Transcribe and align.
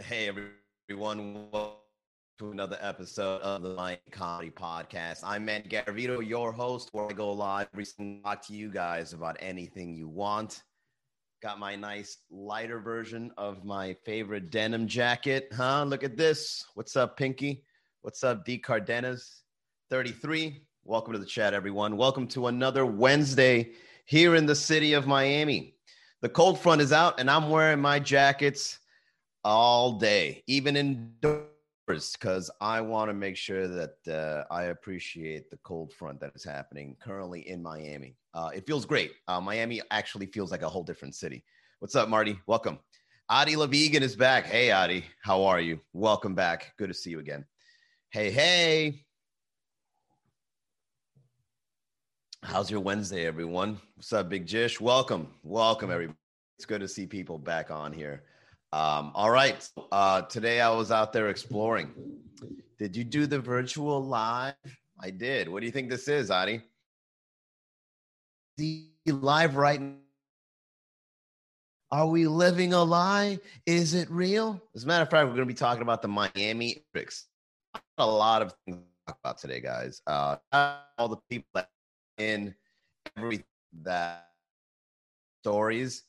Hey 0.00 0.28
everyone, 0.28 1.50
welcome 1.50 1.78
to 2.38 2.52
another 2.52 2.78
episode 2.80 3.42
of 3.42 3.62
the 3.62 3.74
Miami 3.74 3.98
Comedy 4.12 4.48
Podcast. 4.48 5.22
I'm 5.24 5.44
Matt 5.44 5.68
Garavito, 5.68 6.24
your 6.24 6.52
host, 6.52 6.90
where 6.92 7.06
I 7.06 7.12
go 7.12 7.32
live 7.32 7.66
every 7.72 7.84
single 7.84 8.22
talk 8.22 8.46
to 8.46 8.54
you 8.54 8.70
guys 8.70 9.12
about 9.12 9.36
anything 9.40 9.96
you 9.96 10.06
want. 10.06 10.62
Got 11.42 11.58
my 11.58 11.74
nice 11.74 12.18
lighter 12.30 12.78
version 12.78 13.32
of 13.36 13.64
my 13.64 13.96
favorite 14.04 14.52
denim 14.52 14.86
jacket, 14.86 15.48
huh? 15.52 15.82
Look 15.82 16.04
at 16.04 16.16
this. 16.16 16.64
What's 16.74 16.94
up, 16.94 17.16
Pinky? 17.16 17.64
What's 18.02 18.22
up, 18.22 18.44
D 18.44 18.56
Cardenas? 18.56 19.42
33. 19.90 20.62
Welcome 20.84 21.14
to 21.14 21.18
the 21.18 21.26
chat, 21.26 21.54
everyone. 21.54 21.96
Welcome 21.96 22.28
to 22.28 22.46
another 22.46 22.86
Wednesday 22.86 23.72
here 24.04 24.36
in 24.36 24.46
the 24.46 24.54
city 24.54 24.92
of 24.92 25.08
Miami. 25.08 25.74
The 26.20 26.28
cold 26.28 26.60
front 26.60 26.82
is 26.82 26.92
out, 26.92 27.18
and 27.18 27.28
I'm 27.28 27.50
wearing 27.50 27.80
my 27.80 27.98
jackets 27.98 28.78
all 29.48 29.92
day, 29.92 30.42
even 30.46 30.76
indoors, 30.76 31.48
because 31.88 32.50
I 32.60 32.82
want 32.82 33.08
to 33.08 33.14
make 33.14 33.34
sure 33.34 33.66
that 33.66 33.96
uh, 34.06 34.44
I 34.52 34.64
appreciate 34.64 35.48
the 35.48 35.56
cold 35.64 35.90
front 35.90 36.20
that 36.20 36.32
is 36.34 36.44
happening 36.44 36.98
currently 37.00 37.48
in 37.48 37.62
Miami. 37.62 38.14
Uh, 38.34 38.50
it 38.54 38.66
feels 38.66 38.84
great. 38.84 39.12
Uh, 39.26 39.40
Miami 39.40 39.80
actually 39.90 40.26
feels 40.26 40.50
like 40.50 40.60
a 40.60 40.68
whole 40.68 40.82
different 40.82 41.14
city. 41.14 41.42
What's 41.78 41.96
up, 41.96 42.10
Marty? 42.10 42.38
Welcome. 42.46 42.78
Adi 43.30 43.54
Levigan 43.54 44.02
is 44.02 44.14
back. 44.14 44.44
Hey, 44.44 44.70
Adi, 44.70 45.02
how 45.22 45.42
are 45.44 45.60
you? 45.60 45.80
Welcome 45.94 46.34
back. 46.34 46.74
Good 46.76 46.88
to 46.88 46.94
see 46.94 47.08
you 47.08 47.18
again. 47.18 47.46
Hey, 48.10 48.30
hey. 48.30 49.06
How's 52.42 52.70
your 52.70 52.80
Wednesday, 52.80 53.24
everyone? 53.24 53.80
What's 53.94 54.12
up, 54.12 54.28
Big 54.28 54.44
Jish? 54.44 54.78
Welcome. 54.78 55.28
Welcome, 55.42 55.90
everybody. 55.90 56.18
It's 56.58 56.66
good 56.66 56.82
to 56.82 56.88
see 56.88 57.06
people 57.06 57.38
back 57.38 57.70
on 57.70 57.94
here. 57.94 58.24
Um, 58.72 59.12
all 59.14 59.30
right. 59.30 59.66
Uh, 59.90 60.22
today 60.22 60.60
I 60.60 60.68
was 60.70 60.90
out 60.90 61.12
there 61.12 61.30
exploring. 61.30 61.90
Did 62.78 62.94
you 62.94 63.02
do 63.02 63.26
the 63.26 63.38
virtual 63.38 64.04
live? 64.04 64.54
I 65.00 65.10
did. 65.10 65.48
What 65.48 65.60
do 65.60 65.66
you 65.66 65.72
think 65.72 65.88
this 65.88 66.06
is, 66.06 66.30
Adi? 66.30 66.60
The 68.58 68.90
live 69.06 69.56
right 69.56 69.80
now. 69.80 69.94
Are 71.90 72.06
we 72.06 72.26
living 72.26 72.74
a 72.74 72.82
lie? 72.82 73.38
Is 73.64 73.94
it 73.94 74.10
real? 74.10 74.60
As 74.74 74.84
a 74.84 74.86
matter 74.86 75.04
of 75.04 75.10
fact, 75.10 75.26
we're 75.26 75.34
going 75.34 75.48
to 75.48 75.54
be 75.54 75.54
talking 75.54 75.80
about 75.80 76.02
the 76.02 76.08
Miami 76.08 76.84
tricks. 76.92 77.26
A 77.96 78.06
lot 78.06 78.42
of 78.42 78.54
things 78.66 78.76
to 78.76 79.06
talk 79.06 79.18
about 79.24 79.38
today, 79.38 79.60
guys. 79.60 80.02
Uh, 80.06 80.36
all 80.98 81.08
the 81.08 81.16
people 81.30 81.48
that 81.54 81.70
in 82.18 82.54
every 83.16 83.42
that 83.82 84.28
stories 85.42 86.04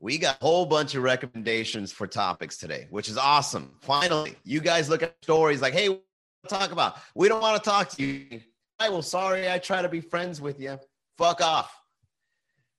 we 0.00 0.18
got 0.18 0.36
a 0.40 0.44
whole 0.44 0.66
bunch 0.66 0.94
of 0.94 1.02
recommendations 1.02 1.92
for 1.92 2.06
topics 2.06 2.56
today, 2.56 2.86
which 2.90 3.08
is 3.08 3.18
awesome. 3.18 3.74
Finally, 3.80 4.36
you 4.44 4.60
guys 4.60 4.88
look 4.88 5.02
at 5.02 5.16
stories 5.22 5.60
like, 5.60 5.74
hey, 5.74 6.00
talk 6.48 6.70
about. 6.70 6.98
We 7.14 7.28
don't 7.28 7.40
want 7.40 7.62
to 7.62 7.68
talk 7.68 7.88
to 7.90 8.04
you. 8.04 8.40
I 8.78 8.90
well, 8.90 9.02
sorry, 9.02 9.50
I 9.50 9.58
try 9.58 9.82
to 9.82 9.88
be 9.88 10.00
friends 10.00 10.40
with 10.40 10.60
you. 10.60 10.78
Fuck 11.16 11.40
off. 11.40 11.74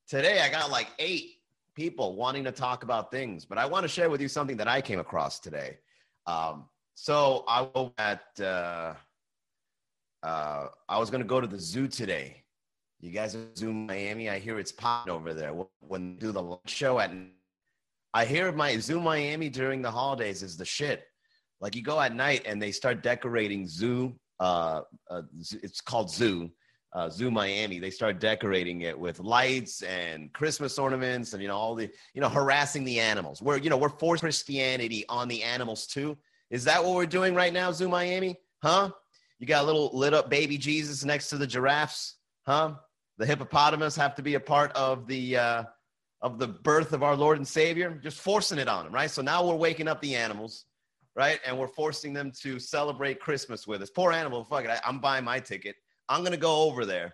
Today, 0.08 0.42
I 0.42 0.50
got 0.50 0.72
like 0.72 0.88
eight 0.98 1.42
people 1.76 2.16
wanting 2.16 2.46
to 2.46 2.52
talk 2.52 2.84
about 2.84 3.12
things, 3.12 3.46
but 3.46 3.58
I 3.58 3.66
want 3.66 3.84
to 3.84 3.90
share 3.90 4.10
with 4.10 4.22
you 4.22 4.30
something 4.30 4.58
that 4.58 4.68
I 4.68 4.82
came 4.82 5.00
across 5.00 5.40
today. 5.40 5.78
Um, 6.26 6.70
so 6.96 7.44
I 7.48 7.62
was 7.62 7.92
at, 7.98 8.24
uh, 8.40 8.94
uh, 10.24 10.68
I 10.88 11.00
was 11.00 11.10
going 11.10 11.22
to 11.22 11.28
go 11.28 11.42
to 11.42 11.48
the 11.48 11.60
zoo 11.60 11.88
today 11.88 12.44
you 13.02 13.12
guys 13.12 13.36
are 13.36 13.46
Zoo 13.56 13.74
Miami. 13.74 14.30
I 14.30 14.40
hear 14.40 14.60
it's 14.60 14.72
popping 14.72 15.12
over 15.12 15.34
there. 15.34 15.54
When 15.80 16.16
they 16.16 16.20
do 16.20 16.32
the 16.32 16.58
show 16.66 17.00
at, 17.00 17.12
I 18.14 18.26
hear 18.26 18.52
my 18.52 18.78
Zoo 18.78 19.00
Miami 19.00 19.50
during 19.50 19.82
the 19.82 19.92
holidays 19.92 20.44
is 20.44 20.58
the 20.58 20.66
shit. 20.66 21.04
Like 21.62 21.76
you 21.76 21.82
go 21.82 22.00
at 22.00 22.14
night 22.14 22.44
and 22.46 22.62
they 22.62 22.72
start 22.72 23.02
decorating 23.02 23.68
Zoo. 23.68 24.16
Uh, 24.40 24.82
uh 25.10 25.22
it's 25.34 25.82
called 25.82 26.12
Zoo. 26.12 26.52
Uh, 26.92 27.08
Zoo 27.08 27.30
Miami. 27.30 27.78
They 27.78 27.92
start 27.92 28.20
decorating 28.20 28.82
it 28.82 28.98
with 28.98 29.20
lights 29.20 29.84
and 29.84 30.34
Christmas 30.34 30.80
ornaments 30.80 31.34
and 31.34 31.42
you 31.42 31.48
know 31.48 31.56
all 31.56 31.76
the 31.76 31.88
you 32.16 32.22
know 32.22 32.30
harassing 32.30 32.84
the 32.84 33.00
animals. 33.00 33.42
We're 33.42 33.58
you 33.58 33.70
know 33.70 33.78
we're 33.78 33.90
forcing 33.90 34.26
Christianity 34.26 35.06
on 35.08 35.28
the 35.28 35.44
animals 35.44 35.86
too. 35.86 36.18
Is 36.50 36.64
that 36.64 36.84
what 36.84 36.96
we're 36.96 37.06
doing 37.06 37.36
right 37.36 37.54
now, 37.54 37.72
Zoo 37.72 37.88
Miami? 37.88 38.38
Huh? 38.64 38.90
You 39.38 39.46
got 39.46 39.64
a 39.64 39.68
little 39.68 39.92
lit 39.94 40.14
up 40.16 40.30
baby 40.30 40.58
Jesus 40.58 41.06
next 41.06 41.30
to 41.30 41.38
the 41.38 41.48
giraffes, 41.48 42.16
huh? 42.46 42.74
The 43.20 43.26
hippopotamus 43.26 43.98
have 43.98 44.16
to 44.16 44.24
be 44.24 44.36
a 44.36 44.40
part 44.40 44.72
of 44.72 45.06
the 45.06 45.38
uh, 45.38 45.64
of 46.22 46.40
the 46.40 46.48
birth 46.48 46.94
of 46.94 47.04
our 47.04 47.16
Lord 47.16 47.38
and 47.38 47.48
Savior, 47.48 48.00
just 48.02 48.20
forcing 48.20 48.58
it 48.58 48.68
on 48.68 48.86
them, 48.86 48.94
right? 48.94 49.12
So 49.12 49.22
now 49.22 49.46
we're 49.46 49.56
waking 49.56 49.88
up 49.88 50.02
the 50.02 50.16
animals, 50.16 50.66
right? 51.16 51.40
And 51.46 51.58
we're 51.58 51.68
forcing 51.68 52.14
them 52.14 52.32
to 52.42 52.60
celebrate 52.60 53.20
Christmas 53.20 53.68
with 53.68 53.82
us. 53.82 53.90
Poor 53.90 54.12
animal, 54.12 54.44
fuck 54.46 54.64
it. 54.64 54.70
I, 54.70 54.80
am 54.88 55.00
buying 55.00 55.26
my 55.26 55.40
ticket. 55.40 55.76
I'm 56.08 56.24
gonna 56.24 56.38
go 56.38 56.64
over 56.64 56.86
there, 56.86 57.14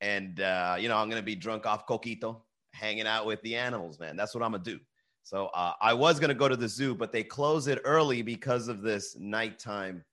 and 0.00 0.40
uh, 0.40 0.76
you 0.78 0.88
know 0.88 0.96
I'm 0.96 1.08
gonna 1.08 1.22
be 1.22 1.36
drunk 1.36 1.66
off 1.66 1.86
coquito, 1.86 2.42
hanging 2.72 3.06
out 3.06 3.24
with 3.24 3.40
the 3.42 3.54
animals, 3.54 4.00
man. 4.00 4.16
That's 4.16 4.34
what 4.34 4.42
I'm 4.42 4.50
gonna 4.50 4.64
do. 4.64 4.80
So 5.22 5.46
uh, 5.54 5.72
I 5.80 5.94
was 5.94 6.18
gonna 6.18 6.34
go 6.34 6.48
to 6.48 6.56
the 6.56 6.68
zoo, 6.68 6.96
but 6.96 7.12
they 7.12 7.22
close 7.22 7.68
it 7.68 7.80
early 7.84 8.22
because 8.22 8.66
of 8.66 8.82
this 8.82 9.16
nighttime 9.16 10.04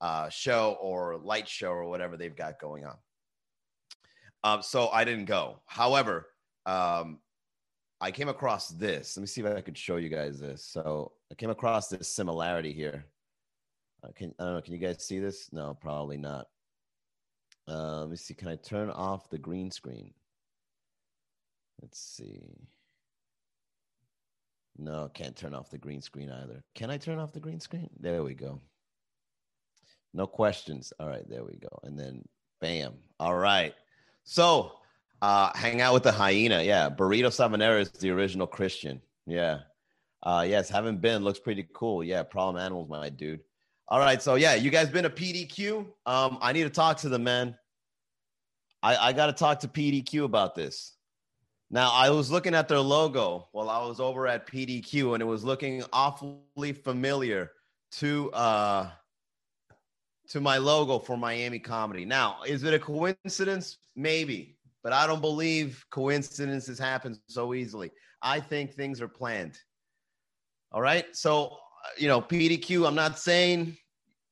uh, 0.00 0.30
show 0.30 0.78
or 0.80 1.18
light 1.18 1.48
show 1.48 1.68
or 1.68 1.84
whatever 1.84 2.16
they've 2.16 2.34
got 2.34 2.58
going 2.58 2.86
on. 2.86 2.96
Um, 4.44 4.62
so 4.62 4.88
I 4.88 5.04
didn't 5.04 5.24
go. 5.24 5.60
However, 5.66 6.28
um, 6.66 7.18
I 8.00 8.10
came 8.10 8.28
across 8.28 8.68
this. 8.68 9.16
Let 9.16 9.22
me 9.22 9.26
see 9.26 9.40
if 9.40 9.46
I 9.46 9.60
could 9.60 9.78
show 9.78 9.96
you 9.96 10.08
guys 10.08 10.38
this. 10.38 10.64
So 10.64 11.12
I 11.30 11.34
came 11.34 11.50
across 11.50 11.88
this 11.88 12.08
similarity 12.08 12.72
here. 12.72 13.06
Uh, 14.04 14.08
can 14.14 14.34
I 14.38 14.44
don't 14.44 14.54
know? 14.54 14.60
Can 14.60 14.74
you 14.74 14.78
guys 14.78 15.04
see 15.04 15.18
this? 15.18 15.52
No, 15.52 15.74
probably 15.80 16.16
not. 16.16 16.46
Uh, 17.68 18.00
let 18.00 18.10
me 18.10 18.16
see. 18.16 18.34
Can 18.34 18.48
I 18.48 18.56
turn 18.56 18.90
off 18.90 19.30
the 19.30 19.38
green 19.38 19.70
screen? 19.70 20.12
Let's 21.80 21.98
see. 21.98 22.68
No, 24.78 25.10
can't 25.14 25.34
turn 25.34 25.54
off 25.54 25.70
the 25.70 25.78
green 25.78 26.02
screen 26.02 26.30
either. 26.30 26.62
Can 26.74 26.90
I 26.90 26.98
turn 26.98 27.18
off 27.18 27.32
the 27.32 27.40
green 27.40 27.60
screen? 27.60 27.88
There 27.98 28.22
we 28.22 28.34
go. 28.34 28.60
No 30.12 30.26
questions. 30.26 30.92
All 31.00 31.08
right, 31.08 31.28
there 31.28 31.44
we 31.44 31.56
go. 31.56 31.80
And 31.82 31.98
then 31.98 32.24
bam. 32.60 32.94
All 33.18 33.36
right. 33.36 33.74
So, 34.26 34.72
uh, 35.22 35.56
hang 35.56 35.80
out 35.80 35.94
with 35.94 36.02
the 36.02 36.12
hyena. 36.12 36.60
Yeah, 36.62 36.90
Burrito 36.90 37.28
Sabanero 37.28 37.80
is 37.80 37.90
the 37.90 38.10
original 38.10 38.46
Christian. 38.46 39.00
Yeah. 39.24 39.60
Uh, 40.22 40.44
yes, 40.46 40.68
haven't 40.68 41.00
been. 41.00 41.22
Looks 41.22 41.38
pretty 41.38 41.66
cool. 41.72 42.02
Yeah, 42.02 42.24
problem 42.24 42.62
animals, 42.62 42.88
my 42.88 43.08
dude. 43.08 43.40
All 43.88 44.00
right, 44.00 44.20
so 44.20 44.34
yeah, 44.34 44.54
you 44.54 44.70
guys 44.70 44.88
been 44.90 45.04
a 45.04 45.10
PDQ? 45.10 45.86
Um, 46.06 46.38
I 46.42 46.52
need 46.52 46.64
to 46.64 46.70
talk 46.70 46.98
to 46.98 47.08
them, 47.08 47.22
man. 47.22 47.56
I, 48.82 48.96
I 48.96 49.12
got 49.12 49.26
to 49.26 49.32
talk 49.32 49.60
to 49.60 49.68
PDQ 49.68 50.24
about 50.24 50.56
this. 50.56 50.96
Now, 51.70 51.92
I 51.92 52.10
was 52.10 52.28
looking 52.28 52.54
at 52.54 52.66
their 52.66 52.80
logo 52.80 53.48
while 53.52 53.70
I 53.70 53.86
was 53.86 54.00
over 54.00 54.26
at 54.26 54.48
PDQ, 54.48 55.14
and 55.14 55.22
it 55.22 55.26
was 55.26 55.44
looking 55.44 55.84
awfully 55.92 56.72
familiar 56.72 57.52
to 57.92 58.32
uh, 58.32 58.90
to 60.28 60.40
my 60.40 60.58
logo 60.58 60.98
for 60.98 61.16
Miami 61.16 61.58
Comedy. 61.58 62.04
Now, 62.04 62.38
is 62.46 62.64
it 62.64 62.74
a 62.74 62.78
coincidence? 62.78 63.78
Maybe, 63.94 64.56
but 64.82 64.92
I 64.92 65.06
don't 65.06 65.20
believe 65.20 65.84
coincidences 65.90 66.78
happen 66.78 67.18
so 67.28 67.54
easily. 67.54 67.90
I 68.22 68.40
think 68.40 68.72
things 68.72 69.00
are 69.00 69.08
planned. 69.08 69.58
All 70.72 70.82
right. 70.82 71.06
So, 71.16 71.46
uh, 71.46 71.88
you 71.96 72.08
know, 72.08 72.20
PDQ, 72.20 72.86
I'm 72.86 72.94
not 72.94 73.18
saying 73.18 73.76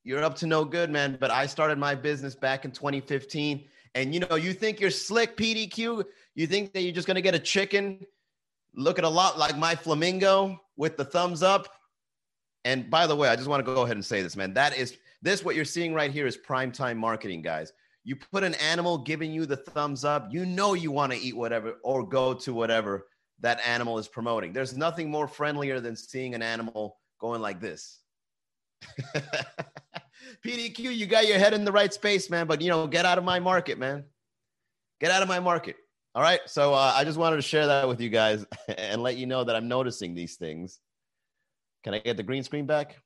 you're 0.03 0.23
up 0.23 0.35
to 0.37 0.47
no 0.47 0.65
good, 0.65 0.91
man, 0.91 1.17
but 1.19 1.31
I 1.31 1.47
started 1.47 1.79
my 1.79 1.95
business 1.95 2.35
back 2.35 2.65
in 2.65 2.71
2015. 2.71 3.65
And, 3.95 4.13
you 4.13 4.21
know, 4.21 4.35
you 4.35 4.53
think 4.53 4.81
you're 4.81 4.91
slick, 4.91 5.37
PDQ? 5.37 6.05
You 6.35 6.47
think 6.47 6.73
that 6.73 6.83
you're 6.83 6.93
just 6.93 7.07
going 7.07 7.15
to 7.15 7.23
get 7.23 7.35
a 7.35 7.39
chicken 7.39 8.05
looking 8.75 9.05
a 9.05 9.09
lot 9.09 9.39
like 9.39 9.57
my 9.57 9.75
flamingo 9.75 10.61
with 10.77 10.97
the 10.97 11.05
thumbs 11.05 11.43
up? 11.43 11.69
And 12.65 12.91
by 12.91 13.07
the 13.07 13.15
way, 13.15 13.29
I 13.29 13.37
just 13.37 13.49
want 13.49 13.65
to 13.65 13.75
go 13.75 13.83
ahead 13.83 13.97
and 13.97 14.05
say 14.05 14.23
this, 14.23 14.37
man. 14.37 14.55
That 14.55 14.77
is 14.77 14.97
this, 15.25 15.43
what 15.43 15.57
you're 15.57 15.65
seeing 15.65 15.95
right 15.95 16.11
here, 16.11 16.27
is 16.27 16.37
prime 16.37 16.71
time 16.71 16.99
marketing, 16.99 17.43
guys. 17.43 17.73
You 18.05 18.15
put 18.17 18.45
an 18.45 18.55
animal 18.57 18.99
giving 18.99 19.33
you 19.33 19.47
the 19.47 19.57
thumbs 19.57 20.05
up, 20.05 20.29
you 20.31 20.45
know 20.45 20.75
you 20.75 20.91
want 20.91 21.13
to 21.13 21.19
eat 21.19 21.35
whatever 21.35 21.77
or 21.83 22.07
go 22.07 22.35
to 22.35 22.53
whatever 22.53 23.07
that 23.41 23.61
animal 23.67 23.99
is 23.99 24.07
promoting. 24.07 24.53
There's 24.53 24.77
nothing 24.77 25.11
more 25.11 25.27
friendlier 25.27 25.81
than 25.81 25.97
seeing 25.97 26.35
an 26.35 26.43
animal 26.43 26.99
going 27.19 27.41
like 27.41 27.59
this. 27.59 28.01
PDQ, 30.45 30.95
you 30.95 31.07
got 31.07 31.27
your 31.27 31.39
head 31.39 31.55
in 31.55 31.65
the 31.65 31.73
right 31.73 31.93
space, 31.93 32.29
man, 32.29 32.47
but 32.47 32.61
you 32.61 32.69
know, 32.69 32.87
get 32.87 33.07
out 33.07 33.17
of 33.17 33.25
my 33.25 33.41
market, 33.41 33.79
man. 33.79 34.05
Get 35.01 35.11
out 35.11 35.23
of 35.23 35.29
my 35.29 35.41
market. 35.41 35.77
All 36.15 36.23
right. 36.23 36.41
So 36.47 36.75
uh, 36.75 36.93
I 36.95 37.05
just 37.05 37.19
wanted 37.19 37.37
to 37.37 37.43
share 37.43 37.67
that 37.67 37.89
with 37.89 38.01
you 38.01 38.11
guys 38.11 38.45
and 38.79 39.03
let 39.03 39.17
you 39.17 39.27
know 39.27 39.43
that 39.43 39.57
I'm 39.57 39.69
noticing 39.69 40.15
these 40.15 40.37
things. 40.37 40.81
Can 41.83 41.95
I 41.95 41.99
get 41.99 42.19
the 42.19 42.23
green 42.23 42.43
screen 42.43 42.67
back? 42.67 42.97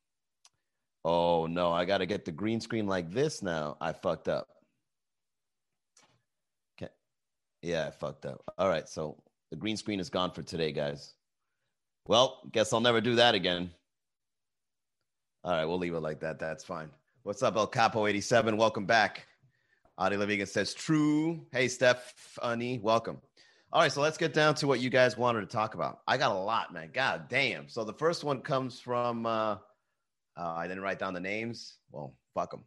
Oh 1.10 1.46
no, 1.46 1.72
I 1.72 1.86
got 1.86 1.98
to 1.98 2.06
get 2.06 2.26
the 2.26 2.32
green 2.32 2.60
screen 2.60 2.86
like 2.86 3.10
this 3.10 3.42
now. 3.42 3.78
I 3.80 3.94
fucked 3.94 4.28
up. 4.28 4.46
Okay. 6.76 6.92
Yeah, 7.62 7.86
I 7.86 7.90
fucked 7.92 8.26
up. 8.26 8.42
All 8.58 8.68
right, 8.68 8.86
so 8.86 9.16
the 9.50 9.56
green 9.56 9.78
screen 9.78 10.00
is 10.00 10.10
gone 10.10 10.32
for 10.32 10.42
today, 10.42 10.70
guys. 10.70 11.14
Well, 12.06 12.42
guess 12.52 12.74
I'll 12.74 12.82
never 12.82 13.00
do 13.00 13.14
that 13.14 13.34
again. 13.34 13.70
All 15.44 15.52
right, 15.52 15.64
we'll 15.64 15.78
leave 15.78 15.94
it 15.94 16.00
like 16.00 16.20
that. 16.20 16.38
That's 16.38 16.62
fine. 16.62 16.90
What's 17.22 17.42
up, 17.42 17.56
El 17.56 17.68
Capo 17.68 18.06
87? 18.06 18.58
Welcome 18.58 18.84
back. 18.84 19.26
Adi 19.96 20.16
Levigan 20.16 20.46
says, 20.46 20.74
true. 20.74 21.40
Hey, 21.52 21.68
Stephanie, 21.68 22.80
welcome. 22.82 23.16
All 23.72 23.80
right, 23.80 23.90
so 23.90 24.02
let's 24.02 24.18
get 24.18 24.34
down 24.34 24.56
to 24.56 24.66
what 24.66 24.80
you 24.80 24.90
guys 24.90 25.16
wanted 25.16 25.40
to 25.40 25.46
talk 25.46 25.74
about. 25.74 26.00
I 26.06 26.18
got 26.18 26.32
a 26.32 26.38
lot, 26.38 26.74
man. 26.74 26.90
God 26.92 27.30
damn. 27.30 27.66
So 27.66 27.82
the 27.82 27.94
first 27.94 28.24
one 28.24 28.42
comes 28.42 28.78
from, 28.78 29.24
uh, 29.24 29.56
uh, 30.38 30.54
I 30.56 30.68
didn't 30.68 30.82
write 30.82 30.98
down 30.98 31.14
the 31.14 31.20
names. 31.20 31.78
Well, 31.90 32.14
fuck 32.34 32.50
them. 32.50 32.64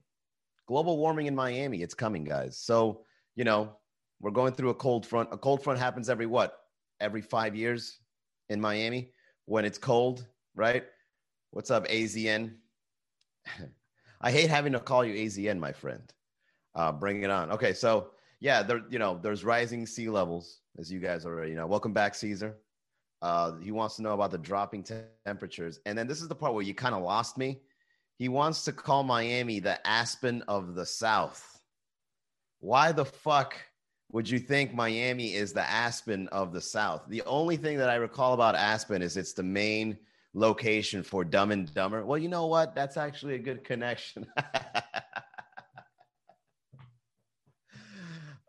Global 0.68 0.98
warming 0.98 1.28
in 1.28 1.36
Miami. 1.36 1.82
It's 1.82 1.94
coming, 1.94 2.24
guys. 2.24 2.58
So, 2.58 3.04
you 3.36 3.44
know, 3.44 3.78
we're 4.20 4.32
going 4.32 4.54
through 4.54 4.70
a 4.70 4.76
cold 4.76 5.06
front. 5.06 5.30
A 5.32 5.38
cold 5.38 5.64
front 5.64 5.80
happens 5.80 6.10
every 6.10 6.26
what? 6.26 6.58
Every 7.00 7.22
five 7.22 7.56
years 7.56 8.00
in 8.50 8.60
Miami 8.60 9.14
when 9.46 9.66
it's 9.66 9.78
cold, 9.78 10.28
right? 10.56 10.84
What's 11.52 11.72
up, 11.72 11.88
AZN? 11.88 12.54
I 14.22 14.32
hate 14.32 14.50
having 14.50 14.74
to 14.74 14.80
call 14.80 15.04
you 15.04 15.14
AZN, 15.16 15.58
my 15.58 15.72
friend. 15.72 16.14
Uh, 16.76 16.92
bring 16.92 17.24
it 17.24 17.30
on. 17.30 17.52
Okay, 17.52 17.74
so 17.74 18.12
yeah, 18.40 18.62
there, 18.62 18.82
you 18.90 19.00
know, 19.00 19.20
there's 19.22 19.44
rising 19.44 19.86
sea 19.86 20.10
levels 20.10 20.60
as 20.78 20.92
you 20.92 21.00
guys 21.00 21.26
already 21.26 21.54
know. 21.54 21.68
Welcome 21.68 21.94
back, 21.94 22.16
Caesar. 22.16 22.58
Uh, 23.22 23.54
he 23.58 23.72
wants 23.72 23.96
to 23.96 24.02
know 24.02 24.14
about 24.14 24.32
the 24.32 24.38
dropping 24.38 24.84
te- 24.84 24.96
temperatures. 25.26 25.80
And 25.86 25.98
then 25.98 26.08
this 26.08 26.22
is 26.22 26.28
the 26.28 26.36
part 26.36 26.54
where 26.54 26.64
you 26.64 26.74
kind 26.74 26.96
of 26.96 27.04
lost 27.04 27.38
me. 27.38 27.62
He 28.18 28.30
wants 28.30 28.64
to 28.66 28.72
call 28.72 29.04
Miami 29.04 29.60
the 29.60 29.86
Aspen 29.88 30.44
of 30.48 30.76
the 30.76 30.86
South. 30.86 31.60
Why 32.60 32.92
the 32.92 33.06
fuck 33.06 33.56
would 34.12 34.30
you 34.30 34.40
think 34.40 34.74
Miami 34.74 35.34
is 35.34 35.54
the 35.54 35.68
Aspen 35.70 36.28
of 36.30 36.54
the 36.54 36.62
South? 36.62 37.04
The 37.08 37.22
only 37.24 37.58
thing 37.58 37.78
that 37.78 37.90
I 37.90 37.96
recall 37.96 38.34
about 38.34 38.56
Aspen 38.56 39.02
is 39.02 39.18
it's 39.18 39.34
the 39.34 39.44
main 39.44 39.98
location 40.34 41.04
for 41.04 41.24
Dumb 41.24 41.52
and 41.52 41.74
Dumber. 41.74 42.06
Well, 42.06 42.18
you 42.18 42.30
know 42.30 42.48
what? 42.48 42.76
That's 42.76 42.98
actually 42.98 43.36
a 43.36 43.40
good 43.40 43.64
connection. 43.64 44.28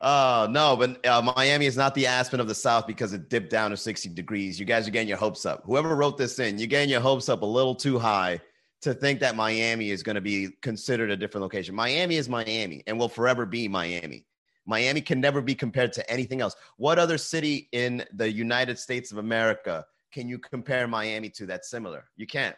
Oh, 0.04 0.49
no, 0.50 0.76
but 0.76 1.06
uh, 1.06 1.22
Miami 1.37 1.66
is 1.66 1.76
not 1.76 1.94
the 1.94 2.08
Aspen 2.08 2.40
of 2.40 2.49
the 2.49 2.56
South 2.56 2.88
because 2.88 3.12
it 3.12 3.28
dipped 3.28 3.50
down 3.50 3.70
to 3.70 3.76
60 3.76 4.08
degrees. 4.08 4.58
You 4.58 4.66
guys 4.66 4.88
are 4.88 4.90
getting 4.90 5.06
your 5.06 5.16
hopes 5.16 5.46
up. 5.46 5.62
Whoever 5.64 5.94
wrote 5.94 6.19
this 6.19 6.40
in, 6.40 6.58
you're 6.58 6.66
getting 6.66 6.90
your 6.90 7.00
hopes 7.00 7.28
up 7.28 7.43
a 7.43 7.46
little 7.46 7.76
too 7.76 8.00
high 8.00 8.40
to 8.81 8.93
think 8.93 9.20
that 9.20 9.37
Miami 9.37 9.90
is 9.90 10.02
going 10.02 10.16
to 10.16 10.20
be 10.20 10.49
considered 10.60 11.12
a 11.12 11.16
different 11.16 11.43
location. 11.43 11.72
Miami 11.72 12.16
is 12.16 12.28
Miami 12.28 12.82
and 12.88 12.99
will 12.99 13.08
forever 13.08 13.46
be 13.46 13.69
Miami. 13.69 14.26
Miami 14.66 15.00
can 15.00 15.20
never 15.20 15.40
be 15.40 15.54
compared 15.54 15.93
to 15.93 16.10
anything 16.10 16.40
else. 16.40 16.56
What 16.78 16.98
other 16.98 17.16
city 17.16 17.69
in 17.70 18.05
the 18.12 18.31
United 18.31 18.81
States 18.81 19.12
of 19.12 19.19
America 19.19 19.84
can 20.12 20.28
you 20.28 20.38
compare 20.38 20.88
Miami 20.88 21.31
to 21.31 21.46
that's 21.46 21.70
similar? 21.70 22.06
You 22.16 22.26
can't. 22.26 22.56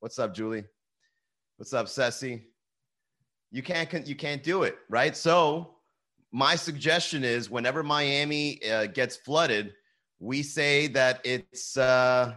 What's 0.00 0.18
up, 0.18 0.34
Julie? 0.34 0.64
What's 1.58 1.74
up, 1.74 1.88
Ceci? 1.88 2.46
You 3.50 3.62
can't 3.62 4.06
you 4.06 4.16
can't 4.16 4.42
do 4.42 4.64
it, 4.64 4.78
right? 4.88 5.14
So 5.16 5.73
my 6.34 6.56
suggestion 6.56 7.22
is 7.22 7.48
whenever 7.48 7.84
Miami 7.84 8.60
uh, 8.68 8.86
gets 8.86 9.14
flooded, 9.14 9.72
we 10.18 10.42
say 10.42 10.88
that 10.88 11.20
it's 11.22 11.76
uh, 11.76 12.34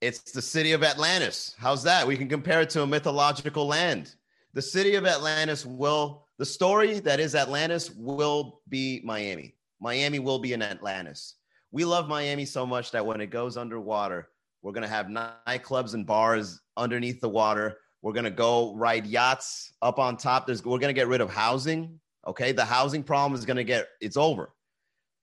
it's 0.00 0.30
the 0.30 0.40
city 0.40 0.70
of 0.70 0.84
Atlantis. 0.84 1.56
How's 1.58 1.82
that? 1.82 2.06
We 2.06 2.16
can 2.16 2.28
compare 2.28 2.60
it 2.60 2.70
to 2.70 2.82
a 2.82 2.86
mythological 2.86 3.66
land. 3.66 4.14
The 4.54 4.62
city 4.62 4.94
of 4.94 5.06
Atlantis 5.06 5.66
will 5.66 6.24
the 6.38 6.46
story 6.46 7.00
that 7.00 7.18
is 7.18 7.34
Atlantis 7.34 7.90
will 7.90 8.60
be 8.68 9.02
Miami. 9.04 9.56
Miami 9.80 10.20
will 10.20 10.38
be 10.38 10.52
in 10.52 10.62
Atlantis. 10.62 11.34
We 11.72 11.84
love 11.84 12.06
Miami 12.06 12.44
so 12.44 12.64
much 12.64 12.92
that 12.92 13.04
when 13.04 13.20
it 13.20 13.26
goes 13.26 13.56
underwater, 13.56 14.28
we're 14.62 14.72
gonna 14.72 14.86
have 14.86 15.06
nightclubs 15.06 15.94
and 15.94 16.06
bars 16.06 16.60
underneath 16.76 17.20
the 17.20 17.28
water. 17.28 17.78
We're 18.02 18.12
gonna 18.12 18.30
go 18.30 18.72
ride 18.76 19.04
yachts 19.04 19.72
up 19.82 19.98
on 19.98 20.16
top. 20.16 20.46
There's 20.46 20.64
we're 20.64 20.78
gonna 20.78 20.92
get 20.92 21.08
rid 21.08 21.20
of 21.20 21.28
housing 21.28 21.98
Okay. 22.28 22.52
The 22.52 22.64
housing 22.64 23.02
problem 23.02 23.36
is 23.36 23.44
going 23.44 23.56
to 23.56 23.64
get, 23.64 23.88
it's 24.00 24.16
over. 24.16 24.52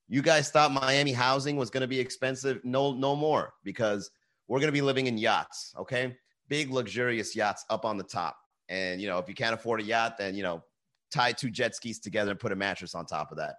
You 0.07 0.21
guys 0.21 0.51
thought 0.51 0.71
Miami 0.71 1.13
housing 1.13 1.55
was 1.55 1.69
going 1.69 1.81
to 1.81 1.87
be 1.87 1.99
expensive. 1.99 2.59
No, 2.63 2.93
no 2.93 3.15
more 3.15 3.53
because 3.63 4.11
we're 4.47 4.59
going 4.59 4.67
to 4.67 4.73
be 4.73 4.81
living 4.81 5.07
in 5.07 5.17
yachts. 5.17 5.73
Okay. 5.77 6.17
Big, 6.49 6.71
luxurious 6.71 7.35
yachts 7.35 7.63
up 7.69 7.85
on 7.85 7.97
the 7.97 8.03
top. 8.03 8.37
And, 8.69 8.99
you 8.99 9.07
know, 9.07 9.19
if 9.19 9.29
you 9.29 9.35
can't 9.35 9.53
afford 9.53 9.81
a 9.81 9.83
yacht, 9.83 10.17
then, 10.17 10.35
you 10.35 10.43
know, 10.43 10.63
tie 11.11 11.31
two 11.31 11.49
jet 11.49 11.75
skis 11.75 11.99
together 11.99 12.31
and 12.31 12.39
put 12.39 12.51
a 12.51 12.55
mattress 12.55 12.95
on 12.95 13.05
top 13.05 13.31
of 13.31 13.37
that. 13.37 13.55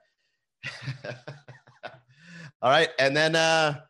All 2.62 2.70
right. 2.70 2.90
And 2.98 3.16
then, 3.16 3.36
uh, 3.36 3.80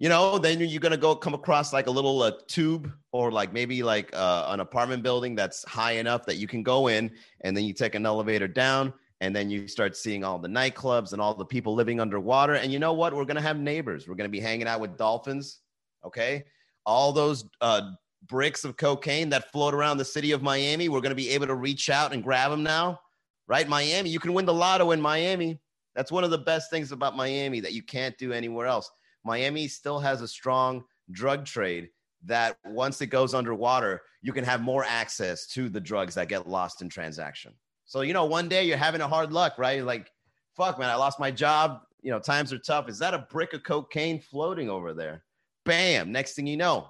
you 0.00 0.08
know, 0.08 0.38
then 0.38 0.60
you're 0.60 0.80
going 0.80 0.92
to 0.92 0.96
go 0.96 1.16
come 1.16 1.34
across 1.34 1.72
like 1.72 1.88
a 1.88 1.90
little 1.90 2.22
uh, 2.22 2.30
tube 2.46 2.92
or 3.10 3.32
like 3.32 3.52
maybe 3.52 3.82
like 3.82 4.10
uh, 4.14 4.46
an 4.48 4.60
apartment 4.60 5.02
building 5.02 5.34
that's 5.34 5.64
high 5.64 5.92
enough 5.92 6.24
that 6.26 6.36
you 6.36 6.46
can 6.46 6.62
go 6.62 6.86
in 6.86 7.10
and 7.40 7.56
then 7.56 7.64
you 7.64 7.74
take 7.74 7.96
an 7.96 8.06
elevator 8.06 8.46
down 8.46 8.94
and 9.20 9.34
then 9.34 9.50
you 9.50 9.66
start 9.66 9.96
seeing 9.96 10.22
all 10.22 10.38
the 10.38 10.48
nightclubs 10.48 11.12
and 11.12 11.20
all 11.20 11.34
the 11.34 11.44
people 11.44 11.74
living 11.74 11.98
underwater. 11.98 12.54
And 12.54 12.72
you 12.72 12.78
know 12.78 12.92
what? 12.92 13.12
We're 13.12 13.24
going 13.24 13.36
to 13.36 13.42
have 13.42 13.58
neighbors. 13.58 14.06
We're 14.06 14.14
going 14.14 14.30
to 14.30 14.32
be 14.32 14.38
hanging 14.38 14.68
out 14.68 14.80
with 14.80 14.96
dolphins. 14.96 15.62
Okay. 16.04 16.44
All 16.86 17.12
those 17.12 17.44
uh, 17.60 17.90
bricks 18.28 18.64
of 18.64 18.76
cocaine 18.76 19.30
that 19.30 19.50
float 19.50 19.74
around 19.74 19.98
the 19.98 20.04
city 20.04 20.30
of 20.30 20.42
Miami, 20.42 20.88
we're 20.88 21.00
going 21.00 21.10
to 21.10 21.16
be 21.16 21.30
able 21.30 21.48
to 21.48 21.56
reach 21.56 21.90
out 21.90 22.12
and 22.12 22.22
grab 22.22 22.52
them 22.52 22.62
now. 22.62 23.00
Right? 23.48 23.68
Miami, 23.68 24.10
you 24.10 24.20
can 24.20 24.32
win 24.32 24.46
the 24.46 24.54
lotto 24.54 24.92
in 24.92 25.00
Miami. 25.00 25.58
That's 25.96 26.12
one 26.12 26.22
of 26.22 26.30
the 26.30 26.38
best 26.38 26.70
things 26.70 26.92
about 26.92 27.16
Miami 27.16 27.58
that 27.58 27.72
you 27.72 27.82
can't 27.82 28.16
do 28.16 28.32
anywhere 28.32 28.68
else. 28.68 28.88
Miami 29.28 29.68
still 29.68 30.00
has 30.00 30.22
a 30.22 30.26
strong 30.26 30.82
drug 31.12 31.44
trade 31.44 31.90
that 32.24 32.56
once 32.64 33.02
it 33.02 33.08
goes 33.08 33.34
underwater, 33.34 34.00
you 34.22 34.32
can 34.32 34.42
have 34.42 34.62
more 34.62 34.84
access 34.88 35.46
to 35.48 35.68
the 35.68 35.80
drugs 35.80 36.14
that 36.14 36.28
get 36.28 36.48
lost 36.48 36.80
in 36.80 36.88
transaction. 36.88 37.52
So, 37.84 38.00
you 38.00 38.14
know, 38.14 38.24
one 38.24 38.48
day 38.48 38.64
you're 38.64 38.78
having 38.78 39.02
a 39.02 39.06
hard 39.06 39.30
luck, 39.30 39.58
right? 39.58 39.84
Like, 39.84 40.10
fuck, 40.56 40.78
man, 40.78 40.88
I 40.88 40.94
lost 40.94 41.20
my 41.20 41.30
job. 41.30 41.82
You 42.00 42.10
know, 42.10 42.18
times 42.18 42.54
are 42.54 42.58
tough. 42.58 42.88
Is 42.88 42.98
that 43.00 43.12
a 43.12 43.26
brick 43.30 43.52
of 43.52 43.64
cocaine 43.64 44.18
floating 44.18 44.70
over 44.70 44.94
there? 44.94 45.24
Bam. 45.66 46.10
Next 46.10 46.34
thing 46.34 46.46
you 46.46 46.56
know, 46.56 46.88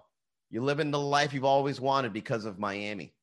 you're 0.48 0.62
living 0.62 0.92
the 0.92 0.98
life 0.98 1.34
you've 1.34 1.44
always 1.44 1.80
wanted 1.80 2.12
because 2.12 2.44
of 2.44 2.60
Miami. 2.60 3.14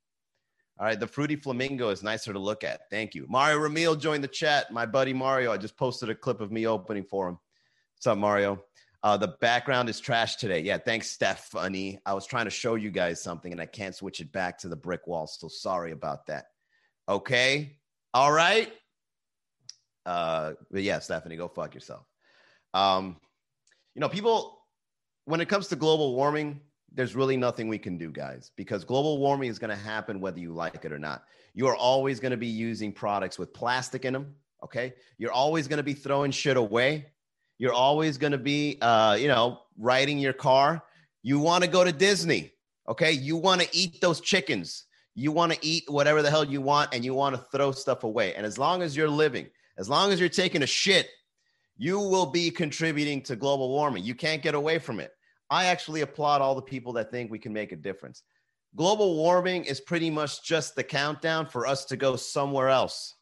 All 0.77 0.85
right, 0.85 0.99
the 0.99 1.07
fruity 1.07 1.37
flamingo 1.37 1.89
is 1.89 2.03
nicer 2.03 2.33
to 2.33 2.39
look 2.39 2.65
at. 2.65 2.81
Thank 2.89 3.15
you. 3.15 3.25
Mario 3.29 3.59
Ramil 3.59 3.97
joined 3.97 4.25
the 4.25 4.27
chat. 4.27 4.73
My 4.73 4.85
buddy 4.85 5.13
Mario, 5.13 5.53
I 5.53 5.57
just 5.57 5.77
posted 5.77 6.09
a 6.09 6.15
clip 6.15 6.41
of 6.41 6.51
me 6.51 6.67
opening 6.67 7.05
for 7.05 7.29
him. 7.29 7.39
What's 7.95 8.07
up, 8.07 8.17
Mario? 8.17 8.61
Uh, 9.05 9.15
the 9.15 9.27
background 9.39 9.87
is 9.87 9.99
trash 9.99 10.35
today. 10.37 10.59
Yeah, 10.61 10.79
thanks, 10.79 11.11
Stephanie. 11.11 11.99
I 12.07 12.15
was 12.15 12.25
trying 12.25 12.45
to 12.45 12.49
show 12.49 12.73
you 12.73 12.89
guys 12.89 13.21
something 13.21 13.51
and 13.51 13.61
I 13.61 13.67
can't 13.67 13.93
switch 13.93 14.19
it 14.19 14.31
back 14.31 14.57
to 14.57 14.67
the 14.67 14.75
brick 14.75 15.05
wall. 15.05 15.27
So 15.27 15.47
sorry 15.47 15.91
about 15.91 16.25
that. 16.25 16.45
Okay. 17.07 17.77
All 18.15 18.31
right. 18.31 18.73
Uh, 20.07 20.53
but 20.71 20.81
yeah, 20.81 20.97
Stephanie, 20.97 21.35
go 21.35 21.47
fuck 21.47 21.75
yourself. 21.75 22.03
Um, 22.73 23.17
you 23.93 23.99
know, 23.99 24.09
people, 24.09 24.57
when 25.25 25.39
it 25.39 25.49
comes 25.49 25.67
to 25.67 25.75
global 25.75 26.15
warming, 26.15 26.59
there's 26.91 27.15
really 27.15 27.37
nothing 27.37 27.67
we 27.67 27.77
can 27.77 27.99
do, 27.99 28.09
guys, 28.09 28.49
because 28.55 28.83
global 28.83 29.19
warming 29.19 29.51
is 29.51 29.59
going 29.59 29.69
to 29.69 29.75
happen 29.75 30.19
whether 30.19 30.39
you 30.39 30.51
like 30.51 30.83
it 30.83 30.91
or 30.91 30.97
not. 30.97 31.25
You 31.53 31.67
are 31.67 31.75
always 31.75 32.19
going 32.19 32.31
to 32.31 32.37
be 32.37 32.47
using 32.47 32.91
products 32.91 33.37
with 33.37 33.53
plastic 33.53 34.03
in 34.03 34.13
them. 34.13 34.33
Okay. 34.63 34.95
You're 35.19 35.31
always 35.31 35.67
going 35.67 35.77
to 35.77 35.83
be 35.83 35.93
throwing 35.93 36.31
shit 36.31 36.57
away. 36.57 37.05
You're 37.57 37.73
always 37.73 38.17
going 38.17 38.31
to 38.31 38.37
be, 38.37 38.77
uh, 38.81 39.17
you 39.19 39.27
know, 39.27 39.61
riding 39.77 40.19
your 40.19 40.33
car. 40.33 40.83
You 41.23 41.39
want 41.39 41.63
to 41.63 41.69
go 41.69 41.83
to 41.83 41.91
Disney. 41.91 42.51
Okay. 42.87 43.11
You 43.11 43.37
want 43.37 43.61
to 43.61 43.67
eat 43.71 44.01
those 44.01 44.21
chickens. 44.21 44.85
You 45.15 45.31
want 45.31 45.53
to 45.53 45.59
eat 45.65 45.85
whatever 45.87 46.21
the 46.21 46.29
hell 46.29 46.43
you 46.43 46.61
want 46.61 46.93
and 46.93 47.05
you 47.05 47.13
want 47.13 47.35
to 47.35 47.45
throw 47.51 47.71
stuff 47.71 48.03
away. 48.03 48.35
And 48.35 48.45
as 48.45 48.57
long 48.57 48.81
as 48.81 48.95
you're 48.95 49.09
living, 49.09 49.47
as 49.77 49.89
long 49.89 50.11
as 50.11 50.19
you're 50.19 50.29
taking 50.29 50.63
a 50.63 50.67
shit, 50.67 51.09
you 51.77 51.99
will 51.99 52.25
be 52.25 52.51
contributing 52.51 53.21
to 53.23 53.35
global 53.35 53.69
warming. 53.69 54.03
You 54.03 54.15
can't 54.15 54.41
get 54.41 54.55
away 54.55 54.79
from 54.79 54.99
it. 54.99 55.11
I 55.49 55.65
actually 55.65 56.01
applaud 56.01 56.41
all 56.41 56.55
the 56.55 56.61
people 56.61 56.93
that 56.93 57.11
think 57.11 57.31
we 57.31 57.39
can 57.39 57.53
make 57.53 57.71
a 57.71 57.77
difference. 57.77 58.23
Global 58.75 59.15
warming 59.15 59.63
is 59.63 59.79
pretty 59.79 60.09
much 60.09 60.43
just 60.43 60.75
the 60.75 60.83
countdown 60.83 61.45
for 61.45 61.65
us 61.65 61.85
to 61.85 61.95
go 61.95 62.15
somewhere 62.17 62.67
else. 62.67 63.15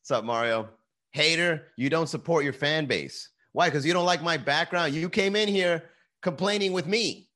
What's 0.00 0.12
up, 0.12 0.24
Mario? 0.24 0.68
Hater, 1.12 1.68
you 1.76 1.90
don't 1.90 2.08
support 2.08 2.44
your 2.44 2.52
fan 2.52 2.86
base. 2.86 3.29
Why? 3.52 3.68
Because 3.68 3.84
you 3.84 3.92
don't 3.92 4.06
like 4.06 4.22
my 4.22 4.36
background. 4.36 4.94
You 4.94 5.08
came 5.08 5.36
in 5.36 5.48
here 5.48 5.90
complaining 6.22 6.72
with 6.72 6.86
me, 6.86 7.28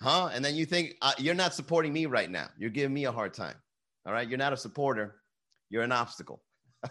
huh? 0.00 0.30
And 0.32 0.44
then 0.44 0.54
you 0.54 0.66
think 0.66 0.96
uh, 1.02 1.12
you're 1.18 1.34
not 1.34 1.54
supporting 1.54 1.92
me 1.92 2.06
right 2.06 2.30
now. 2.30 2.48
You're 2.58 2.70
giving 2.70 2.94
me 2.94 3.04
a 3.04 3.12
hard 3.12 3.34
time. 3.34 3.54
All 4.04 4.12
right. 4.12 4.28
You're 4.28 4.38
not 4.38 4.52
a 4.52 4.56
supporter, 4.56 5.16
you're 5.70 5.82
an 5.82 5.92
obstacle. 5.92 6.42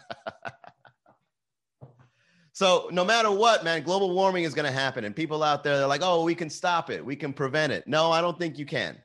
so, 2.53 2.89
no 2.91 3.03
matter 3.03 3.29
what, 3.29 3.65
man, 3.65 3.83
global 3.83 4.13
warming 4.13 4.45
is 4.45 4.53
going 4.53 4.65
to 4.65 4.71
happen. 4.71 5.03
And 5.03 5.13
people 5.13 5.43
out 5.43 5.63
there, 5.63 5.77
they're 5.77 5.87
like, 5.87 6.03
oh, 6.03 6.23
we 6.23 6.35
can 6.35 6.49
stop 6.49 6.89
it, 6.89 7.05
we 7.05 7.15
can 7.15 7.33
prevent 7.33 7.73
it. 7.73 7.85
No, 7.87 8.11
I 8.11 8.21
don't 8.21 8.39
think 8.39 8.57
you 8.57 8.65
can. 8.65 8.97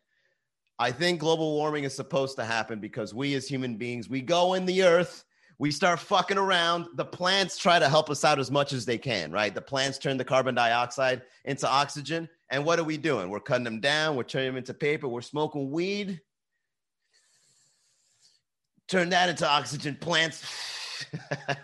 I 0.79 0.93
think 0.93 1.21
global 1.21 1.55
warming 1.55 1.85
is 1.85 1.95
supposed 1.95 2.37
to 2.37 2.45
happen 2.45 2.81
because 2.81 3.15
we 3.15 3.35
as 3.35 3.49
human 3.49 3.77
beings, 3.77 4.09
we 4.09 4.21
go 4.21 4.55
in 4.55 4.67
the 4.67 4.83
earth 4.83 5.25
we 5.59 5.71
start 5.71 6.01
fucking 6.01 6.37
around. 6.37 6.87
The 6.95 7.05
plants 7.05 7.57
try 7.57 7.79
to 7.79 7.89
help 7.89 8.11
us 8.11 8.25
out 8.25 8.39
as 8.39 8.51
much 8.51 8.73
as 8.73 8.85
they 8.85 8.99
can, 8.99 9.33
right? 9.33 9.55
The 9.55 9.63
plants 9.63 9.99
turn 9.99 10.17
the 10.17 10.25
carbon 10.25 10.55
dioxide 10.55 11.23
into 11.45 11.69
oxygen, 11.69 12.29
And 12.51 12.65
what 12.65 12.79
are 12.79 12.85
we 12.85 12.97
doing? 12.97 13.31
We're 13.31 13.41
cutting 13.41 13.65
them 13.65 13.81
down. 13.81 14.17
We're 14.17 14.25
turning 14.25 14.49
them 14.49 14.57
into 14.59 14.75
paper. 14.75 15.09
We're 15.09 15.23
smoking 15.23 15.71
weed. 15.71 16.21
Turn 18.89 19.09
that 19.11 19.29
into 19.29 19.49
oxygen 19.49 19.97
plants. 19.97 20.45
and 21.49 21.59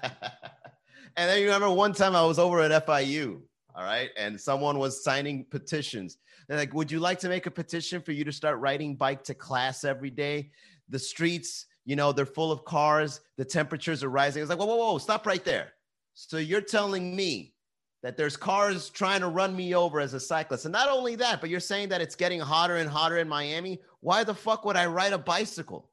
then 1.17 1.39
you 1.39 1.45
remember 1.45 1.71
one 1.71 1.93
time 1.93 2.17
I 2.17 2.25
was 2.25 2.39
over 2.39 2.61
at 2.61 2.87
FIU, 2.87 3.41
all 3.75 3.85
right, 3.85 4.11
and 4.17 4.41
someone 4.41 4.79
was 4.79 5.05
signing 5.05 5.47
petitions. 5.49 6.19
They're 6.49 6.59
like, 6.59 6.75
"Would 6.75 6.91
you 6.91 6.99
like 6.99 7.21
to 7.21 7.29
make 7.29 7.47
a 7.47 7.51
petition 7.51 8.03
for 8.03 8.11
you 8.11 8.25
to 8.25 8.33
start 8.33 8.59
riding 8.59 8.97
bike 8.97 9.23
to 9.25 9.35
class 9.35 9.85
every 9.85 10.11
day? 10.11 10.51
The 10.89 10.99
streets, 10.99 11.67
you 11.85 11.97
know, 11.97 12.13
they're 12.13 12.27
full 12.27 12.53
of 12.53 12.65
cars. 12.65 13.21
The 13.37 13.45
temperatures 13.45 14.03
are 14.03 14.09
rising." 14.09 14.43
It's 14.43 14.51
like, 14.51 14.59
"Whoa, 14.59 14.67
whoa, 14.67 14.77
whoa! 14.77 14.99
Stop 14.99 15.27
right 15.27 15.45
there." 15.45 15.73
So 16.15 16.37
you're 16.37 16.61
telling 16.61 17.17
me 17.17 17.55
that 18.03 18.17
there's 18.17 18.37
cars 18.37 18.91
trying 18.91 19.21
to 19.21 19.29
run 19.29 19.55
me 19.55 19.75
over 19.75 20.01
as 20.01 20.15
a 20.15 20.21
cyclist. 20.21 20.65
And 20.65 20.73
not 20.73 20.89
only 20.89 21.15
that, 21.17 21.41
but 21.41 21.51
you're 21.51 21.61
saying 21.61 21.89
that 21.91 22.01
it's 22.01 22.17
getting 22.17 22.41
hotter 22.41 22.77
and 22.77 22.91
hotter 22.91 23.19
in 23.19 23.29
Miami. 23.29 23.81
Why 24.01 24.25
the 24.25 24.35
fuck 24.35 24.65
would 24.65 24.77
I 24.77 24.87
ride 24.87 25.13
a 25.13 25.19
bicycle? 25.19 25.89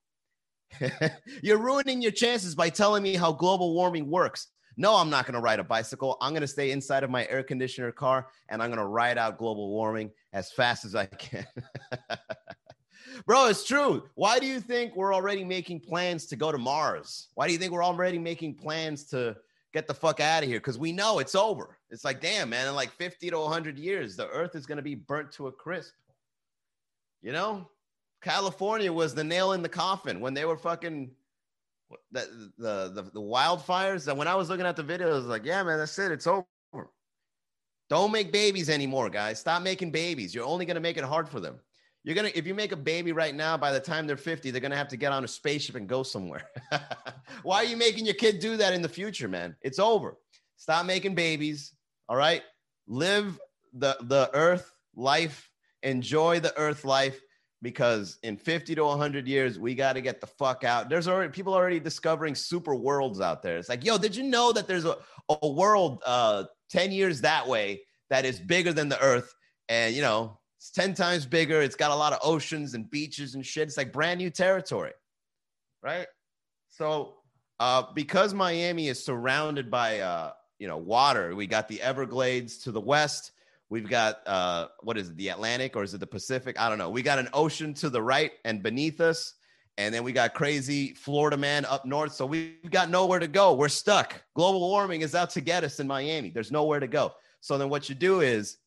you're 1.43 1.58
ruining 1.58 2.01
your 2.01 2.12
chances 2.12 2.55
by 2.55 2.69
telling 2.69 3.03
me 3.03 3.15
how 3.15 3.31
global 3.31 3.74
warming 3.74 4.10
works. 4.10 4.48
No, 4.77 4.96
I'm 4.96 5.10
not 5.10 5.25
going 5.25 5.34
to 5.34 5.41
ride 5.41 5.60
a 5.60 5.63
bicycle. 5.63 6.17
I'm 6.22 6.31
going 6.31 6.41
to 6.41 6.48
stay 6.48 6.72
inside 6.72 7.03
of 7.03 7.10
my 7.10 7.27
air 7.27 7.43
conditioner 7.43 7.91
car 7.91 8.27
and 8.50 8.63
I'm 8.63 8.69
going 8.69 8.79
to 8.79 8.86
ride 8.86 9.17
out 9.17 9.38
global 9.38 9.69
warming 9.69 10.12
as 10.31 10.51
fast 10.51 10.86
as 10.86 10.96
I 10.96 11.05
can. 11.05 11.46
Bro, 13.25 13.48
it's 13.48 13.66
true. 13.66 14.04
Why 14.16 14.39
do 14.39 14.46
you 14.46 14.60
think 14.60 14.96
we're 14.96 15.13
already 15.13 15.44
making 15.44 15.82
plans 15.82 16.25
to 16.28 16.36
go 16.36 16.51
to 16.51 16.58
Mars? 16.58 17.30
Why 17.36 17.48
do 17.48 17.54
you 17.54 17.60
think 17.60 17.72
we're 17.72 17.84
already 17.84 18.20
making 18.20 18.56
plans 18.56 19.06
to 19.06 19.36
get 19.74 19.88
the 19.88 19.94
fuck 19.94 20.20
out 20.20 20.44
of 20.44 20.50
here 20.50 20.60
because 20.60 20.78
we 20.78 20.92
know 20.92 21.20
it's 21.20 21.36
over. 21.36 21.78
It's 21.89 22.04
like, 22.04 22.22
damn, 22.22 22.50
man, 22.50 22.68
in 22.68 22.75
like 22.75 22.92
50 22.92 23.30
to 23.30 23.39
100 23.39 23.78
years, 23.78 24.16
the 24.16 24.28
earth 24.30 24.56
is 24.56 24.66
going 24.66 24.78
to 24.78 24.84
be 24.84 24.96
burnt 24.96 25.32
to 25.34 25.48
a 25.48 25.51
crisp. 25.51 25.94
You 27.22 27.32
know, 27.32 27.70
California 28.22 28.92
was 28.92 29.13
the 29.13 29.24
nail 29.24 29.54
in 29.54 29.62
the 29.62 29.70
coffin 29.70 30.20
when 30.20 30.34
they 30.34 30.46
were 30.46 30.58
fucking 30.58 31.12
the 32.12 32.51
the 32.58 32.92
the, 32.94 33.04
the 33.13 33.22
wildfires. 33.22 34.08
And 34.08 34.18
when 34.18 34.28
I 34.28 34.36
was 34.36 34.50
looking 34.50 34.66
at 34.66 34.75
the 34.75 34.84
videos, 34.84 35.12
I 35.12 35.16
was 35.16 35.25
like, 35.25 35.46
yeah, 35.46 35.62
man, 35.63 35.78
that's 35.78 35.98
it. 36.00 36.12
It's 36.12 36.28
over. 36.28 36.46
Don't 37.89 38.12
make 38.12 38.32
babies 38.32 38.70
anymore, 38.70 39.10
guys. 39.10 39.39
Stop 39.39 39.63
making 39.63 39.89
babies. 39.89 40.34
You're 40.34 40.46
only 40.46 40.66
going 40.66 40.75
to 40.75 40.82
make 40.82 40.98
it 40.98 41.04
hard 41.04 41.28
for 41.28 41.39
them. 41.39 41.60
You're 42.03 42.15
gonna 42.15 42.32
if 42.34 42.48
you 42.48 42.53
make 42.53 42.72
a 42.72 42.77
baby 42.77 43.12
right 43.12 43.36
now, 43.36 43.58
by 43.58 43.72
the 43.72 43.79
time 43.79 44.08
they're 44.08 44.18
50, 44.18 44.51
they're 44.51 44.62
gonna 44.62 44.75
have 44.75 44.88
to 44.89 44.98
get 44.98 45.12
on 45.12 45.24
a 45.24 45.27
spaceship 45.27 45.75
and 45.75 45.88
go 45.88 46.03
somewhere. 46.03 46.50
Why 47.44 47.58
are 47.58 47.65
you 47.65 47.77
making 47.77 48.06
your 48.06 48.15
kid 48.15 48.39
do 48.39 48.58
that 48.58 48.74
in 48.74 48.82
the 48.82 48.89
future, 48.89 49.27
man? 49.27 49.56
It's 49.62 49.79
over. 49.79 50.18
Stop 50.56 50.86
making 50.86 51.15
babies. 51.15 51.74
All 52.08 52.15
right. 52.15 52.44
Live 52.88 53.39
the 53.74 53.98
the 54.01 54.29
earth 54.34 54.72
life, 54.96 55.50
enjoy 55.84 56.39
the 56.39 56.58
earth 56.58 56.86
life 56.86 57.20
because 57.62 58.18
in 58.24 58.38
50 58.38 58.75
to 58.75 58.86
100 58.86 59.27
years 59.27 59.60
we 59.60 59.75
got 59.75 59.94
to 59.94 60.01
get 60.01 60.22
the 60.22 60.27
fuck 60.27 60.63
out 60.63 60.89
there's 60.89 61.08
already 61.08 61.29
people 61.32 61.53
already 61.53 61.79
discovering 61.79 62.34
super 62.34 62.74
worlds 62.74 63.20
out 63.20 63.41
there 63.41 63.58
it's 63.58 63.68
like 63.68 63.84
yo 63.84 63.98
did 63.98 64.15
you 64.15 64.24
know 64.24 64.53
that 64.53 64.68
there's 64.68 64.86
a, 64.86 64.96
a 65.41 65.48
world 65.48 66.01
uh 66.06 66.46
10 66.70 66.91
years 66.91 67.22
that 67.22 67.48
way 67.48 67.82
that 68.10 68.24
is 68.24 68.39
bigger 68.39 68.72
than 68.72 68.88
the 68.88 69.01
earth 69.01 69.34
and 69.68 69.94
you 69.94 70.01
know 70.01 70.38
it's 70.60 70.72
10 70.72 70.94
times 70.94 71.25
bigger. 71.25 71.62
It's 71.62 71.78
got 71.78 71.89
a 71.89 71.96
lot 71.96 72.12
of 72.12 72.20
oceans 72.22 72.74
and 72.74 72.92
beaches 72.92 73.34
and 73.34 73.46
shit. 73.46 73.70
It's 73.70 73.78
like 73.78 73.94
brand 73.94 74.18
new 74.18 74.30
territory, 74.30 74.92
right? 75.82 76.06
So, 76.68 77.13
uh, 77.62 77.84
because 77.96 78.34
Miami 78.34 78.89
is 78.89 79.01
surrounded 79.01 79.72
by, 79.72 80.01
uh, 80.01 80.34
you 80.58 80.68
know, 80.68 80.75
water, 80.75 81.34
we 81.34 81.48
got 81.48 81.70
the 81.70 81.82
Everglades 81.82 82.58
to 82.60 82.74
the 82.74 82.82
west. 82.82 83.32
We've 83.70 83.88
got, 83.88 84.20
uh, 84.28 84.68
what 84.82 84.98
is 84.98 85.08
it, 85.08 85.16
the 85.16 85.30
Atlantic 85.30 85.78
or 85.78 85.84
is 85.84 85.94
it 85.94 86.01
the 86.01 86.08
Pacific? 86.08 86.60
I 86.60 86.68
don't 86.68 86.78
know. 86.78 86.89
We 86.89 87.04
got 87.04 87.20
an 87.20 87.30
ocean 87.32 87.74
to 87.75 87.89
the 87.89 88.01
right 88.01 88.34
and 88.44 88.62
beneath 88.62 89.00
us. 89.00 89.36
And 89.78 89.96
then 89.96 90.04
we 90.04 90.12
got 90.12 90.34
crazy 90.34 90.94
Florida 90.94 91.38
man 91.38 91.63
up 91.63 91.86
north. 91.86 92.12
So 92.12 92.25
we've 92.25 92.70
got 92.70 92.89
nowhere 92.89 93.20
to 93.20 93.30
go. 93.30 93.54
We're 93.54 93.70
stuck. 93.70 94.22
Global 94.36 94.60
warming 94.60 95.04
is 95.04 95.16
out 95.16 95.30
to 95.32 95.42
get 95.42 95.63
us 95.63 95.80
in 95.80 95.88
Miami. 95.88 96.32
There's 96.32 96.51
nowhere 96.51 96.82
to 96.82 96.88
go. 96.88 97.13
So 97.39 97.58
then 97.58 97.70
what 97.70 97.88
you 97.88 97.96
do 97.96 98.20
is 98.20 98.58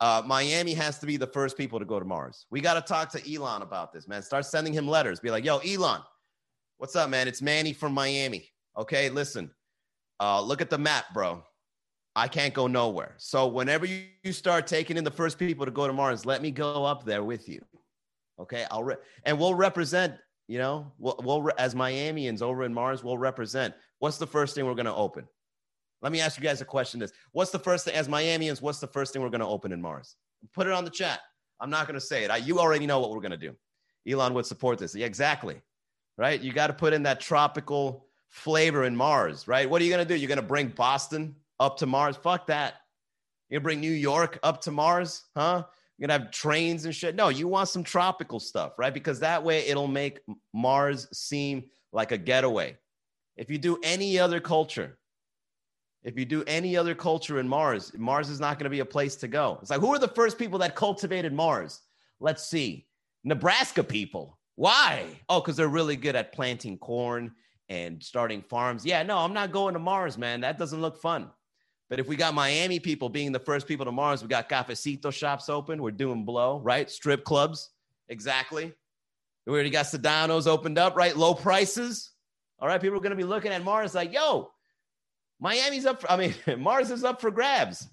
uh, 0.00 0.22
Miami 0.24 0.74
has 0.74 0.98
to 1.00 1.06
be 1.06 1.16
the 1.16 1.26
first 1.26 1.56
people 1.56 1.78
to 1.78 1.84
go 1.84 1.98
to 1.98 2.04
Mars. 2.04 2.46
We 2.50 2.60
got 2.60 2.74
to 2.74 2.80
talk 2.80 3.10
to 3.10 3.34
Elon 3.34 3.62
about 3.62 3.92
this, 3.92 4.06
man. 4.06 4.22
Start 4.22 4.46
sending 4.46 4.72
him 4.72 4.86
letters. 4.86 5.20
Be 5.20 5.30
like, 5.30 5.44
yo, 5.44 5.58
Elon, 5.58 6.02
what's 6.78 6.94
up, 6.94 7.10
man? 7.10 7.26
It's 7.26 7.42
Manny 7.42 7.72
from 7.72 7.92
Miami. 7.92 8.48
Okay, 8.76 9.10
listen, 9.10 9.50
uh, 10.20 10.40
look 10.40 10.60
at 10.60 10.70
the 10.70 10.78
map, 10.78 11.06
bro. 11.12 11.42
I 12.14 12.28
can't 12.28 12.54
go 12.54 12.66
nowhere. 12.66 13.14
So 13.18 13.46
whenever 13.46 13.86
you, 13.86 14.02
you 14.24 14.32
start 14.32 14.66
taking 14.66 14.96
in 14.96 15.04
the 15.04 15.10
first 15.10 15.38
people 15.38 15.64
to 15.64 15.70
go 15.70 15.86
to 15.86 15.92
Mars, 15.92 16.26
let 16.26 16.42
me 16.42 16.50
go 16.50 16.84
up 16.84 17.04
there 17.04 17.24
with 17.24 17.48
you. 17.48 17.60
Okay, 18.40 18.66
I'll 18.70 18.84
re- 18.84 18.96
and 19.24 19.38
we'll 19.38 19.54
represent. 19.54 20.14
You 20.46 20.58
know, 20.58 20.92
we'll, 20.98 21.20
we'll 21.22 21.42
re- 21.42 21.52
as 21.58 21.74
Miamians 21.74 22.40
over 22.40 22.64
in 22.64 22.72
Mars, 22.72 23.04
we'll 23.04 23.18
represent. 23.18 23.74
What's 23.98 24.18
the 24.18 24.26
first 24.26 24.54
thing 24.54 24.64
we're 24.64 24.74
going 24.74 24.86
to 24.86 24.94
open? 24.94 25.28
Let 26.00 26.12
me 26.12 26.20
ask 26.20 26.38
you 26.38 26.44
guys 26.44 26.60
a 26.60 26.64
question. 26.64 27.00
This 27.00 27.12
what's 27.32 27.50
the 27.50 27.58
first 27.58 27.84
thing 27.84 27.94
as 27.94 28.08
Miamians? 28.08 28.62
What's 28.62 28.78
the 28.78 28.86
first 28.86 29.12
thing 29.12 29.22
we're 29.22 29.30
going 29.30 29.40
to 29.40 29.46
open 29.46 29.72
in 29.72 29.80
Mars? 29.80 30.16
Put 30.54 30.66
it 30.66 30.72
on 30.72 30.84
the 30.84 30.90
chat. 30.90 31.20
I'm 31.60 31.70
not 31.70 31.86
going 31.86 31.98
to 31.98 32.06
say 32.06 32.24
it. 32.24 32.30
I, 32.30 32.36
you 32.36 32.60
already 32.60 32.86
know 32.86 33.00
what 33.00 33.10
we're 33.10 33.20
going 33.20 33.32
to 33.32 33.36
do. 33.36 33.54
Elon 34.08 34.34
would 34.34 34.46
support 34.46 34.78
this. 34.78 34.94
Yeah, 34.94 35.06
exactly. 35.06 35.60
Right? 36.16 36.40
You 36.40 36.52
got 36.52 36.68
to 36.68 36.72
put 36.72 36.92
in 36.92 37.02
that 37.04 37.20
tropical 37.20 38.06
flavor 38.28 38.84
in 38.84 38.94
Mars, 38.94 39.48
right? 39.48 39.68
What 39.68 39.80
are 39.80 39.84
you 39.84 39.90
going 39.90 40.06
to 40.06 40.08
do? 40.08 40.18
You're 40.18 40.28
going 40.28 40.36
to 40.36 40.42
bring 40.42 40.68
Boston 40.68 41.34
up 41.58 41.78
to 41.78 41.86
Mars? 41.86 42.16
Fuck 42.16 42.46
that. 42.48 42.74
You're 43.48 43.60
going 43.60 43.62
to 43.62 43.64
bring 43.64 43.80
New 43.80 43.96
York 43.96 44.38
up 44.42 44.60
to 44.62 44.70
Mars? 44.70 45.24
Huh? 45.36 45.64
You're 45.96 46.08
going 46.08 46.18
to 46.20 46.24
have 46.24 46.32
trains 46.32 46.84
and 46.84 46.94
shit. 46.94 47.16
No, 47.16 47.28
you 47.28 47.48
want 47.48 47.68
some 47.68 47.82
tropical 47.82 48.38
stuff, 48.38 48.78
right? 48.78 48.94
Because 48.94 49.20
that 49.20 49.42
way 49.42 49.66
it'll 49.66 49.88
make 49.88 50.20
Mars 50.52 51.08
seem 51.12 51.64
like 51.92 52.12
a 52.12 52.18
getaway. 52.18 52.76
If 53.36 53.50
you 53.50 53.58
do 53.58 53.78
any 53.82 54.18
other 54.18 54.40
culture, 54.40 54.97
if 56.02 56.18
you 56.18 56.24
do 56.24 56.44
any 56.46 56.76
other 56.76 56.94
culture 56.94 57.40
in 57.40 57.48
Mars, 57.48 57.92
Mars 57.96 58.28
is 58.28 58.40
not 58.40 58.58
going 58.58 58.64
to 58.64 58.70
be 58.70 58.80
a 58.80 58.84
place 58.84 59.16
to 59.16 59.28
go. 59.28 59.58
It's 59.60 59.70
like, 59.70 59.80
who 59.80 59.92
are 59.92 59.98
the 59.98 60.08
first 60.08 60.38
people 60.38 60.58
that 60.60 60.74
cultivated 60.74 61.32
Mars? 61.32 61.80
Let's 62.20 62.44
see. 62.44 62.86
Nebraska 63.24 63.82
people. 63.82 64.38
Why? 64.54 65.06
Oh, 65.28 65.40
because 65.40 65.56
they're 65.56 65.68
really 65.68 65.96
good 65.96 66.16
at 66.16 66.32
planting 66.32 66.78
corn 66.78 67.32
and 67.68 68.02
starting 68.02 68.42
farms. 68.42 68.84
Yeah, 68.84 69.02
no, 69.02 69.18
I'm 69.18 69.34
not 69.34 69.52
going 69.52 69.74
to 69.74 69.80
Mars, 69.80 70.16
man. 70.16 70.40
That 70.40 70.58
doesn't 70.58 70.80
look 70.80 71.00
fun. 71.00 71.30
But 71.90 72.00
if 72.00 72.06
we 72.06 72.16
got 72.16 72.34
Miami 72.34 72.80
people 72.80 73.08
being 73.08 73.32
the 73.32 73.38
first 73.38 73.66
people 73.66 73.86
to 73.86 73.92
Mars, 73.92 74.22
we 74.22 74.28
got 74.28 74.48
cafecito 74.48 75.12
shops 75.12 75.48
open. 75.48 75.82
We're 75.82 75.90
doing 75.90 76.24
blow, 76.24 76.60
right? 76.60 76.90
Strip 76.90 77.24
clubs. 77.24 77.70
Exactly. 78.08 78.72
We 79.46 79.52
already 79.52 79.70
got 79.70 79.86
Sedano's 79.86 80.46
opened 80.46 80.76
up, 80.76 80.96
right? 80.96 81.16
Low 81.16 81.34
prices. 81.34 82.12
All 82.58 82.68
right. 82.68 82.80
People 82.80 82.98
are 82.98 83.00
going 83.00 83.10
to 83.10 83.16
be 83.16 83.24
looking 83.24 83.52
at 83.52 83.64
Mars 83.64 83.94
like, 83.94 84.12
yo, 84.12 84.50
Miami's 85.40 85.86
up. 85.86 86.00
For, 86.00 86.10
I 86.10 86.16
mean, 86.16 86.34
Mars 86.58 86.90
is 86.90 87.04
up 87.04 87.20
for 87.20 87.30
grabs. 87.30 87.88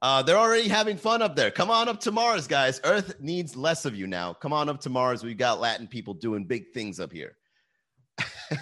Uh, 0.00 0.20
they're 0.20 0.36
already 0.36 0.68
having 0.68 0.96
fun 0.96 1.22
up 1.22 1.36
there. 1.36 1.50
Come 1.50 1.70
on 1.70 1.88
up 1.88 2.00
to 2.00 2.10
Mars, 2.10 2.48
guys. 2.48 2.80
Earth 2.82 3.14
needs 3.20 3.54
less 3.54 3.84
of 3.84 3.94
you 3.94 4.08
now. 4.08 4.32
Come 4.32 4.52
on 4.52 4.68
up 4.68 4.80
to 4.80 4.90
Mars. 4.90 5.22
We've 5.22 5.38
got 5.38 5.60
Latin 5.60 5.86
people 5.86 6.12
doing 6.12 6.44
big 6.44 6.72
things 6.72 6.98
up 6.98 7.12
here. 7.12 7.36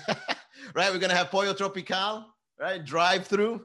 right? 0.74 0.92
We're 0.92 0.98
gonna 0.98 1.14
have 1.14 1.30
Pollo 1.30 1.54
Tropical, 1.54 2.26
right? 2.58 2.84
Drive 2.84 3.26
through. 3.26 3.64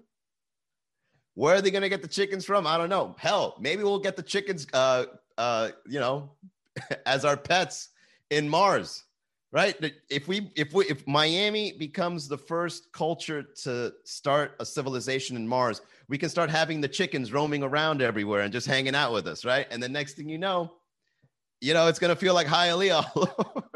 Where 1.33 1.55
are 1.55 1.61
they 1.61 1.69
gonna 1.69 1.89
get 1.89 2.01
the 2.01 2.07
chickens 2.07 2.45
from? 2.45 2.65
I 2.65 2.77
don't 2.77 2.89
know. 2.89 3.13
Hell, 3.19 3.57
maybe 3.59 3.83
we'll 3.83 3.99
get 3.99 4.15
the 4.15 4.23
chickens, 4.23 4.65
uh, 4.71 5.05
uh, 5.37 5.71
you 5.85 5.99
know, 5.99 6.31
as 7.05 7.25
our 7.25 7.35
pets 7.35 7.89
in 8.29 8.47
Mars 8.47 9.03
right? 9.55 9.93
If 10.09 10.27
we 10.27 10.51
if 10.55 10.73
we 10.73 10.85
if 10.85 11.07
miami 11.07 11.71
becomes 11.71 12.27
the 12.27 12.37
first 12.37 12.91
culture 12.91 13.41
to 13.63 13.93
start 14.03 14.57
a 14.59 14.65
civilization 14.65 15.37
in 15.37 15.47
mars 15.47 15.81
we 16.09 16.17
can 16.17 16.27
start 16.29 16.49
having 16.49 16.81
the 16.81 16.89
chickens 16.89 17.31
roaming 17.31 17.63
around 17.63 18.01
everywhere 18.01 18.41
and 18.41 18.51
just 18.51 18.67
hanging 18.67 18.93
out 18.93 19.13
with 19.13 19.25
us 19.27 19.45
right? 19.45 19.65
And 19.71 19.81
the 19.81 19.87
next 19.87 20.15
thing 20.15 20.27
you 20.27 20.37
know 20.37 20.73
you 21.61 21.73
know 21.73 21.87
it's 21.87 21.99
to 21.99 22.15
feel 22.17 22.33
like 22.33 22.47
Hialeah 22.47 23.05
all 23.15 23.63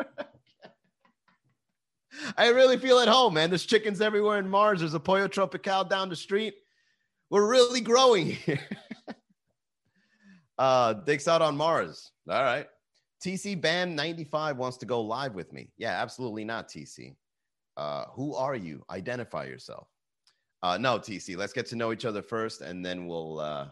i 2.38 2.50
really 2.50 2.78
feel 2.78 3.00
at 3.00 3.08
home 3.08 3.36
man. 3.36 3.50
There's 3.50 3.66
chickens 3.66 4.02
everywhere 4.02 4.38
in 4.38 4.50
mars. 4.50 4.82
There's 4.82 4.94
a 4.94 5.00
pollo 5.00 5.30
tropical 5.30 5.86
down 5.86 6.10
the 6.10 6.16
street. 6.18 6.56
We're 7.30 7.50
really 7.50 7.80
growing 7.80 8.26
here. 8.46 8.60
Uh 10.58 10.92
dicks 10.92 11.30
out 11.30 11.42
on 11.42 11.56
mars. 11.56 12.12
All 12.30 12.44
right 12.44 12.68
TC 13.24 13.60
Band 13.60 13.96
95 13.96 14.58
wants 14.58 14.78
to 14.78 14.86
go 14.86 15.02
live 15.02 15.36
with 15.36 15.52
me. 15.52 15.70
Yeah, 15.78 16.02
absolutely 16.02 16.46
not, 16.46 16.70
TC. 16.70 17.16
Uh, 17.76 18.06
who 18.12 18.34
are 18.34 18.56
you? 18.56 18.84
Identify 18.90 19.46
yourself. 19.46 19.88
Uh, 20.64 20.78
no, 20.78 21.00
TC. 21.00 21.38
Let's 21.38 21.54
get 21.54 21.66
to 21.68 21.76
know 21.76 21.92
each 21.92 22.06
other 22.06 22.22
first, 22.22 22.62
and 22.62 22.86
then 22.86 23.08
we'll 23.08 23.40
uh, 23.40 23.68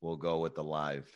we'll 0.00 0.16
go 0.16 0.40
with 0.40 0.54
the 0.54 0.64
live. 0.64 1.06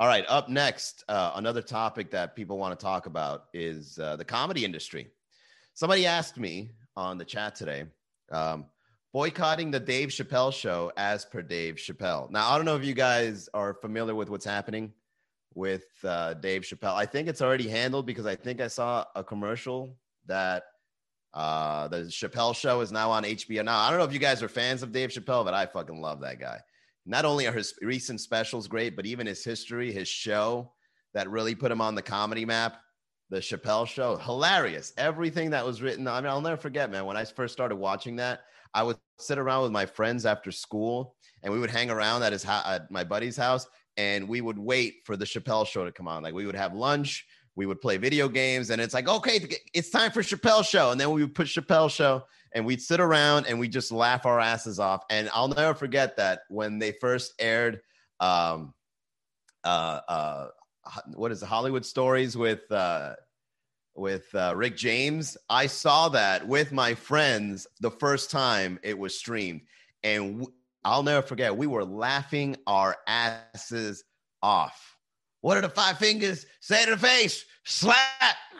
All 0.00 0.08
right. 0.08 0.24
Up 0.28 0.48
next, 0.48 1.04
uh, 1.08 1.32
another 1.36 1.62
topic 1.62 2.10
that 2.10 2.34
people 2.34 2.58
want 2.58 2.78
to 2.78 2.84
talk 2.84 3.06
about 3.06 3.44
is 3.54 3.98
uh, 4.00 4.16
the 4.16 4.24
comedy 4.24 4.64
industry. 4.64 5.08
Somebody 5.74 6.06
asked 6.06 6.36
me 6.36 6.70
on 6.96 7.16
the 7.16 7.24
chat 7.24 7.54
today, 7.54 7.84
um, 8.32 8.66
boycotting 9.12 9.70
the 9.70 9.78
Dave 9.78 10.08
Chappelle 10.08 10.52
show 10.52 10.90
as 10.96 11.24
per 11.24 11.42
Dave 11.42 11.76
Chappelle. 11.76 12.28
Now, 12.30 12.50
I 12.50 12.56
don't 12.56 12.64
know 12.64 12.76
if 12.76 12.84
you 12.84 12.94
guys 12.94 13.48
are 13.54 13.74
familiar 13.74 14.16
with 14.16 14.30
what's 14.30 14.44
happening 14.44 14.92
with 15.54 15.84
uh, 16.04 16.34
Dave 16.34 16.62
Chappelle. 16.62 16.94
I 16.94 17.06
think 17.06 17.28
it's 17.28 17.42
already 17.42 17.68
handled 17.68 18.06
because 18.06 18.26
I 18.26 18.34
think 18.34 18.60
I 18.60 18.68
saw 18.68 19.04
a 19.14 19.22
commercial 19.22 19.96
that 20.26 20.64
uh, 21.32 21.88
the 21.88 22.02
Chappelle 22.04 22.54
show 22.54 22.80
is 22.80 22.92
now 22.92 23.10
on 23.10 23.24
HBO. 23.24 23.64
Now, 23.64 23.78
I 23.80 23.90
don't 23.90 23.98
know 23.98 24.04
if 24.04 24.12
you 24.12 24.18
guys 24.18 24.42
are 24.42 24.48
fans 24.48 24.82
of 24.82 24.92
Dave 24.92 25.10
Chappelle, 25.10 25.44
but 25.44 25.54
I 25.54 25.66
fucking 25.66 26.00
love 26.00 26.20
that 26.20 26.38
guy. 26.38 26.60
Not 27.06 27.24
only 27.24 27.46
are 27.46 27.52
his 27.52 27.74
recent 27.82 28.20
specials 28.20 28.68
great, 28.68 28.96
but 28.96 29.06
even 29.06 29.26
his 29.26 29.44
history, 29.44 29.92
his 29.92 30.08
show 30.08 30.72
that 31.12 31.30
really 31.30 31.54
put 31.54 31.70
him 31.70 31.80
on 31.80 31.94
the 31.94 32.02
comedy 32.02 32.44
map, 32.44 32.80
the 33.30 33.38
Chappelle 33.38 33.86
show, 33.86 34.16
hilarious. 34.16 34.92
Everything 34.96 35.50
that 35.50 35.66
was 35.66 35.82
written. 35.82 36.06
I 36.06 36.20
mean, 36.20 36.30
I'll 36.30 36.40
never 36.40 36.56
forget, 36.56 36.90
man. 36.90 37.04
When 37.04 37.16
I 37.16 37.24
first 37.24 37.52
started 37.52 37.76
watching 37.76 38.16
that, 38.16 38.42
I 38.72 38.82
would 38.82 38.96
sit 39.18 39.38
around 39.38 39.62
with 39.62 39.72
my 39.72 39.86
friends 39.86 40.26
after 40.26 40.50
school, 40.50 41.16
and 41.42 41.52
we 41.52 41.58
would 41.58 41.70
hang 41.70 41.90
around 41.90 42.22
at 42.22 42.32
his 42.32 42.42
ho- 42.42 42.62
at 42.64 42.90
my 42.90 43.04
buddy's 43.04 43.36
house, 43.36 43.66
and 43.96 44.28
we 44.28 44.40
would 44.40 44.58
wait 44.58 45.02
for 45.04 45.16
the 45.16 45.24
Chappelle 45.24 45.66
show 45.66 45.84
to 45.84 45.92
come 45.92 46.08
on. 46.08 46.22
Like 46.22 46.34
we 46.34 46.46
would 46.46 46.56
have 46.56 46.74
lunch, 46.74 47.26
we 47.56 47.66
would 47.66 47.80
play 47.80 47.96
video 47.96 48.28
games, 48.28 48.70
and 48.70 48.80
it's 48.80 48.94
like, 48.94 49.08
okay, 49.08 49.46
it's 49.72 49.90
time 49.90 50.10
for 50.10 50.22
Chappelle 50.22 50.64
show, 50.64 50.90
and 50.90 51.00
then 51.00 51.10
we 51.10 51.22
would 51.22 51.34
put 51.34 51.46
Chappelle 51.46 51.90
show, 51.90 52.24
and 52.52 52.64
we'd 52.64 52.82
sit 52.82 53.00
around 53.00 53.46
and 53.46 53.58
we 53.58 53.68
just 53.68 53.92
laugh 53.92 54.26
our 54.26 54.40
asses 54.40 54.78
off. 54.78 55.02
And 55.10 55.28
I'll 55.32 55.48
never 55.48 55.74
forget 55.74 56.16
that 56.16 56.40
when 56.48 56.78
they 56.78 56.92
first 56.92 57.34
aired, 57.38 57.80
um, 58.20 58.74
uh, 59.64 60.00
uh, 60.08 60.46
what 61.14 61.32
is 61.32 61.42
it, 61.42 61.46
Hollywood 61.46 61.86
Stories 61.86 62.36
with 62.36 62.70
uh, 62.70 63.14
with 63.94 64.34
uh, 64.34 64.52
Rick 64.56 64.76
James. 64.76 65.36
I 65.48 65.66
saw 65.66 66.08
that 66.10 66.46
with 66.46 66.72
my 66.72 66.94
friends 66.94 67.66
the 67.80 67.90
first 67.90 68.30
time 68.30 68.78
it 68.82 68.98
was 68.98 69.16
streamed, 69.16 69.62
and 70.02 70.40
w- 70.40 70.52
I'll 70.84 71.02
never 71.02 71.26
forget. 71.26 71.56
We 71.56 71.66
were 71.66 71.84
laughing 71.84 72.56
our 72.66 72.96
asses 73.06 74.04
off. 74.42 74.96
What 75.40 75.56
are 75.56 75.62
the 75.62 75.68
five 75.68 75.98
fingers? 75.98 76.46
Say 76.60 76.84
to 76.84 76.92
the 76.92 76.98
face, 76.98 77.44
slap. 77.64 77.98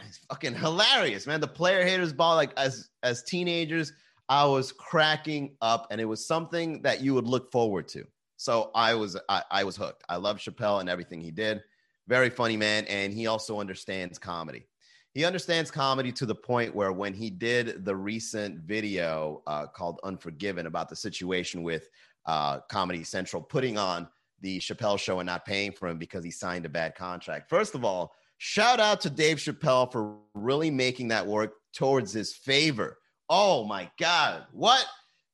It's 0.07 0.19
fucking 0.29 0.55
hilarious, 0.55 1.27
man. 1.27 1.41
The 1.41 1.49
player 1.49 1.85
haters 1.85 2.13
ball, 2.13 2.37
like 2.37 2.53
as 2.59 2.91
as 3.03 3.23
teenagers, 3.23 3.93
I 4.29 4.45
was 4.45 4.73
cracking 4.73 5.57
up, 5.61 5.87
and 5.91 6.01
it 6.01 6.05
was 6.05 6.27
something 6.27 6.83
that 6.83 7.01
you 7.01 7.15
would 7.15 7.27
look 7.27 7.51
forward 7.51 7.89
to. 7.89 8.05
So 8.37 8.71
I 8.75 8.95
was 8.95 9.17
I, 9.29 9.43
I 9.51 9.65
was 9.65 9.77
hooked. 9.77 10.05
I 10.09 10.17
love 10.17 10.39
Chappelle 10.39 10.81
and 10.81 10.89
everything 10.89 11.21
he 11.21 11.31
did. 11.31 11.63
Very 12.07 12.29
funny 12.29 12.57
man, 12.57 12.85
and 12.85 13.13
he 13.13 13.27
also 13.27 13.61
understands 13.61 14.19
comedy 14.19 14.67
he 15.15 15.25
understands 15.25 15.71
comedy 15.71 16.11
to 16.11 16.27
the 16.27 16.35
point 16.35 16.75
where 16.75 16.93
when 16.93 17.15
he 17.15 17.31
did 17.31 17.85
the 17.85 17.95
recent 17.95 18.59
video 18.59 19.43
uh, 19.47 19.67
called 19.67 20.01
Unforgiven 20.03 20.67
about 20.67 20.89
the 20.89 20.97
situation 20.97 21.63
with 21.63 21.89
uh, 22.27 22.61
Comedy 22.71 23.05
Central 23.05 23.43
putting 23.43 23.79
on 23.79 24.09
the 24.41 24.59
Chappelle 24.59 24.99
show 24.99 25.21
and 25.21 25.27
not 25.27 25.47
paying 25.47 25.73
for 25.73 25.89
him 25.89 25.99
because 25.99 26.25
he 26.25 26.31
signed 26.31 26.67
a 26.67 26.69
bad 26.69 26.95
contract. 26.95 27.49
First 27.49 27.75
of 27.75 27.85
all, 27.85 28.13
shout 28.39 28.81
out 28.81 29.01
to 29.03 29.11
Dave 29.11 29.39
Chappelle 29.39 29.91
for 29.91 30.17
really 30.35 30.71
making 30.71 31.09
that 31.09 31.27
work 31.27 31.55
towards 31.73 32.13
his 32.13 32.35
favor. 32.35 32.99
Oh 33.29 33.65
my 33.65 33.91
God. 33.99 34.45
What? 34.53 34.85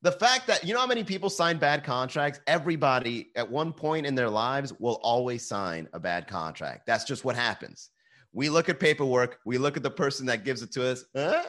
The 0.03 0.13
fact 0.13 0.47
that, 0.47 0.65
you 0.65 0.73
know 0.73 0.81
how 0.81 0.87
many 0.87 1.05
people 1.05 1.29
sign 1.29 1.59
bad 1.59 1.85
contracts? 1.85 2.41
Everybody 2.47 3.31
at 3.37 3.51
one 3.51 3.73
point 3.73 4.07
in 4.07 4.15
their 4.15 4.31
lives 4.31 4.73
will 4.79 4.99
always 5.03 5.47
sign 5.47 5.89
a 5.93 6.01
bad 6.01 6.27
contract. 6.27 6.87
That's 6.87 7.05
just 7.05 7.25
what 7.25 7.37
happens. 7.37 7.91
We 8.33 8.49
look 8.49 8.71
at 8.71 8.81
paperwork. 8.81 9.41
We 9.45 9.59
look 9.59 9.77
at 9.77 9.83
the 9.83 9.91
person 9.91 10.25
that 10.27 10.45
gives 10.45 10.63
it 10.63 10.73
to 10.73 10.89
us. 10.89 11.05
Uh, 11.15 11.43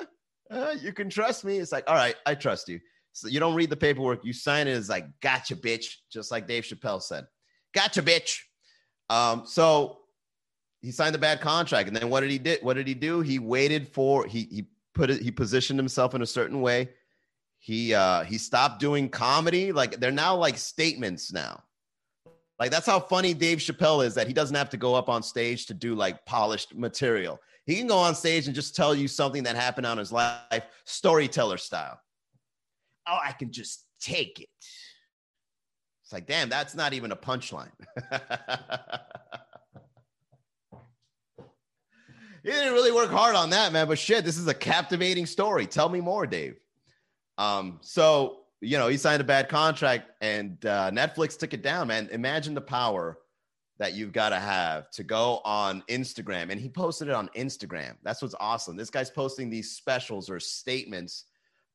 uh, 0.50 0.76
you 0.82 0.92
can 0.92 1.10
trust 1.10 1.46
me. 1.46 1.60
It's 1.60 1.72
like, 1.72 1.86
all 1.88 1.96
right, 1.96 2.16
I 2.26 2.36
trust 2.36 2.68
you. 2.68 2.82
So 3.14 3.28
you 3.28 3.40
don't 3.40 3.56
read 3.56 3.70
the 3.70 3.78
paperwork. 3.78 4.24
You 4.24 4.34
sign 4.34 4.68
it. 4.68 4.72
as 4.72 4.90
like, 4.90 5.06
gotcha, 5.22 5.56
bitch. 5.56 5.96
Just 6.12 6.32
like 6.32 6.48
Dave 6.48 6.64
Chappelle 6.64 7.02
said, 7.02 7.26
gotcha, 7.74 8.02
bitch. 8.02 8.40
Um, 9.10 9.44
so 9.46 10.00
he 10.82 10.92
signed 10.92 11.16
a 11.16 11.20
bad 11.20 11.42
contract, 11.42 11.88
and 11.88 11.96
then 11.96 12.10
what 12.10 12.22
did 12.22 12.32
he 12.32 12.40
did? 12.40 12.64
What 12.64 12.76
did 12.76 12.88
he 12.88 12.94
do? 12.94 13.22
He 13.22 13.40
waited 13.40 13.88
for 13.90 14.26
he 14.26 14.48
he 14.52 14.68
put 14.94 15.10
it. 15.10 15.22
He 15.22 15.32
positioned 15.32 15.78
himself 15.78 16.16
in 16.16 16.22
a 16.22 16.26
certain 16.26 16.62
way. 16.62 16.90
He 17.60 17.94
uh 17.94 18.24
he 18.24 18.38
stopped 18.38 18.80
doing 18.80 19.10
comedy. 19.10 19.72
Like 19.72 20.00
they're 20.00 20.12
now 20.12 20.36
like 20.36 20.58
statements 20.58 21.32
now. 21.32 21.62
Like 22.60 22.72
that's 22.72 22.86
how 22.86 23.00
funny 23.00 23.34
Dave 23.34 23.58
Chappelle 23.58 24.06
is 24.06 24.14
that 24.16 24.28
he 24.28 24.34
doesn't 24.34 24.56
have 24.56 24.70
to 24.70 24.78
go 24.78 24.96
up 24.96 25.10
on 25.10 25.22
stage 25.24 25.66
to 25.68 25.74
do 25.74 25.94
like 25.94 26.26
polished 26.26 26.76
material. 26.76 27.40
He 27.66 27.76
can 27.76 27.88
go 27.88 27.98
on 27.98 28.16
stage 28.16 28.48
and 28.48 28.56
just 28.56 28.76
tell 28.76 28.96
you 28.96 29.08
something 29.08 29.44
that 29.44 29.56
happened 29.56 29.86
on 29.86 29.98
his 29.98 30.12
life, 30.12 30.64
storyteller 30.86 31.58
style. 31.58 32.00
Oh, 33.12 33.18
I 33.24 33.34
can 33.34 33.52
just 33.52 33.84
take 34.00 34.40
it. 34.40 34.48
It's 36.04 36.14
like, 36.14 36.28
damn, 36.28 36.50
that's 36.50 36.76
not 36.76 36.94
even 36.94 37.12
a 37.12 37.16
punchline. 37.16 37.72
he 42.44 42.52
didn't 42.52 42.74
really 42.74 42.92
work 42.92 43.10
hard 43.10 43.36
on 43.36 43.50
that, 43.50 43.74
man. 43.74 43.88
But 43.88 44.00
shit, 44.00 44.24
this 44.24 44.38
is 44.38 44.48
a 44.48 44.54
captivating 44.54 45.26
story. 45.26 45.68
Tell 45.68 45.90
me 45.90 46.00
more, 46.00 46.26
Dave. 46.26 46.56
Um, 47.38 47.80
so 47.82 48.42
you 48.62 48.78
know, 48.78 48.88
he 48.88 48.98
signed 48.98 49.22
a 49.22 49.26
bad 49.26 49.50
contract 49.50 50.12
and 50.22 50.64
uh, 50.66 50.92
Netflix 50.92 51.38
took 51.38 51.54
it 51.54 51.64
down, 51.64 51.88
man. 51.88 52.08
Imagine 52.12 52.54
the 52.54 52.62
power 52.62 53.18
that 53.80 53.94
you've 53.94 54.14
got 54.14 54.30
to 54.30 54.40
have 54.40 54.92
to 54.92 55.04
go 55.04 55.42
on 55.44 55.84
Instagram. 55.90 56.52
And 56.52 56.62
he 56.62 56.70
posted 56.70 57.08
it 57.08 57.16
on 57.16 57.30
Instagram. 57.36 57.96
That's 58.04 58.22
what's 58.22 58.36
awesome. 58.40 58.78
This 58.78 58.92
guy's 58.92 59.10
posting 59.10 59.50
these 59.50 59.72
specials 59.72 60.30
or 60.30 60.40
statements 60.40 61.26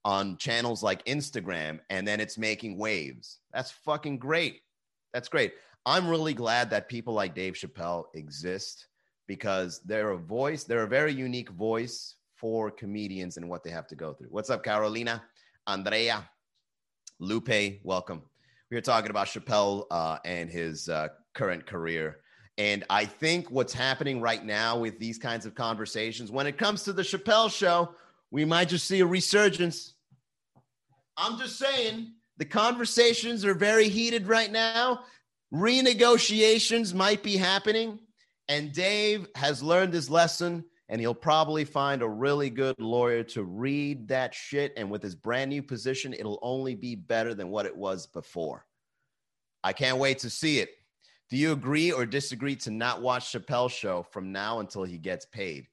on 0.06 0.36
channels 0.36 0.84
like 0.84 1.04
Instagram, 1.04 1.80
and 1.90 2.06
then 2.06 2.20
it's 2.20 2.38
making 2.38 2.78
waves. 2.78 3.40
That's 3.52 3.72
fucking 3.72 4.18
great. 4.18 4.60
That's 5.12 5.28
great. 5.28 5.54
I'm 5.84 6.08
really 6.08 6.32
glad 6.32 6.70
that 6.70 6.88
people 6.88 7.12
like 7.12 7.34
Dave 7.34 7.54
Chappelle 7.54 8.04
exist 8.14 8.86
because 9.26 9.80
they're 9.84 10.12
a 10.12 10.16
voice, 10.16 10.62
they're 10.62 10.84
a 10.84 10.88
very 10.88 11.12
unique 11.12 11.50
voice 11.50 12.14
for 12.36 12.70
comedians 12.70 13.36
and 13.36 13.48
what 13.48 13.64
they 13.64 13.70
have 13.70 13.88
to 13.88 13.96
go 13.96 14.12
through. 14.12 14.28
What's 14.30 14.48
up, 14.48 14.62
Carolina? 14.62 15.24
Andrea? 15.66 16.30
Lupe, 17.18 17.80
welcome. 17.82 18.22
We 18.70 18.76
are 18.76 18.82
talking 18.82 19.10
about 19.10 19.26
Chappelle 19.26 19.86
uh, 19.90 20.18
and 20.24 20.48
his 20.48 20.88
uh, 20.88 21.08
current 21.34 21.66
career. 21.66 22.18
And 22.58 22.84
I 22.88 23.06
think 23.06 23.50
what's 23.50 23.72
happening 23.72 24.20
right 24.20 24.44
now 24.44 24.78
with 24.78 25.00
these 25.00 25.18
kinds 25.18 25.46
of 25.46 25.56
conversations, 25.56 26.30
when 26.30 26.46
it 26.46 26.58
comes 26.58 26.84
to 26.84 26.92
the 26.92 27.02
Chappelle 27.02 27.50
show, 27.50 27.90
we 28.30 28.44
might 28.44 28.68
just 28.68 28.86
see 28.86 29.00
a 29.00 29.06
resurgence. 29.06 29.94
I'm 31.16 31.38
just 31.38 31.58
saying 31.58 32.12
the 32.36 32.44
conversations 32.44 33.44
are 33.44 33.54
very 33.54 33.88
heated 33.88 34.26
right 34.26 34.50
now. 34.50 35.00
Renegotiations 35.52 36.94
might 36.94 37.22
be 37.22 37.36
happening. 37.36 37.98
And 38.48 38.72
Dave 38.72 39.26
has 39.34 39.62
learned 39.62 39.92
his 39.92 40.08
lesson 40.08 40.64
and 40.88 41.00
he'll 41.00 41.14
probably 41.14 41.64
find 41.64 42.02
a 42.02 42.08
really 42.08 42.48
good 42.48 42.78
lawyer 42.78 43.24
to 43.24 43.42
read 43.42 44.08
that 44.08 44.34
shit. 44.34 44.72
And 44.76 44.90
with 44.90 45.02
his 45.02 45.16
brand 45.16 45.50
new 45.50 45.62
position, 45.62 46.14
it'll 46.14 46.38
only 46.42 46.74
be 46.74 46.94
better 46.94 47.34
than 47.34 47.50
what 47.50 47.66
it 47.66 47.76
was 47.76 48.06
before. 48.06 48.64
I 49.64 49.72
can't 49.72 49.98
wait 49.98 50.20
to 50.20 50.30
see 50.30 50.60
it. 50.60 50.70
Do 51.28 51.36
you 51.36 51.50
agree 51.50 51.90
or 51.90 52.06
disagree 52.06 52.54
to 52.56 52.70
not 52.70 53.02
watch 53.02 53.32
Chappelle's 53.32 53.72
show 53.72 54.04
from 54.04 54.30
now 54.30 54.60
until 54.60 54.84
he 54.84 54.96
gets 54.96 55.26
paid? 55.26 55.66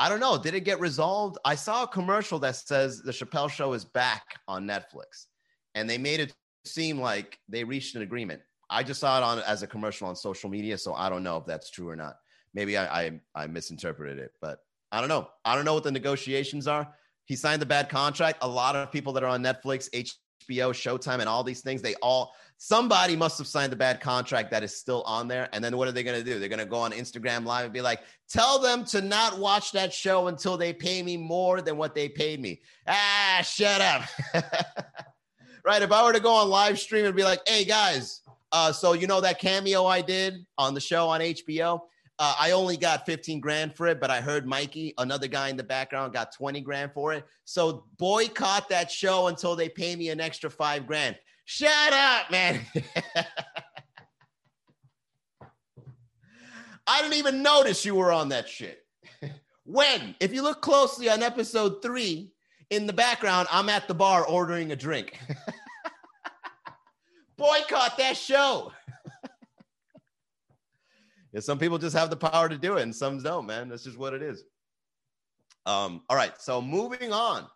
I 0.00 0.08
don't 0.08 0.20
know. 0.20 0.38
Did 0.38 0.54
it 0.54 0.64
get 0.64 0.80
resolved? 0.80 1.38
I 1.44 1.54
saw 1.54 1.84
a 1.84 1.88
commercial 1.88 2.38
that 2.40 2.56
says 2.56 3.02
the 3.02 3.12
Chappelle 3.12 3.50
show 3.50 3.74
is 3.74 3.84
back 3.84 4.24
on 4.48 4.66
Netflix, 4.66 5.26
and 5.74 5.88
they 5.88 5.98
made 5.98 6.20
it 6.20 6.32
seem 6.64 7.00
like 7.00 7.38
they 7.48 7.64
reached 7.64 7.94
an 7.96 8.02
agreement. 8.02 8.40
I 8.70 8.82
just 8.82 9.00
saw 9.00 9.18
it 9.18 9.22
on 9.22 9.40
as 9.40 9.62
a 9.62 9.66
commercial 9.66 10.08
on 10.08 10.16
social 10.16 10.48
media, 10.48 10.78
so 10.78 10.94
I 10.94 11.08
don't 11.10 11.22
know 11.22 11.36
if 11.36 11.46
that's 11.46 11.70
true 11.70 11.88
or 11.88 11.96
not 11.96 12.16
maybe 12.54 12.76
I, 12.76 13.02
I, 13.02 13.20
I 13.34 13.46
misinterpreted 13.46 14.18
it, 14.18 14.32
but 14.40 14.58
I 14.92 15.00
don't 15.00 15.08
know. 15.08 15.28
I 15.44 15.54
don't 15.54 15.64
know 15.64 15.74
what 15.74 15.84
the 15.84 15.92
negotiations 15.92 16.66
are. 16.66 16.92
He 17.26 17.36
signed 17.36 17.62
the 17.62 17.66
bad 17.66 17.88
contract. 17.88 18.38
A 18.42 18.48
lot 18.48 18.74
of 18.74 18.90
people 18.90 19.12
that 19.12 19.22
are 19.22 19.28
on 19.28 19.42
Netflix, 19.42 19.88
HBO, 19.90 20.72
Showtime, 20.72 21.20
and 21.20 21.28
all 21.28 21.44
these 21.44 21.60
things, 21.60 21.80
they 21.80 21.94
all 22.02 22.32
somebody 22.62 23.16
must 23.16 23.38
have 23.38 23.46
signed 23.46 23.72
the 23.72 23.76
bad 23.76 24.02
contract 24.02 24.50
that 24.50 24.62
is 24.62 24.76
still 24.76 25.02
on 25.04 25.26
there. 25.26 25.48
And 25.54 25.64
then 25.64 25.78
what 25.78 25.88
are 25.88 25.92
they 25.92 26.02
going 26.02 26.18
to 26.18 26.22
do? 26.22 26.38
They're 26.38 26.50
going 26.50 26.58
to 26.58 26.66
go 26.66 26.76
on 26.76 26.92
Instagram 26.92 27.46
Live 27.46 27.64
and 27.64 27.72
be 27.72 27.80
like, 27.80 28.00
tell 28.28 28.58
them 28.58 28.84
to 28.84 29.00
not 29.00 29.38
watch 29.38 29.72
that 29.72 29.94
show 29.94 30.26
until 30.26 30.58
they 30.58 30.74
pay 30.74 31.02
me 31.02 31.16
more 31.16 31.62
than 31.62 31.78
what 31.78 31.94
they 31.94 32.06
paid 32.06 32.38
me. 32.38 32.60
Ah, 32.86 33.40
shut 33.42 33.80
up. 33.80 34.02
right. 35.64 35.80
If 35.80 35.90
I 35.90 36.04
were 36.04 36.12
to 36.12 36.20
go 36.20 36.34
on 36.34 36.50
live 36.50 36.78
stream 36.78 37.06
and 37.06 37.16
be 37.16 37.24
like, 37.24 37.40
hey 37.48 37.64
guys, 37.64 38.20
uh, 38.52 38.72
so 38.72 38.92
you 38.92 39.06
know 39.06 39.22
that 39.22 39.38
cameo 39.38 39.86
I 39.86 40.02
did 40.02 40.44
on 40.58 40.74
the 40.74 40.80
show 40.80 41.08
on 41.08 41.22
HBO? 41.22 41.80
Uh, 42.18 42.34
I 42.38 42.50
only 42.50 42.76
got 42.76 43.06
15 43.06 43.40
grand 43.40 43.74
for 43.74 43.86
it, 43.86 44.02
but 44.02 44.10
I 44.10 44.20
heard 44.20 44.46
Mikey, 44.46 44.92
another 44.98 45.28
guy 45.28 45.48
in 45.48 45.56
the 45.56 45.64
background, 45.64 46.12
got 46.12 46.34
20 46.34 46.60
grand 46.60 46.92
for 46.92 47.14
it. 47.14 47.24
So 47.46 47.86
boycott 47.96 48.68
that 48.68 48.90
show 48.90 49.28
until 49.28 49.56
they 49.56 49.70
pay 49.70 49.96
me 49.96 50.10
an 50.10 50.20
extra 50.20 50.50
five 50.50 50.86
grand. 50.86 51.16
Shut 51.52 51.92
up, 51.92 52.30
man. 52.30 52.60
I 56.86 57.02
didn't 57.02 57.14
even 57.14 57.42
notice 57.42 57.84
you 57.84 57.96
were 57.96 58.12
on 58.12 58.28
that 58.28 58.48
shit. 58.48 58.86
when? 59.64 60.14
If 60.20 60.32
you 60.32 60.42
look 60.42 60.62
closely 60.62 61.10
on 61.10 61.24
episode 61.24 61.82
three, 61.82 62.30
in 62.70 62.86
the 62.86 62.92
background, 62.92 63.48
I'm 63.50 63.68
at 63.68 63.88
the 63.88 63.94
bar 63.94 64.24
ordering 64.24 64.70
a 64.70 64.76
drink. 64.76 65.18
boycott 67.36 67.98
that 67.98 68.16
show. 68.16 68.70
yeah, 71.32 71.40
some 71.40 71.58
people 71.58 71.78
just 71.78 71.96
have 71.96 72.10
the 72.10 72.16
power 72.16 72.48
to 72.48 72.58
do 72.58 72.76
it, 72.76 72.82
and 72.82 72.94
some 72.94 73.20
don't, 73.20 73.46
man. 73.46 73.68
That's 73.68 73.82
just 73.82 73.98
what 73.98 74.14
it 74.14 74.22
is. 74.22 74.44
Um, 75.66 76.02
all 76.08 76.16
right, 76.16 76.40
so 76.40 76.62
moving 76.62 77.12
on. 77.12 77.48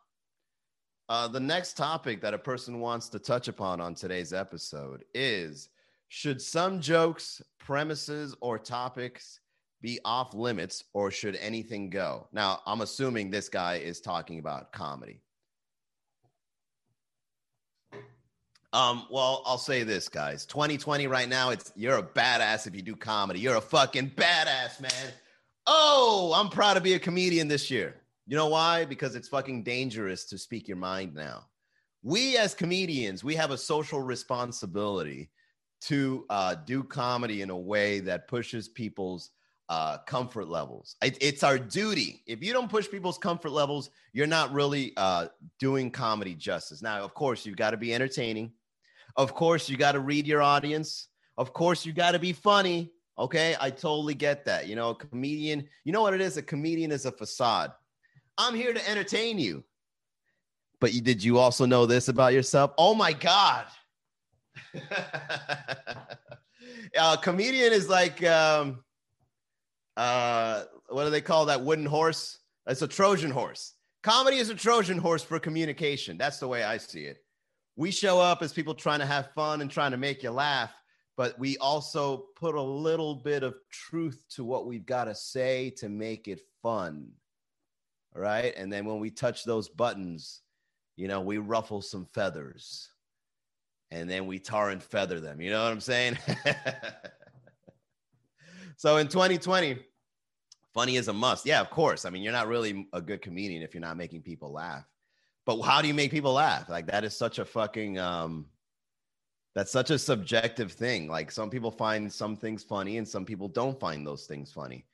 Uh, 1.09 1.29
the 1.29 1.40
next 1.40 1.77
topic 1.77 2.21
that 2.23 2.33
a 2.33 2.38
person 2.38 2.81
wants 2.81 3.09
to 3.11 3.19
touch 3.19 3.49
upon 3.49 3.81
on 3.81 3.95
today's 3.95 4.33
episode 4.33 5.05
is 5.14 5.69
should 6.09 6.40
some 6.40 6.81
jokes, 6.81 7.43
premises, 7.59 8.35
or 8.40 8.59
topics 8.59 9.40
be 9.83 9.99
off 10.05 10.33
limits 10.33 10.85
or 10.95 11.11
should 11.11 11.37
anything 11.37 11.90
go? 11.90 12.27
Now, 12.33 12.61
I'm 12.67 12.81
assuming 12.81 13.31
this 13.31 13.51
guy 13.51 13.77
is 13.77 14.01
talking 14.01 14.38
about 14.38 14.73
comedy. 14.73 15.21
Um, 18.73 19.07
well, 19.11 19.43
I'll 19.45 19.59
say 19.59 19.83
this, 19.83 20.09
guys. 20.09 20.47
2020 20.47 21.07
right 21.07 21.29
now, 21.29 21.51
it's 21.51 21.71
you're 21.77 21.99
a 21.99 22.03
badass 22.03 22.67
if 22.67 22.75
you 22.75 22.83
do 22.83 22.97
comedy. 22.97 23.40
You're 23.40 23.57
a 23.57 23.61
fucking 23.61 24.11
badass, 24.11 24.81
man. 24.81 25.12
Oh, 25.67 26.33
I'm 26.35 26.49
proud 26.49 26.75
to 26.75 26.81
be 26.81 26.95
a 26.95 26.99
comedian 26.99 27.47
this 27.47 27.71
year. 27.71 27.95
You 28.26 28.37
know 28.37 28.48
why? 28.48 28.84
Because 28.84 29.14
it's 29.14 29.28
fucking 29.28 29.64
dangerous 29.64 30.24
to 30.26 30.38
speak 30.38 30.66
your 30.66 30.76
mind 30.78 31.14
now. 31.14 31.46
We 32.02 32.37
as 32.37 32.54
comedians, 32.54 33.22
we 33.22 33.34
have 33.34 33.50
a 33.50 33.58
social 33.58 34.00
responsibility 34.00 35.30
to 35.82 36.24
uh, 36.30 36.54
do 36.66 36.82
comedy 36.82 37.42
in 37.42 37.50
a 37.50 37.56
way 37.56 38.00
that 38.00 38.28
pushes 38.28 38.68
people's 38.68 39.30
uh, 39.68 39.98
comfort 40.06 40.48
levels. 40.48 40.96
It, 41.02 41.18
it's 41.20 41.42
our 41.42 41.58
duty. 41.58 42.22
If 42.26 42.42
you 42.42 42.52
don't 42.52 42.70
push 42.70 42.90
people's 42.90 43.18
comfort 43.18 43.50
levels, 43.50 43.90
you're 44.12 44.26
not 44.26 44.52
really 44.52 44.92
uh, 44.96 45.28
doing 45.58 45.90
comedy 45.90 46.34
justice. 46.34 46.82
Now, 46.82 47.02
of 47.02 47.14
course, 47.14 47.44
you've 47.44 47.56
got 47.56 47.70
to 47.70 47.76
be 47.76 47.94
entertaining. 47.94 48.52
Of 49.16 49.34
course, 49.34 49.68
you 49.68 49.76
got 49.76 49.92
to 49.92 50.00
read 50.00 50.26
your 50.26 50.42
audience. 50.42 51.08
Of 51.37 51.52
course, 51.52 51.84
you 51.84 51.92
got 51.92 52.12
to 52.12 52.18
be 52.18 52.32
funny. 52.32 52.90
Okay, 53.18 53.54
I 53.60 53.70
totally 53.70 54.14
get 54.14 54.44
that. 54.46 54.66
You 54.66 54.76
know, 54.76 54.90
a 54.90 54.94
comedian, 54.94 55.68
you 55.84 55.92
know 55.92 56.02
what 56.02 56.14
it 56.14 56.20
is? 56.20 56.37
A 56.37 56.42
comedian 56.42 56.90
is 56.90 57.06
a 57.06 57.12
facade. 57.12 57.72
I'm 58.38 58.55
here 58.55 58.73
to 58.73 58.90
entertain 58.90 59.38
you. 59.38 59.64
But 60.81 60.92
you, 60.92 61.01
did 61.01 61.23
you 61.23 61.38
also 61.38 61.66
know 61.66 61.87
this 61.87 62.09
about 62.09 62.33
yourself? 62.33 62.73
Oh 62.77 62.94
my 62.94 63.12
God. 63.12 63.66
a 66.94 67.18
comedian 67.23 67.73
is 67.73 67.88
like, 67.88 68.23
um, 68.25 68.85
uh, 69.97 70.64
what 70.88 71.05
do 71.05 71.11
they 71.11 71.20
call 71.20 71.47
that 71.47 71.62
wooden 71.62 71.87
horse? 71.87 72.38
It's 72.66 72.83
a 72.83 72.88
Trojan 72.88 73.31
horse. 73.31 73.75
Comedy 74.03 74.38
is 74.38 74.51
a 74.51 74.55
Trojan 74.55 74.99
horse 74.99 75.23
for 75.23 75.38
communication. 75.38 76.18
That's 76.18 76.38
the 76.38 76.49
way 76.49 76.64
I 76.64 76.77
see 76.77 77.05
it. 77.05 77.18
We 77.77 77.90
show 77.90 78.20
up 78.20 78.42
as 78.42 78.53
people 78.53 78.75
trying 78.75 79.01
to 79.01 79.07
have 79.07 79.31
fun 79.35 79.61
and 79.61 79.70
trying 79.70 79.90
to 79.92 79.97
make 79.97 80.23
you 80.23 80.31
laugh, 80.31 80.70
but 81.16 81.38
we 81.38 81.57
also 81.59 82.27
put 82.37 82.55
a 82.55 82.62
little 82.62 83.14
bit 83.16 83.42
of 83.42 83.55
truth 83.70 84.25
to 84.31 84.44
what 84.44 84.66
we've 84.66 84.87
got 84.87 85.05
to 85.05 85.14
say 85.14 85.70
to 85.79 85.88
make 85.88 86.29
it 86.29 86.40
fun. 86.62 87.09
Right. 88.14 88.55
And 88.57 88.72
then 88.72 88.85
when 88.85 89.00
we 89.00 89.11
touch 89.11 89.44
those 89.44 89.68
buttons, 89.68 90.42
you 90.96 91.09
know, 91.09 91.20
we 91.20 91.38
ruffle 91.38 91.83
some 91.83 92.07
feathers 92.14 92.88
and 93.90 94.09
then 94.09 94.27
we 94.27 94.38
tar 94.38 94.70
and 94.70 94.83
feather 94.83 95.20
them. 95.20 95.40
You 95.40 95.50
know 95.50 95.62
what 95.62 95.72
I'm 95.72 95.81
saying? 95.81 96.18
so 98.77 98.98
in 98.98 99.09
2020, 99.09 99.79
funny 100.72 100.96
is 100.96 101.09
a 101.09 101.12
must. 101.12 101.46
Yeah, 101.46 101.61
of 101.61 101.70
course. 101.70 102.05
I 102.05 102.11
mean, 102.11 102.22
you're 102.22 102.33
not 102.33 102.48
really 102.48 102.87
a 102.92 103.00
good 103.00 103.22
comedian 103.22 103.62
if 103.62 103.74
you're 103.74 103.81
not 103.81 103.96
making 103.96 104.22
people 104.22 104.53
laugh. 104.53 104.85
But 105.46 105.61
how 105.62 105.83
do 105.83 105.88
you 105.88 105.94
make 105.94 106.11
people 106.11 106.35
laugh? 106.35 106.68
Like 106.68 106.87
that 106.87 107.05
is 107.05 107.16
such 107.16 107.38
a 107.38 107.44
fucking 107.44 107.98
um 107.98 108.46
that's 109.55 109.70
such 109.70 109.90
a 109.90 109.98
subjective 109.98 110.72
thing. 110.72 111.09
Like 111.09 111.31
some 111.31 111.48
people 111.48 111.70
find 111.70 112.12
some 112.12 112.37
things 112.37 112.64
funny 112.64 112.98
and 112.98 113.07
some 113.07 113.24
people 113.24 113.48
don't 113.48 113.79
find 113.79 114.07
those 114.07 114.27
things 114.27 114.53
funny. 114.53 114.85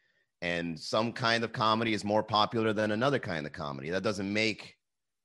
And 0.42 0.79
some 0.79 1.12
kind 1.12 1.44
of 1.44 1.53
comedy 1.53 1.92
is 1.92 2.05
more 2.05 2.22
popular 2.22 2.72
than 2.72 2.92
another 2.92 3.18
kind 3.18 3.46
of 3.46 3.53
comedy. 3.53 3.90
That 3.90 4.03
doesn't 4.03 4.33
make 4.33 4.76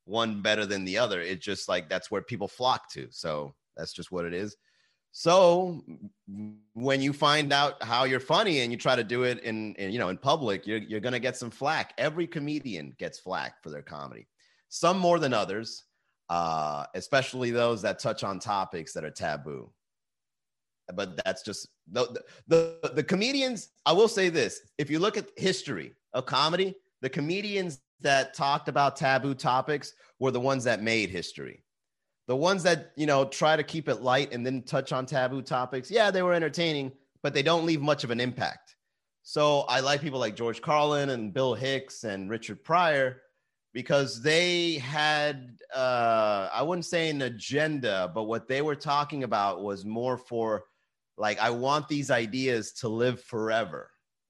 one 0.06 0.42
better 0.42 0.66
than 0.66 0.86
the 0.86 0.98
other. 0.98 1.22
It's 1.22 1.44
just 1.44 1.70
like 1.70 1.90
that's 1.90 2.12
where 2.12 2.22
people 2.22 2.48
flock 2.48 2.90
to. 2.92 3.08
So 3.12 3.56
that's 3.78 3.94
just 3.94 4.12
what 4.12 4.26
it 4.26 4.34
is. 4.34 4.56
So 5.18 5.82
when 6.74 7.02
you 7.02 7.14
find 7.14 7.54
out 7.54 7.82
how 7.82 8.04
you're 8.04 8.20
funny 8.20 8.60
and 8.60 8.72
you 8.72 8.78
try 8.78 8.98
to 8.98 9.04
do 9.04 9.24
it 9.24 9.40
in, 9.44 9.74
in 9.76 9.92
you 9.92 9.98
know 9.98 10.10
in 10.10 10.18
public, 10.18 10.68
you're 10.68 10.80
you're 10.80 11.00
gonna 11.00 11.20
get 11.20 11.38
some 11.38 11.50
flack. 11.50 11.94
Every 11.98 12.28
comedian 12.28 12.94
gets 13.00 13.18
flack 13.18 13.64
for 13.64 13.70
their 13.70 13.82
comedy, 13.82 14.28
some 14.68 15.00
more 15.00 15.20
than 15.20 15.34
others, 15.34 15.86
uh, 16.30 16.86
especially 16.96 17.52
those 17.52 17.82
that 17.84 18.00
touch 18.00 18.26
on 18.26 18.40
topics 18.40 18.92
that 18.92 19.06
are 19.06 19.10
taboo. 19.10 19.72
But 20.94 21.24
that's 21.24 21.42
just 21.42 21.70
the, 21.92 22.22
the 22.48 22.92
the 22.94 23.04
comedians. 23.04 23.70
I 23.86 23.92
will 23.94 24.08
say 24.08 24.30
this: 24.30 24.62
if 24.78 24.90
you 24.90 25.00
look 25.00 25.18
at 25.18 25.30
history 25.36 25.94
of 26.14 26.26
comedy, 26.26 26.76
the 27.02 27.10
comedians 27.10 27.80
that 28.02 28.34
talked 28.34 28.70
about 28.70 28.96
taboo 28.96 29.34
topics 29.34 29.94
were 30.20 30.32
the 30.32 30.40
ones 30.40 30.64
that 30.66 30.84
made 30.84 31.10
history 31.10 31.64
the 32.28 32.36
ones 32.36 32.64
that, 32.64 32.92
you 32.96 33.06
know, 33.06 33.26
try 33.26 33.56
to 33.56 33.64
keep 33.64 33.88
it 33.88 34.02
light 34.02 34.34
and 34.34 34.46
then 34.46 34.64
touch 34.64 34.92
on 34.92 35.06
taboo 35.06 35.42
topics, 35.42 35.92
yeah, 35.92 36.10
they 36.10 36.24
were 36.24 36.34
entertaining, 36.34 36.92
but 37.22 37.34
they 37.34 37.44
don't 37.44 37.66
leave 37.66 37.82
much 37.82 38.04
of 38.04 38.12
an 38.12 38.20
impact. 38.20 38.76
So 39.24 39.62
I 39.62 39.80
like 39.80 40.02
people 40.02 40.20
like 40.20 40.36
George 40.36 40.62
Carlin 40.62 41.10
and 41.10 41.34
Bill 41.34 41.54
Hicks 41.54 42.04
and 42.04 42.30
Richard 42.30 42.64
Pryor 42.64 43.22
because 43.74 44.22
they 44.22 44.76
had, 44.76 45.58
uh, 45.76 46.50
I 46.54 46.62
wouldn't 46.64 46.86
say 46.86 47.10
an 47.10 47.22
agenda, 47.24 48.12
but 48.14 48.24
what 48.24 48.48
they 48.48 48.62
were 48.62 48.76
talking 48.76 49.24
about 49.24 49.62
was 49.62 49.86
more 49.86 50.18
for 50.18 50.66
like, 51.18 51.40
I 51.40 51.50
want 51.50 51.88
these 51.88 52.12
ideas 52.12 52.74
to 52.74 52.90
live 52.90 53.22
forever 53.22 53.90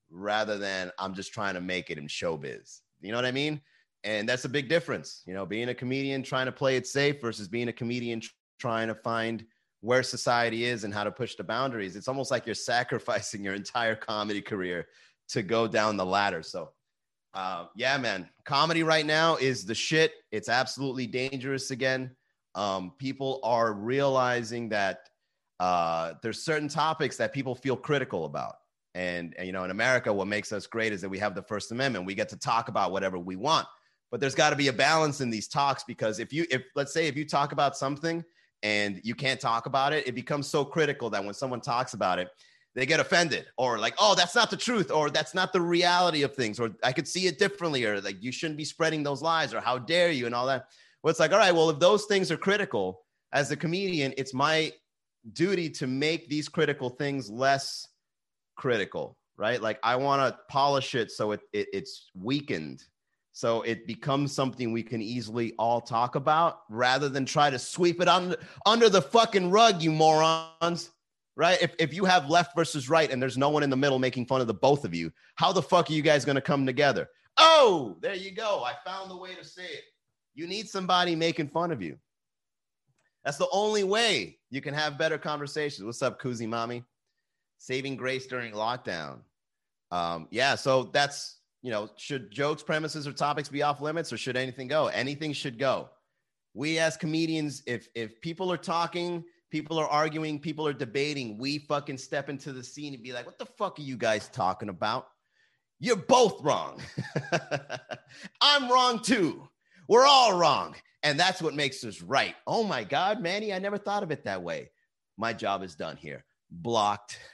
rather 0.09 0.57
than 0.57 0.91
I'm 0.99 1.13
just 1.13 1.33
trying 1.33 1.55
to 1.55 1.61
make 1.61 1.89
it 1.89 1.97
in 1.97 2.07
showbiz. 2.07 2.81
You 3.01 3.11
know 3.11 3.17
what 3.17 3.25
I 3.25 3.31
mean? 3.31 3.61
and 4.05 4.29
that's 4.29 4.45
a 4.45 4.49
big 4.49 4.69
difference 4.69 5.23
you 5.25 5.33
know 5.33 5.45
being 5.45 5.69
a 5.69 5.75
comedian 5.75 6.23
trying 6.23 6.45
to 6.45 6.51
play 6.51 6.77
it 6.77 6.87
safe 6.87 7.19
versus 7.19 7.49
being 7.49 7.67
a 7.67 7.73
comedian 7.73 8.21
trying 8.59 8.87
to 8.87 8.95
find 8.95 9.43
where 9.81 10.03
society 10.03 10.65
is 10.65 10.83
and 10.83 10.93
how 10.93 11.03
to 11.03 11.11
push 11.11 11.35
the 11.35 11.43
boundaries 11.43 11.95
it's 11.97 12.07
almost 12.07 12.31
like 12.31 12.45
you're 12.45 12.55
sacrificing 12.71 13.43
your 13.43 13.55
entire 13.55 13.95
comedy 13.95 14.41
career 14.41 14.87
to 15.27 15.41
go 15.41 15.67
down 15.67 15.97
the 15.97 16.05
ladder 16.05 16.41
so 16.41 16.69
uh, 17.33 17.65
yeah 17.75 17.97
man 17.97 18.29
comedy 18.45 18.83
right 18.83 19.05
now 19.05 19.35
is 19.35 19.65
the 19.65 19.75
shit 19.75 20.13
it's 20.31 20.47
absolutely 20.47 21.05
dangerous 21.05 21.71
again 21.71 22.15
um, 22.53 22.93
people 22.97 23.41
are 23.43 23.73
realizing 23.73 24.69
that 24.69 25.09
uh, 25.59 26.13
there's 26.21 26.43
certain 26.43 26.67
topics 26.67 27.17
that 27.17 27.33
people 27.33 27.55
feel 27.55 27.75
critical 27.77 28.25
about. 28.25 28.55
And, 28.93 29.35
and 29.37 29.45
you 29.45 29.51
know 29.51 29.65
in 29.65 29.71
america 29.71 30.13
what 30.13 30.25
makes 30.25 30.53
us 30.53 30.67
great 30.67 30.93
is 30.93 31.01
that 31.01 31.09
we 31.09 31.19
have 31.19 31.35
the 31.35 31.41
first 31.41 31.71
amendment. 31.73 32.05
We 32.05 32.15
get 32.15 32.29
to 32.29 32.37
talk 32.37 32.69
about 32.69 32.93
whatever 32.93 33.19
we 33.19 33.35
want. 33.35 33.67
But 34.09 34.21
there's 34.21 34.35
got 34.35 34.51
to 34.51 34.55
be 34.55 34.69
a 34.69 34.73
balance 34.73 35.19
in 35.19 35.29
these 35.29 35.49
talks 35.49 35.83
because 35.83 36.19
if 36.19 36.31
you 36.31 36.45
if 36.49 36.63
let's 36.75 36.93
say 36.93 37.07
if 37.07 37.17
you 37.17 37.25
talk 37.25 37.51
about 37.51 37.75
something 37.75 38.23
and 38.63 39.01
you 39.03 39.13
can't 39.13 39.39
talk 39.39 39.65
about 39.65 39.91
it 39.91 40.07
it 40.07 40.15
becomes 40.15 40.47
so 40.47 40.63
critical 40.63 41.09
that 41.09 41.23
when 41.23 41.33
someone 41.33 41.59
talks 41.59 41.93
about 41.93 42.19
it 42.19 42.29
they 42.73 42.85
get 42.85 42.99
offended 42.99 43.45
or 43.57 43.77
like 43.77 43.93
oh 43.99 44.15
that's 44.15 44.35
not 44.35 44.49
the 44.49 44.57
truth 44.57 44.91
or 44.91 45.09
that's 45.09 45.33
not 45.33 45.53
the 45.53 45.61
reality 45.61 46.23
of 46.23 46.33
things 46.33 46.59
or 46.59 46.71
i 46.83 46.91
could 46.91 47.07
see 47.07 47.27
it 47.27 47.37
differently 47.37 47.85
or 47.85 48.01
like 48.01 48.21
you 48.23 48.31
shouldn't 48.31 48.57
be 48.57 48.65
spreading 48.65 49.03
those 49.03 49.21
lies 49.21 49.53
or 49.53 49.59
how 49.59 49.77
dare 49.77 50.11
you 50.11 50.25
and 50.25 50.35
all 50.35 50.45
that. 50.45 50.67
Well 51.03 51.11
it's 51.11 51.19
like 51.19 51.31
all 51.31 51.37
right 51.37 51.53
well 51.53 51.69
if 51.69 51.79
those 51.79 52.05
things 52.05 52.31
are 52.31 52.37
critical 52.37 53.03
as 53.33 53.51
a 53.51 53.55
comedian 53.55 54.13
it's 54.17 54.33
my 54.33 54.71
duty 55.33 55.69
to 55.69 55.87
make 55.87 56.29
these 56.29 56.47
critical 56.47 56.89
things 56.89 57.29
less 57.29 57.87
critical 58.55 59.17
right 59.37 59.61
like 59.61 59.79
i 59.83 59.95
want 59.95 60.21
to 60.21 60.39
polish 60.49 60.95
it 60.95 61.11
so 61.11 61.31
it, 61.31 61.41
it 61.51 61.67
it's 61.73 62.09
weakened 62.15 62.83
so 63.35 63.63
it 63.63 63.85
becomes 63.85 64.31
something 64.31 64.71
we 64.71 64.81
can 64.81 65.01
easily 65.01 65.53
all 65.59 65.81
talk 65.81 66.15
about 66.15 66.61
rather 66.69 67.09
than 67.09 67.25
try 67.25 67.49
to 67.49 67.59
sweep 67.59 68.01
it 68.01 68.07
under, 68.07 68.37
under 68.65 68.87
the 68.87 69.01
fucking 69.01 69.51
rug, 69.51 69.81
you 69.81 69.91
morons. 69.91 70.89
Right? 71.35 71.61
If, 71.61 71.75
if 71.77 71.93
you 71.93 72.05
have 72.05 72.29
left 72.29 72.55
versus 72.55 72.89
right 72.89 73.11
and 73.11 73.21
there's 73.21 73.37
no 73.37 73.49
one 73.49 73.61
in 73.61 73.69
the 73.69 73.75
middle 73.75 73.99
making 73.99 74.27
fun 74.27 74.39
of 74.39 74.47
the 74.47 74.53
both 74.53 74.85
of 74.85 74.95
you, 74.95 75.11
how 75.35 75.51
the 75.51 75.61
fuck 75.61 75.89
are 75.89 75.93
you 75.93 76.01
guys 76.01 76.23
going 76.23 76.37
to 76.37 76.41
come 76.41 76.65
together? 76.65 77.09
Oh, 77.35 77.97
there 77.99 78.15
you 78.15 78.31
go. 78.31 78.63
I 78.63 78.71
found 78.85 79.11
the 79.11 79.17
way 79.17 79.35
to 79.35 79.43
say 79.43 79.65
it. 79.65 79.83
You 80.33 80.47
need 80.47 80.69
somebody 80.69 81.13
making 81.13 81.49
fun 81.49 81.71
of 81.71 81.81
you. 81.81 81.97
That's 83.25 83.35
the 83.35 83.49
only 83.51 83.83
way 83.83 84.39
you 84.55 84.61
can 84.61 84.73
have 84.73 84.97
better 84.97 85.17
conversations. 85.17 85.83
What's 85.83 86.01
up, 86.01 86.21
Koozie 86.21 86.47
Mommy? 86.47 86.85
Saving 87.57 87.97
grace 87.97 88.25
during 88.25 88.53
lockdown. 88.53 89.19
Um, 89.91 90.27
yeah, 90.31 90.55
so 90.55 90.83
that's 90.83 91.39
you 91.61 91.71
know, 91.71 91.89
should 91.97 92.31
jokes, 92.31 92.63
premises, 92.63 93.07
or 93.07 93.11
topics 93.11 93.49
be 93.49 93.63
off 93.63 93.81
limits, 93.81 94.13
or 94.13 94.17
should 94.17 94.37
anything 94.37 94.67
go? 94.67 94.87
Anything 94.87 95.33
should 95.33 95.59
go. 95.59 95.89
We 96.53 96.79
as 96.79 96.95
comedians, 96.95 97.63
if 97.67 97.89
if 97.95 98.21
people 98.21 98.51
are 98.51 98.57
talking, 98.57 99.25
people 99.51 99.77
are 99.77 99.87
arguing, 99.87 100.39
people 100.39 100.65
are 100.65 100.73
debating, 100.73 101.37
we 101.37 101.59
fucking 101.59 101.97
step 101.97 102.29
into 102.29 102.53
the 102.53 102.63
scene 102.63 102.93
and 102.93 103.03
be 103.03 103.11
like, 103.11 103.25
"What 103.25 103.39
the 103.39 103.45
fuck 103.45 103.77
are 103.77 103.83
you 103.83 103.97
guys 103.97 104.29
talking 104.29 104.69
about? 104.69 105.07
You're 105.79 105.97
both 105.97 106.41
wrong. 106.41 106.81
I'm 108.41 108.71
wrong 108.71 109.01
too. 109.01 109.49
We're 109.87 110.05
all 110.05 110.37
wrong." 110.37 110.75
And 111.05 111.19
that's 111.19 111.39
what 111.39 111.53
makes 111.53 111.83
us 111.83 112.01
right. 112.01 112.35
Oh 112.47 112.63
my 112.63 112.83
God, 112.83 113.21
Manny, 113.21 113.53
I 113.53 113.59
never 113.59 113.77
thought 113.77 114.01
of 114.01 114.09
it 114.09 114.23
that 114.23 114.41
way. 114.41 114.71
My 115.17 115.33
job 115.33 115.61
is 115.61 115.75
done 115.75 115.97
here. 115.97 116.25
Blocked. 116.49 117.19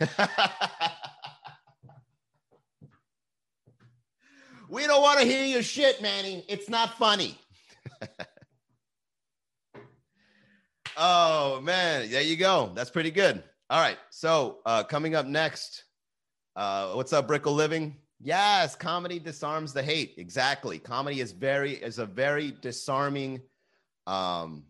we 4.70 4.86
don't 4.86 5.02
want 5.02 5.22
to 5.22 5.26
hear 5.26 5.46
your 5.46 5.64
shit, 5.64 6.02
Manny. 6.02 6.44
It's 6.50 6.68
not 6.68 6.98
funny. 6.98 7.38
oh 10.98 11.62
man, 11.62 12.12
there 12.12 12.22
you 12.22 12.36
go. 12.36 12.74
That's 12.76 12.90
pretty 12.90 13.12
good. 13.12 13.42
All 13.70 13.80
right. 13.80 13.98
So 14.10 14.58
uh, 14.66 14.84
coming 14.84 15.16
up 15.16 15.28
next, 15.28 15.86
uh, 16.58 16.92
what's 16.92 17.14
up, 17.14 17.30
Brickle 17.30 17.56
Living? 17.56 17.96
Yes, 18.24 18.76
comedy 18.76 19.20
disarms 19.20 19.74
the 19.74 19.82
hate. 19.82 20.14
Exactly. 20.18 20.78
Comedy 20.78 21.22
is 21.22 21.32
very 21.32 21.74
is 21.74 21.98
a 21.98 22.06
very 22.06 22.52
disarming 22.62 23.42
um, 24.06 24.64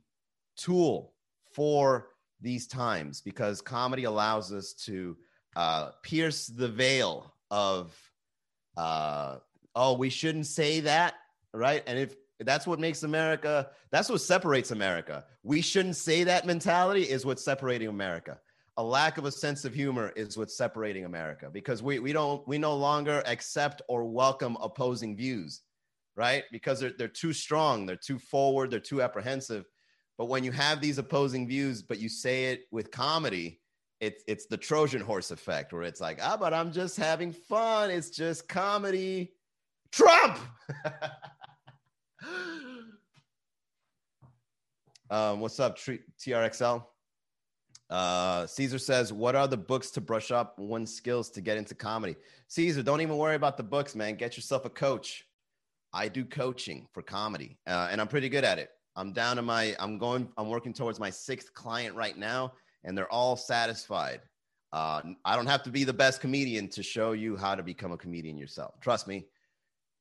tool 0.56 1.14
for 1.54 2.10
these 2.42 2.68
times 2.68 3.22
because 3.22 3.62
comedy 3.62 4.06
allows 4.06 4.52
us 4.52 4.74
to 4.74 5.18
uh, 5.56 5.92
pierce 6.02 6.48
the 6.48 6.68
veil 6.68 7.34
of 7.50 7.94
uh, 8.78 9.38
oh 9.76 9.94
we 9.98 10.10
shouldn't 10.10 10.48
say 10.48 10.80
that 10.80 11.16
right 11.54 11.84
and 11.88 12.00
if 12.00 12.16
that's 12.40 12.66
what 12.66 12.80
makes 12.80 13.04
america 13.04 13.70
that's 13.92 14.10
what 14.10 14.22
separates 14.22 14.72
america 14.72 15.26
we 15.44 15.62
shouldn't 15.62 15.96
say 15.96 16.24
that 16.24 16.46
mentality 16.46 17.04
is 17.04 17.26
what's 17.26 17.44
separating 17.44 17.90
america 17.90 18.40
a 18.82 18.84
lack 18.84 19.20
of 19.20 19.26
a 19.26 19.32
sense 19.32 19.64
of 19.64 19.76
humor 19.76 20.12
is 20.16 20.40
what's 20.40 20.58
separating 20.58 21.06
America 21.06 21.52
because 21.54 21.84
we, 21.84 22.00
we 22.00 22.12
don't 22.12 22.48
we 22.48 22.58
no 22.58 22.76
longer 22.76 23.22
accept 23.28 23.84
or 23.88 24.06
welcome 24.06 24.58
opposing 24.60 25.16
views, 25.16 25.62
right? 26.16 26.46
Because 26.52 26.80
they're 26.80 26.94
they're 26.98 27.08
too 27.08 27.32
strong, 27.32 27.86
they're 27.86 27.96
too 27.96 28.18
forward, 28.18 28.72
they're 28.72 28.80
too 28.80 29.04
apprehensive. 29.04 29.66
But 30.18 30.30
when 30.30 30.44
you 30.44 30.52
have 30.54 30.82
these 30.82 30.98
opposing 30.98 31.48
views, 31.48 31.84
but 31.84 32.00
you 32.00 32.10
say 32.10 32.46
it 32.46 32.62
with 32.72 32.90
comedy, 32.90 33.62
it's 34.00 34.24
it's 34.28 34.48
the 34.48 34.58
Trojan 34.58 35.02
horse 35.02 35.30
effect 35.30 35.74
where 35.74 35.84
it's 35.84 36.02
like, 36.02 36.18
ah, 36.20 36.36
but 36.36 36.52
I'm 36.52 36.72
just 36.72 36.98
having 36.98 37.32
fun. 37.32 37.92
It's 37.92 38.10
just 38.10 38.50
comedy. 38.50 39.34
Trump. 39.92 40.40
um, 45.12 45.40
what's 45.40 45.60
up, 45.60 45.78
TRXL? 45.78 46.84
Uh, 47.92 48.48
Caesar 48.48 48.80
says, 48.80 49.12
"What 49.12 49.36
are 49.36 49.48
the 49.48 49.58
books 49.58 49.92
to 49.92 50.02
brush 50.02 50.32
up 50.32 50.58
one's 50.58 50.94
skills 50.94 51.30
to 51.32 51.42
get 51.42 51.58
into 51.58 51.76
comedy?" 51.76 52.16
Caesar, 52.48 52.82
don't 52.82 53.02
even 53.02 53.18
worry 53.18 53.36
about 53.36 53.58
the 53.58 53.64
books, 53.64 53.96
man. 53.96 54.16
Get 54.16 54.38
yourself 54.38 54.66
a 54.66 54.70
coach. 54.70 55.26
I 55.94 56.08
do 56.08 56.24
coaching 56.24 56.88
for 56.94 57.02
comedy, 57.02 57.58
uh, 57.68 57.90
and 57.92 58.00
I'm 58.00 58.08
pretty 58.08 58.30
good 58.30 58.46
at 58.46 58.60
it. 58.60 58.70
I'm 58.96 59.12
down 59.12 59.36
to 59.36 59.42
my. 59.42 59.76
I'm 59.78 59.98
going. 59.98 60.30
I'm 60.38 60.50
working 60.50 60.74
towards 60.74 61.00
my 61.00 61.10
sixth 61.10 61.54
client 61.54 61.96
right 61.96 62.18
now, 62.18 62.54
and 62.86 62.98
they're 62.98 63.12
all 63.12 63.36
satisfied. 63.36 64.22
Uh, 64.72 65.02
I 65.26 65.36
don't 65.36 65.48
have 65.48 65.64
to 65.64 65.70
be 65.70 65.84
the 65.84 65.94
best 65.94 66.22
comedian 66.22 66.70
to 66.70 66.82
show 66.82 67.12
you 67.12 67.36
how 67.36 67.56
to 67.56 67.64
become 67.64 67.92
a 67.92 67.98
comedian 67.98 68.38
yourself. 68.38 68.80
Trust 68.80 69.06
me, 69.06 69.26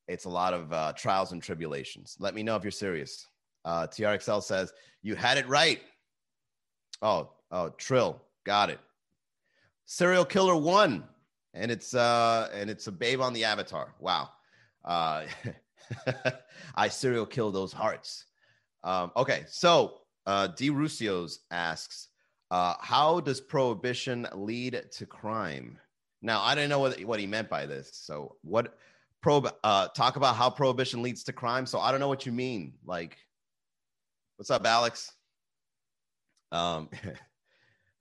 it's 0.06 0.26
a 0.26 0.28
lot 0.28 0.54
of 0.54 0.72
uh, 0.72 0.92
trials 0.92 1.32
and 1.32 1.42
tribulations. 1.42 2.16
Let 2.20 2.34
me 2.34 2.44
know 2.44 2.54
if 2.54 2.62
you're 2.62 2.70
serious. 2.70 3.26
Uh, 3.64 3.88
TRXL 3.88 4.42
says 4.42 4.72
you 5.02 5.16
had 5.16 5.38
it 5.38 5.48
right. 5.48 5.80
Oh, 7.02 7.32
Oh, 7.50 7.70
Trill, 7.70 8.20
got 8.44 8.70
it. 8.70 8.80
Serial 9.86 10.24
Killer 10.24 10.56
One, 10.56 11.04
and 11.54 11.70
it's 11.70 11.94
uh 11.94 12.48
and 12.52 12.70
it's 12.70 12.86
a 12.86 12.92
babe 12.92 13.20
on 13.20 13.32
the 13.32 13.44
avatar. 13.44 13.94
Wow. 13.98 14.30
Uh, 14.84 15.24
I 16.74 16.88
serial 16.88 17.26
kill 17.26 17.50
those 17.50 17.72
hearts. 17.72 18.26
Um, 18.84 19.10
okay, 19.16 19.44
so 19.48 20.00
uh, 20.26 20.48
D. 20.48 20.70
Rusios 20.70 21.38
asks, 21.50 22.08
uh, 22.50 22.74
how 22.80 23.20
does 23.20 23.40
prohibition 23.40 24.26
lead 24.34 24.80
to 24.92 25.06
crime? 25.06 25.78
Now, 26.22 26.42
I 26.42 26.54
didn't 26.54 26.70
know 26.70 26.78
what, 26.78 27.00
what 27.04 27.20
he 27.20 27.26
meant 27.26 27.48
by 27.48 27.66
this. 27.66 27.90
So, 27.94 28.36
what 28.42 28.76
pro 29.22 29.44
uh, 29.64 29.88
talk 29.88 30.16
about 30.16 30.36
how 30.36 30.50
prohibition 30.50 31.02
leads 31.02 31.24
to 31.24 31.32
crime? 31.32 31.66
So, 31.66 31.78
I 31.78 31.90
don't 31.90 32.00
know 32.00 32.08
what 32.08 32.26
you 32.26 32.32
mean. 32.32 32.74
Like, 32.84 33.16
what's 34.36 34.50
up, 34.50 34.66
Alex? 34.66 35.12
Um, 36.52 36.88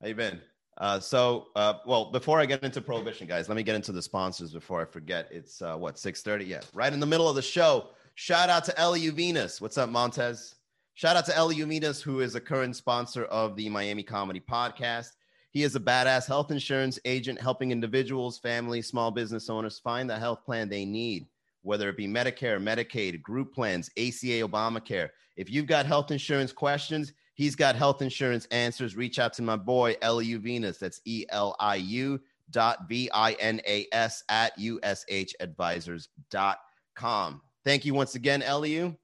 How 0.00 0.08
you 0.08 0.14
been? 0.14 0.40
Uh, 0.78 0.98
so, 0.98 1.48
uh, 1.56 1.74
well, 1.84 2.10
before 2.10 2.40
I 2.40 2.46
get 2.46 2.64
into 2.64 2.80
prohibition, 2.80 3.26
guys, 3.26 3.50
let 3.50 3.56
me 3.56 3.62
get 3.62 3.74
into 3.74 3.92
the 3.92 4.00
sponsors 4.00 4.52
before 4.52 4.80
I 4.80 4.86
forget. 4.86 5.28
It's 5.30 5.60
uh, 5.60 5.76
what 5.76 5.98
six 5.98 6.22
thirty? 6.22 6.46
Yeah, 6.46 6.62
right 6.72 6.90
in 6.90 7.00
the 7.00 7.06
middle 7.06 7.28
of 7.28 7.36
the 7.36 7.42
show. 7.42 7.88
Shout 8.14 8.48
out 8.48 8.64
to 8.64 8.72
Eliu 8.72 9.12
Vinas. 9.12 9.60
What's 9.60 9.76
up, 9.76 9.90
Montez? 9.90 10.54
Shout 10.94 11.16
out 11.16 11.26
to 11.26 11.32
Eliu 11.32 11.66
Vinas, 11.66 12.00
who 12.00 12.20
is 12.20 12.34
a 12.34 12.40
current 12.40 12.76
sponsor 12.76 13.24
of 13.26 13.56
the 13.56 13.68
Miami 13.68 14.02
Comedy 14.02 14.40
Podcast. 14.40 15.10
He 15.50 15.64
is 15.64 15.76
a 15.76 15.80
badass 15.80 16.26
health 16.26 16.50
insurance 16.50 16.98
agent 17.04 17.38
helping 17.38 17.70
individuals, 17.70 18.38
families, 18.38 18.86
small 18.86 19.10
business 19.10 19.50
owners 19.50 19.78
find 19.78 20.08
the 20.08 20.18
health 20.18 20.46
plan 20.46 20.70
they 20.70 20.86
need, 20.86 21.26
whether 21.60 21.90
it 21.90 21.96
be 21.98 22.06
Medicare, 22.08 22.58
Medicaid, 22.58 23.20
group 23.20 23.52
plans, 23.52 23.90
ACA, 23.98 24.48
Obamacare. 24.48 25.10
If 25.36 25.50
you've 25.50 25.66
got 25.66 25.84
health 25.84 26.10
insurance 26.10 26.52
questions, 26.52 27.12
He's 27.40 27.56
got 27.56 27.74
health 27.74 28.02
insurance 28.02 28.46
answers. 28.50 28.96
Reach 28.96 29.18
out 29.18 29.32
to 29.32 29.40
my 29.40 29.56
boy, 29.56 29.94
Eliu 30.02 30.38
Vinas. 30.38 30.78
That's 30.78 31.00
E 31.06 31.24
L 31.30 31.56
I 31.58 31.76
U 31.76 32.20
dot 32.50 32.86
V 32.86 33.08
I 33.14 33.32
N 33.32 33.62
A 33.66 33.86
S 33.92 34.22
at 34.28 34.54
ushadvisors.com. 34.58 37.40
Thank 37.64 37.86
you 37.86 37.94
once 37.94 38.14
again, 38.14 38.42
Eliu. 38.42 38.94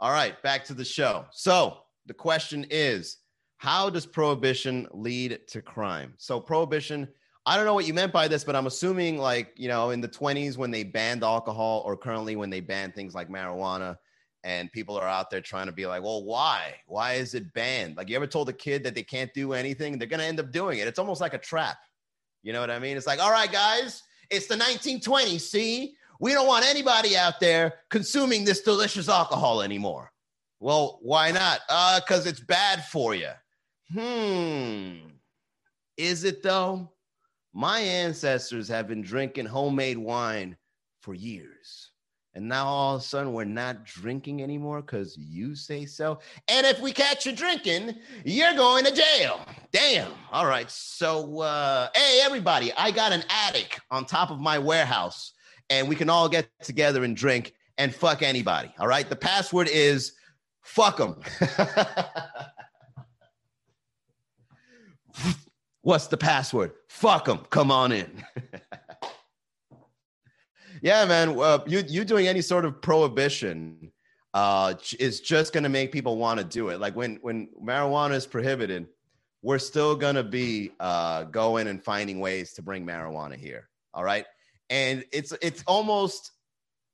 All 0.00 0.10
right, 0.10 0.42
back 0.42 0.64
to 0.64 0.72
the 0.72 0.82
show. 0.82 1.26
So 1.30 1.80
the 2.06 2.14
question 2.14 2.66
is 2.70 3.18
how 3.58 3.90
does 3.90 4.06
prohibition 4.06 4.88
lead 4.92 5.40
to 5.48 5.60
crime? 5.60 6.14
So, 6.16 6.40
prohibition, 6.40 7.06
I 7.44 7.56
don't 7.56 7.66
know 7.66 7.74
what 7.74 7.86
you 7.86 7.92
meant 7.92 8.14
by 8.14 8.28
this, 8.28 8.44
but 8.44 8.56
I'm 8.56 8.66
assuming, 8.66 9.18
like, 9.18 9.52
you 9.56 9.68
know, 9.68 9.90
in 9.90 10.00
the 10.00 10.08
20s 10.08 10.56
when 10.56 10.70
they 10.70 10.84
banned 10.84 11.22
alcohol 11.22 11.82
or 11.84 11.98
currently 11.98 12.34
when 12.34 12.48
they 12.48 12.60
ban 12.60 12.92
things 12.92 13.14
like 13.14 13.28
marijuana, 13.28 13.98
and 14.44 14.70
people 14.72 14.96
are 14.96 15.06
out 15.06 15.30
there 15.30 15.40
trying 15.40 15.66
to 15.66 15.72
be 15.72 15.86
like, 15.86 16.02
well, 16.02 16.24
why? 16.24 16.74
Why 16.86 17.14
is 17.14 17.34
it 17.34 17.52
banned? 17.52 17.96
Like, 17.96 18.08
you 18.08 18.16
ever 18.16 18.26
told 18.26 18.48
a 18.48 18.52
kid 18.52 18.84
that 18.84 18.94
they 18.94 19.02
can't 19.02 19.32
do 19.34 19.52
anything? 19.52 19.98
They're 19.98 20.08
going 20.08 20.20
to 20.20 20.26
end 20.26 20.40
up 20.40 20.52
doing 20.52 20.78
it. 20.78 20.86
It's 20.86 20.98
almost 20.98 21.20
like 21.20 21.34
a 21.34 21.38
trap. 21.38 21.78
You 22.42 22.52
know 22.52 22.60
what 22.60 22.70
I 22.70 22.78
mean? 22.78 22.96
It's 22.96 23.06
like, 23.06 23.20
all 23.20 23.32
right, 23.32 23.50
guys, 23.50 24.02
it's 24.30 24.46
the 24.46 24.54
1920s. 24.54 25.40
See, 25.40 25.94
we 26.20 26.32
don't 26.32 26.46
want 26.46 26.64
anybody 26.64 27.16
out 27.16 27.40
there 27.40 27.74
consuming 27.90 28.44
this 28.44 28.60
delicious 28.62 29.08
alcohol 29.08 29.62
anymore. 29.62 30.12
Well, 30.60 30.98
why 31.02 31.30
not? 31.30 31.60
Uh, 31.68 32.00
because 32.00 32.26
it's 32.26 32.40
bad 32.40 32.84
for 32.84 33.14
you. 33.14 33.30
Hmm. 33.92 35.08
Is 35.96 36.24
it 36.24 36.42
though? 36.42 36.92
My 37.52 37.80
ancestors 37.80 38.68
have 38.68 38.86
been 38.86 39.02
drinking 39.02 39.46
homemade 39.46 39.98
wine 39.98 40.56
for 41.00 41.14
years. 41.14 41.87
And 42.34 42.48
now 42.48 42.66
all 42.66 42.96
of 42.96 43.00
a 43.00 43.04
sudden 43.04 43.32
we're 43.32 43.44
not 43.44 43.84
drinking 43.84 44.42
anymore 44.42 44.80
because 44.82 45.16
you 45.16 45.54
say 45.54 45.86
so. 45.86 46.20
And 46.46 46.66
if 46.66 46.80
we 46.80 46.92
catch 46.92 47.26
you 47.26 47.32
drinking, 47.32 47.96
you're 48.24 48.54
going 48.54 48.84
to 48.84 48.92
jail. 48.94 49.40
Damn. 49.72 50.12
All 50.30 50.46
right. 50.46 50.70
So, 50.70 51.40
uh, 51.40 51.88
hey, 51.94 52.20
everybody, 52.22 52.72
I 52.74 52.90
got 52.90 53.12
an 53.12 53.24
attic 53.28 53.80
on 53.90 54.04
top 54.04 54.30
of 54.30 54.38
my 54.40 54.58
warehouse, 54.58 55.32
and 55.70 55.88
we 55.88 55.96
can 55.96 56.08
all 56.10 56.28
get 56.28 56.48
together 56.62 57.02
and 57.02 57.16
drink 57.16 57.54
and 57.78 57.94
fuck 57.94 58.22
anybody. 58.22 58.72
All 58.78 58.86
right. 58.86 59.08
The 59.08 59.16
password 59.16 59.68
is 59.72 60.12
fuck 60.62 60.98
them. 60.98 61.20
What's 65.82 66.08
the 66.08 66.16
password? 66.18 66.72
Fuck 66.88 67.24
them. 67.24 67.38
Come 67.50 67.70
on 67.70 67.92
in. 67.92 68.22
yeah, 70.82 71.04
man. 71.04 71.38
Uh, 71.38 71.60
you 71.66 71.82
you 71.86 72.04
doing 72.04 72.28
any 72.28 72.40
sort 72.40 72.64
of 72.64 72.80
prohibition 72.80 73.92
uh, 74.34 74.74
is 74.98 75.20
just 75.20 75.52
going 75.52 75.64
to 75.64 75.68
make 75.68 75.92
people 75.92 76.16
want 76.16 76.38
to 76.38 76.44
do 76.44 76.68
it. 76.68 76.80
Like 76.80 76.94
when 76.96 77.16
when 77.22 77.48
marijuana 77.62 78.14
is 78.14 78.26
prohibited, 78.26 78.86
we're 79.42 79.58
still 79.58 79.96
going 79.96 80.14
to 80.14 80.24
be 80.24 80.72
uh, 80.80 81.24
going 81.24 81.68
and 81.68 81.82
finding 81.82 82.20
ways 82.20 82.52
to 82.54 82.62
bring 82.62 82.86
marijuana 82.86 83.36
here. 83.36 83.68
All 83.94 84.04
right, 84.04 84.26
and 84.70 85.04
it's 85.12 85.32
it's 85.42 85.62
almost 85.66 86.32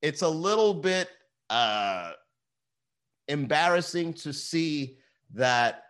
it's 0.03 0.23
a 0.23 0.29
little 0.29 0.75
bit 0.75 1.09
uh, 1.51 2.13
embarrassing 3.29 4.15
to 4.15 4.33
see 4.33 4.99
that 5.33 5.84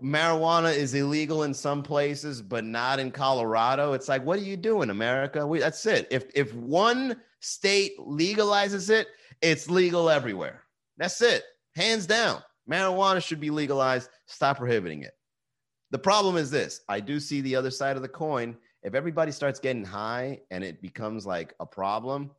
marijuana 0.00 0.74
is 0.74 0.94
illegal 0.94 1.42
in 1.42 1.54
some 1.54 1.82
places, 1.82 2.40
but 2.40 2.64
not 2.64 2.98
in 2.98 3.10
Colorado. 3.10 3.92
It's 3.92 4.08
like, 4.08 4.24
what 4.24 4.38
are 4.38 4.42
you 4.42 4.56
doing, 4.56 4.90
America? 4.90 5.46
We, 5.46 5.58
that's 5.58 5.84
it. 5.86 6.06
If 6.10 6.24
if 6.34 6.54
one 6.54 7.20
state 7.40 7.98
legalizes 7.98 8.90
it, 8.90 9.08
it's 9.40 9.68
legal 9.68 10.08
everywhere. 10.08 10.62
That's 10.96 11.20
it, 11.20 11.42
hands 11.74 12.06
down. 12.06 12.42
Marijuana 12.70 13.22
should 13.22 13.40
be 13.40 13.50
legalized. 13.50 14.08
Stop 14.26 14.58
prohibiting 14.58 15.02
it. 15.02 15.12
The 15.90 15.98
problem 15.98 16.36
is 16.36 16.50
this: 16.50 16.80
I 16.88 17.00
do 17.00 17.20
see 17.20 17.40
the 17.40 17.56
other 17.56 17.70
side 17.70 17.96
of 17.96 18.02
the 18.02 18.08
coin. 18.08 18.56
If 18.82 18.94
everybody 18.94 19.30
starts 19.30 19.60
getting 19.60 19.84
high 19.84 20.40
and 20.50 20.64
it 20.64 20.82
becomes 20.82 21.24
like 21.24 21.54
a 21.60 21.66
problem, 21.66 22.32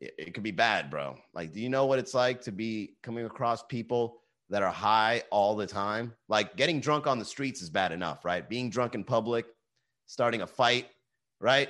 it, 0.00 0.14
it 0.18 0.34
could 0.34 0.42
be 0.42 0.50
bad, 0.50 0.90
bro. 0.90 1.18
Like, 1.34 1.52
do 1.52 1.60
you 1.60 1.68
know 1.68 1.86
what 1.86 1.98
it's 1.98 2.14
like 2.14 2.40
to 2.42 2.52
be 2.52 2.96
coming 3.02 3.26
across 3.26 3.62
people 3.64 4.20
that 4.50 4.62
are 4.62 4.72
high 4.72 5.22
all 5.30 5.56
the 5.56 5.66
time. 5.66 6.12
Like 6.28 6.56
getting 6.56 6.80
drunk 6.80 7.06
on 7.06 7.18
the 7.18 7.24
streets 7.24 7.62
is 7.62 7.70
bad 7.70 7.92
enough, 7.92 8.24
right? 8.24 8.48
Being 8.48 8.70
drunk 8.70 8.94
in 8.94 9.04
public, 9.04 9.46
starting 10.06 10.42
a 10.42 10.46
fight, 10.46 10.86
right? 11.40 11.68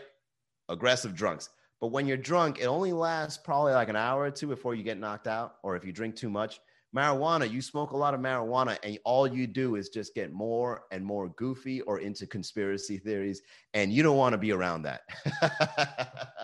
Aggressive 0.69 1.15
drunks. 1.15 1.49
But 1.81 1.89
when 1.89 2.07
you're 2.07 2.17
drunk, 2.17 2.59
it 2.61 2.67
only 2.67 2.93
lasts 2.93 3.39
probably 3.43 3.73
like 3.73 3.89
an 3.89 3.97
hour 3.97 4.23
or 4.23 4.31
two 4.31 4.47
before 4.47 4.75
you 4.75 4.83
get 4.83 4.99
knocked 4.99 5.27
out, 5.27 5.57
or 5.63 5.77
if 5.77 5.85
you 5.85 5.93
drink 5.93 6.17
too 6.17 6.31
much. 6.31 6.61
Marijuana, 6.95 7.51
you 7.51 7.61
smoke 7.61 7.91
a 7.91 7.97
lot 7.97 8.15
of 8.15 8.21
marijuana, 8.21 8.79
and 8.83 8.99
all 9.05 9.27
you 9.27 9.47
do 9.47 9.77
is 9.77 9.91
just 9.91 10.15
get 10.15 10.33
more 10.33 10.85
and 10.91 11.05
more 11.05 11.29
goofy 11.31 11.83
or 11.83 12.01
into 12.01 12.27
conspiracy 12.27 12.97
theories, 12.97 13.43
and 13.75 13.93
you 13.93 14.03
don't 14.03 14.17
want 14.17 14.33
to 14.33 14.39
be 14.39 14.53
around 14.53 14.83
that. 14.83 15.03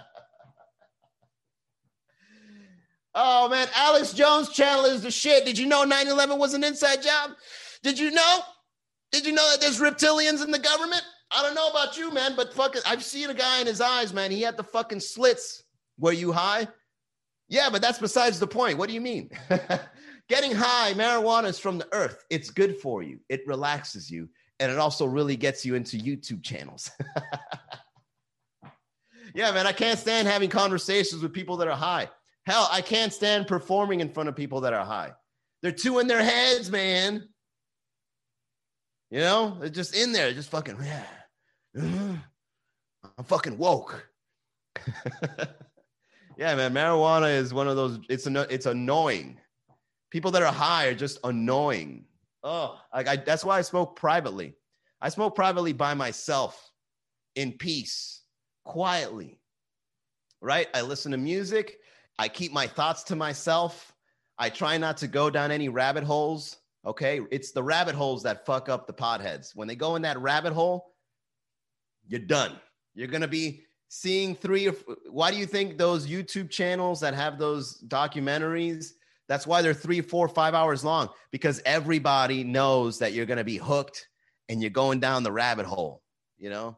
oh 3.15 3.49
man, 3.49 3.69
Alex 3.75 4.13
Jones 4.13 4.51
channel 4.51 4.85
is 4.85 5.03
the 5.03 5.11
shit. 5.11 5.45
Did 5.45 5.59
you 5.59 5.67
know 5.67 5.85
9 5.85 6.09
11 6.09 6.39
was 6.39 6.55
an 6.55 6.65
inside 6.65 7.03
job? 7.03 7.33
Did 7.83 7.99
you 7.99 8.11
know? 8.11 8.41
Did 9.11 9.27
you 9.27 9.33
know 9.33 9.51
that 9.51 9.61
there's 9.61 9.79
reptilians 9.79 10.43
in 10.43 10.51
the 10.51 10.59
government? 10.59 11.03
I 11.31 11.43
don't 11.43 11.55
know 11.55 11.69
about 11.69 11.97
you, 11.97 12.13
man, 12.13 12.35
but 12.37 12.53
fucking, 12.53 12.83
I've 12.87 13.03
seen 13.03 13.31
a 13.31 13.35
guy 13.35 13.61
in 13.61 13.67
his 13.67 13.81
eyes, 13.81 14.13
man. 14.13 14.31
He 14.31 14.43
had 14.43 14.57
the 14.57 14.65
fucking 14.65 15.01
slits. 15.01 15.65
Were 15.99 16.13
you 16.13 16.33
high? 16.33 16.69
Yeah, 17.49 17.69
but 17.71 17.83
that's 17.83 17.99
besides 17.99 18.39
the 18.39 18.47
point. 18.47 18.79
What 18.79 18.89
do 18.89 18.95
you 18.95 19.01
mean? 19.01 19.31
Getting 20.29 20.55
high, 20.55 20.95
marijuana 20.95 21.49
is 21.49 21.59
from 21.59 21.79
the 21.79 21.89
earth. 21.93 22.25
It's 22.31 22.51
good 22.51 22.79
for 22.79 23.03
you. 23.03 23.19
It 23.29 23.47
relaxes 23.47 24.11
you, 24.11 24.29
and 24.61 24.71
it 24.71 24.79
also 24.79 25.05
really 25.05 25.37
gets 25.37 25.65
you 25.65 25.75
into 25.75 25.99
YouTube 25.99 26.43
channels. 26.43 26.91
yeah, 29.35 29.53
man, 29.53 29.67
I 29.67 29.73
can't 29.73 29.99
stand 29.99 30.29
having 30.29 30.49
conversations 30.49 31.23
with 31.23 31.33
people 31.33 31.57
that 31.59 31.69
are 31.69 31.77
high. 31.77 32.09
Hell, 32.47 32.69
I 32.71 32.81
can't 32.81 33.13
stand 33.13 33.47
performing 33.47 34.01
in 34.01 34.13
front 34.13 34.29
of 34.29 34.37
people 34.37 34.63
that 34.63 34.73
are 34.73 34.85
high. 34.85 35.13
They're 35.63 35.71
too 35.71 36.01
in 36.01 36.09
their 36.09 36.23
heads, 36.23 36.71
man. 36.71 37.29
You 39.11 39.21
know, 39.21 39.57
they're 39.61 39.69
just 39.69 39.95
in 39.95 40.13
there, 40.13 40.33
just 40.33 40.51
fucking, 40.51 40.77
yeah. 40.83 41.07
I'm 43.19 43.25
fucking 43.25 43.59
woke. 43.59 44.09
yeah, 46.37 46.55
man. 46.55 46.73
Marijuana 46.73 47.37
is 47.37 47.53
one 47.53 47.69
of 47.69 47.77
those. 47.77 48.01
It's 48.09 48.27
it's 48.27 48.67
annoying. 48.67 49.39
People 50.11 50.31
that 50.33 50.43
are 50.43 50.53
high 50.53 50.87
are 50.87 50.95
just 50.95 51.19
annoying. 51.25 52.05
Oh, 52.43 52.79
like 52.95 53.09
I, 53.09 53.17
that's 53.17 53.45
why 53.45 53.59
I 53.59 53.63
smoke 53.63 53.97
privately. 53.97 54.55
I 55.01 55.09
smoke 55.09 55.35
privately 55.35 55.73
by 55.73 55.95
myself, 55.95 56.73
in 57.35 57.53
peace, 57.53 58.23
quietly. 58.65 59.39
Right? 60.41 60.69
I 60.75 60.83
listen 60.83 61.13
to 61.13 61.19
music. 61.19 61.77
I 62.19 62.29
keep 62.29 62.53
my 62.53 62.67
thoughts 62.67 63.03
to 63.05 63.17
myself. 63.17 63.95
I 64.39 64.51
try 64.51 64.79
not 64.79 64.97
to 64.99 65.07
go 65.07 65.31
down 65.31 65.51
any 65.51 65.69
rabbit 65.69 66.05
holes. 66.05 66.57
Okay, 66.85 67.21
it's 67.31 67.53
the 67.53 67.63
rabbit 67.63 67.95
holes 67.95 68.23
that 68.25 68.45
fuck 68.45 68.69
up 68.69 68.87
the 68.87 68.93
potheads. 68.93 69.55
When 69.55 69.69
they 69.69 69.77
go 69.77 69.97
in 69.97 70.03
that 70.03 70.19
rabbit 70.19 70.53
hole, 70.53 70.95
you're 72.07 72.21
done. 72.21 72.59
You're 72.95 73.09
going 73.09 73.23
to 73.23 73.29
be 73.29 73.63
seeing 73.89 74.35
three 74.35 74.69
or 74.69 74.75
why 75.11 75.31
do 75.31 75.37
you 75.37 75.47
think 75.47 75.77
those 75.77 76.07
YouTube 76.07 76.51
channels 76.51 77.01
that 77.01 77.15
have 77.15 77.39
those 77.39 77.83
documentaries 77.89 78.93
that's 79.29 79.47
why 79.47 79.63
they're 79.63 79.75
three, 79.75 80.01
four, 80.01 80.29
five 80.29 80.55
hours 80.55 80.85
long 80.85 81.09
because 81.31 81.63
everybody 81.65 82.45
knows 82.45 82.99
that 82.99 83.13
you're 83.13 83.27
going 83.27 83.39
to 83.39 83.45
be 83.45 83.57
hooked 83.57 84.09
and 84.49 84.61
you're 84.61 84.71
going 84.71 85.01
down 85.01 85.23
the 85.23 85.33
rabbit 85.33 85.67
hole, 85.67 86.03
you 86.39 86.51
know? 86.51 86.77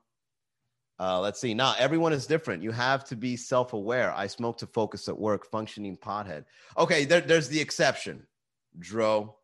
Uh, 0.98 1.20
let's 1.20 1.40
see. 1.40 1.54
Now, 1.54 1.74
everyone 1.78 2.12
is 2.12 2.26
different. 2.26 2.62
You 2.62 2.70
have 2.70 3.04
to 3.06 3.16
be 3.16 3.36
self 3.36 3.72
aware. 3.72 4.12
I 4.12 4.26
smoke 4.26 4.58
to 4.58 4.66
focus 4.66 5.08
at 5.08 5.18
work, 5.18 5.50
functioning 5.50 5.96
pothead. 5.96 6.44
Okay, 6.78 7.04
there, 7.04 7.20
there's 7.20 7.48
the 7.48 7.60
exception, 7.60 8.26
Dro. 8.78 9.36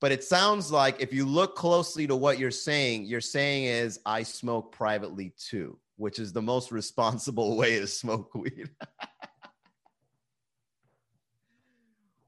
But 0.00 0.12
it 0.12 0.22
sounds 0.22 0.70
like 0.70 1.00
if 1.00 1.12
you 1.12 1.24
look 1.24 1.56
closely 1.56 2.06
to 2.06 2.14
what 2.14 2.38
you're 2.38 2.50
saying, 2.50 3.06
you're 3.06 3.22
saying 3.22 3.64
is 3.64 3.98
I 4.04 4.22
smoke 4.22 4.70
privately 4.70 5.32
too, 5.38 5.78
which 5.96 6.18
is 6.18 6.32
the 6.32 6.42
most 6.42 6.70
responsible 6.72 7.56
way 7.56 7.80
to 7.80 7.86
smoke 7.86 8.34
weed. 8.34 8.68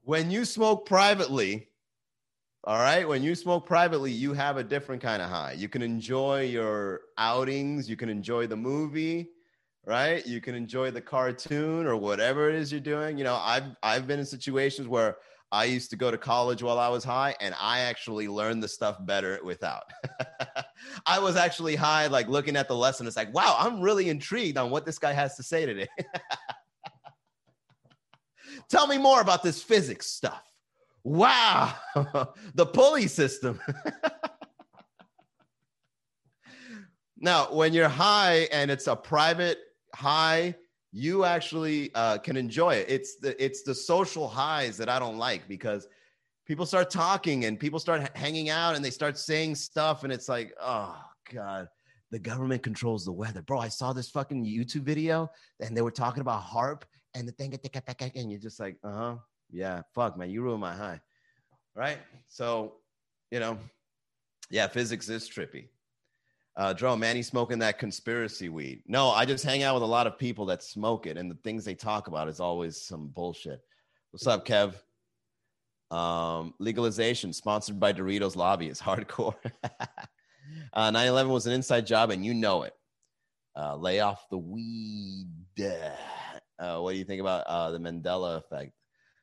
when 0.03 0.31
you 0.31 0.45
smoke 0.45 0.87
privately, 0.87 1.68
all 2.65 2.79
right, 2.79 3.07
when 3.07 3.23
you 3.23 3.35
smoke 3.35 3.65
privately, 3.65 4.11
you 4.11 4.33
have 4.33 4.57
a 4.57 4.63
different 4.63 5.01
kind 5.01 5.21
of 5.21 5.29
high. 5.29 5.53
You 5.53 5.69
can 5.69 5.81
enjoy 5.81 6.43
your 6.43 7.01
outings, 7.17 7.89
you 7.89 7.95
can 7.95 8.09
enjoy 8.09 8.47
the 8.47 8.57
movie, 8.57 9.29
right? 9.85 10.25
You 10.27 10.41
can 10.41 10.55
enjoy 10.55 10.91
the 10.91 11.01
cartoon 11.01 11.87
or 11.87 11.95
whatever 11.95 12.49
it 12.49 12.55
is 12.55 12.71
you're 12.71 12.81
doing. 12.81 13.17
You 13.17 13.23
know, 13.23 13.35
I've 13.35 13.75
I've 13.81 14.07
been 14.07 14.19
in 14.19 14.25
situations 14.25 14.89
where 14.89 15.15
I 15.51 15.65
used 15.65 15.89
to 15.91 15.95
go 15.95 16.11
to 16.11 16.17
college 16.17 16.61
while 16.61 16.77
I 16.77 16.89
was 16.89 17.03
high, 17.03 17.35
and 17.39 17.55
I 17.59 17.79
actually 17.79 18.27
learned 18.27 18.61
the 18.61 18.67
stuff 18.67 18.97
better 19.05 19.39
without. 19.43 19.83
I 21.07 21.19
was 21.19 21.37
actually 21.37 21.75
high, 21.75 22.07
like 22.07 22.27
looking 22.27 22.55
at 22.55 22.67
the 22.67 22.75
lesson. 22.75 23.07
It's 23.07 23.15
like, 23.15 23.33
wow, 23.33 23.55
I'm 23.57 23.81
really 23.81 24.09
intrigued 24.09 24.57
on 24.57 24.69
what 24.69 24.85
this 24.85 24.99
guy 24.99 25.13
has 25.13 25.35
to 25.37 25.43
say 25.43 25.65
today. 25.65 25.87
Tell 28.69 28.85
me 28.85 28.97
more 28.97 29.21
about 29.21 29.41
this 29.41 29.63
physics 29.63 30.07
stuff. 30.07 30.43
Wow, 31.03 31.73
the 32.55 32.65
pulley 32.65 33.07
system. 33.07 33.59
now, 37.17 37.53
when 37.53 37.73
you're 37.73 37.89
high 37.89 38.47
and 38.51 38.69
it's 38.69 38.87
a 38.87 38.95
private 38.95 39.59
high, 39.95 40.55
you 40.91 41.23
actually 41.23 41.91
uh, 41.95 42.17
can 42.17 42.35
enjoy 42.35 42.75
it. 42.75 42.87
It's 42.89 43.17
the 43.17 43.41
it's 43.43 43.63
the 43.63 43.75
social 43.75 44.27
highs 44.27 44.77
that 44.77 44.89
I 44.89 44.99
don't 44.99 45.17
like 45.17 45.47
because 45.47 45.87
people 46.45 46.65
start 46.65 46.89
talking 46.89 47.45
and 47.45 47.59
people 47.59 47.79
start 47.79 48.15
hanging 48.17 48.49
out 48.49 48.75
and 48.75 48.83
they 48.83 48.89
start 48.89 49.17
saying 49.17 49.55
stuff 49.55 50.03
and 50.03 50.11
it's 50.11 50.27
like, 50.27 50.53
oh 50.59 50.97
god, 51.31 51.67
the 52.11 52.19
government 52.19 52.63
controls 52.63 53.05
the 53.05 53.11
weather, 53.11 53.43
bro. 53.43 53.59
I 53.59 53.67
saw 53.67 53.93
this 53.93 54.09
fucking 54.09 54.43
YouTube 54.43 54.81
video 54.81 55.29
and 55.59 55.77
they 55.77 55.81
were 55.81 55.91
talking 55.91 56.21
about 56.21 56.43
HAARP 56.43 56.81
and 57.13 57.27
the 57.27 57.31
thing 57.33 57.51
and 58.15 58.31
you're 58.31 58.39
just 58.39 58.59
like, 58.59 58.77
uh 58.83 58.91
huh, 58.91 59.15
yeah, 59.51 59.81
fuck, 59.93 60.17
man, 60.17 60.29
you 60.29 60.41
ruined 60.41 60.61
my 60.61 60.73
high, 60.73 60.99
right? 61.75 61.99
So, 62.27 62.75
you 63.31 63.39
know, 63.39 63.57
yeah, 64.49 64.67
physics 64.67 65.09
is 65.09 65.29
trippy. 65.29 65.67
Uh, 66.55 66.73
Dro, 66.73 66.95
Manny 66.95 67.21
smoking 67.21 67.59
that 67.59 67.79
conspiracy 67.79 68.49
weed. 68.49 68.83
No, 68.85 69.11
I 69.11 69.23
just 69.25 69.45
hang 69.45 69.63
out 69.63 69.75
with 69.75 69.83
a 69.83 69.87
lot 69.87 70.07
of 70.07 70.17
people 70.17 70.45
that 70.47 70.61
smoke 70.61 71.07
it, 71.07 71.17
and 71.17 71.31
the 71.31 71.37
things 71.43 71.63
they 71.63 71.75
talk 71.75 72.07
about 72.07 72.27
is 72.27 72.39
always 72.39 72.81
some 72.81 73.07
bullshit. 73.07 73.61
What's 74.11 74.27
up, 74.27 74.45
Kev? 74.45 74.73
Um, 75.95 76.53
legalization 76.59 77.31
sponsored 77.33 77.79
by 77.79 77.93
Doritos 77.93 78.35
Lobby 78.35 78.67
is 78.67 78.81
hardcore. 78.81 79.35
uh, 80.73 80.91
9/11 80.91 81.29
was 81.29 81.47
an 81.47 81.53
inside 81.53 81.87
job, 81.87 82.11
and 82.11 82.25
you 82.25 82.33
know 82.33 82.63
it. 82.63 82.73
Uh, 83.55 83.75
lay 83.75 83.99
off 83.99 84.27
the 84.29 84.37
weed. 84.37 85.27
Uh, 86.59 86.79
what 86.79 86.91
do 86.91 86.97
you 86.97 87.05
think 87.05 87.21
about 87.21 87.45
uh, 87.47 87.71
the 87.71 87.79
Mandela 87.79 88.37
effect? 88.37 88.73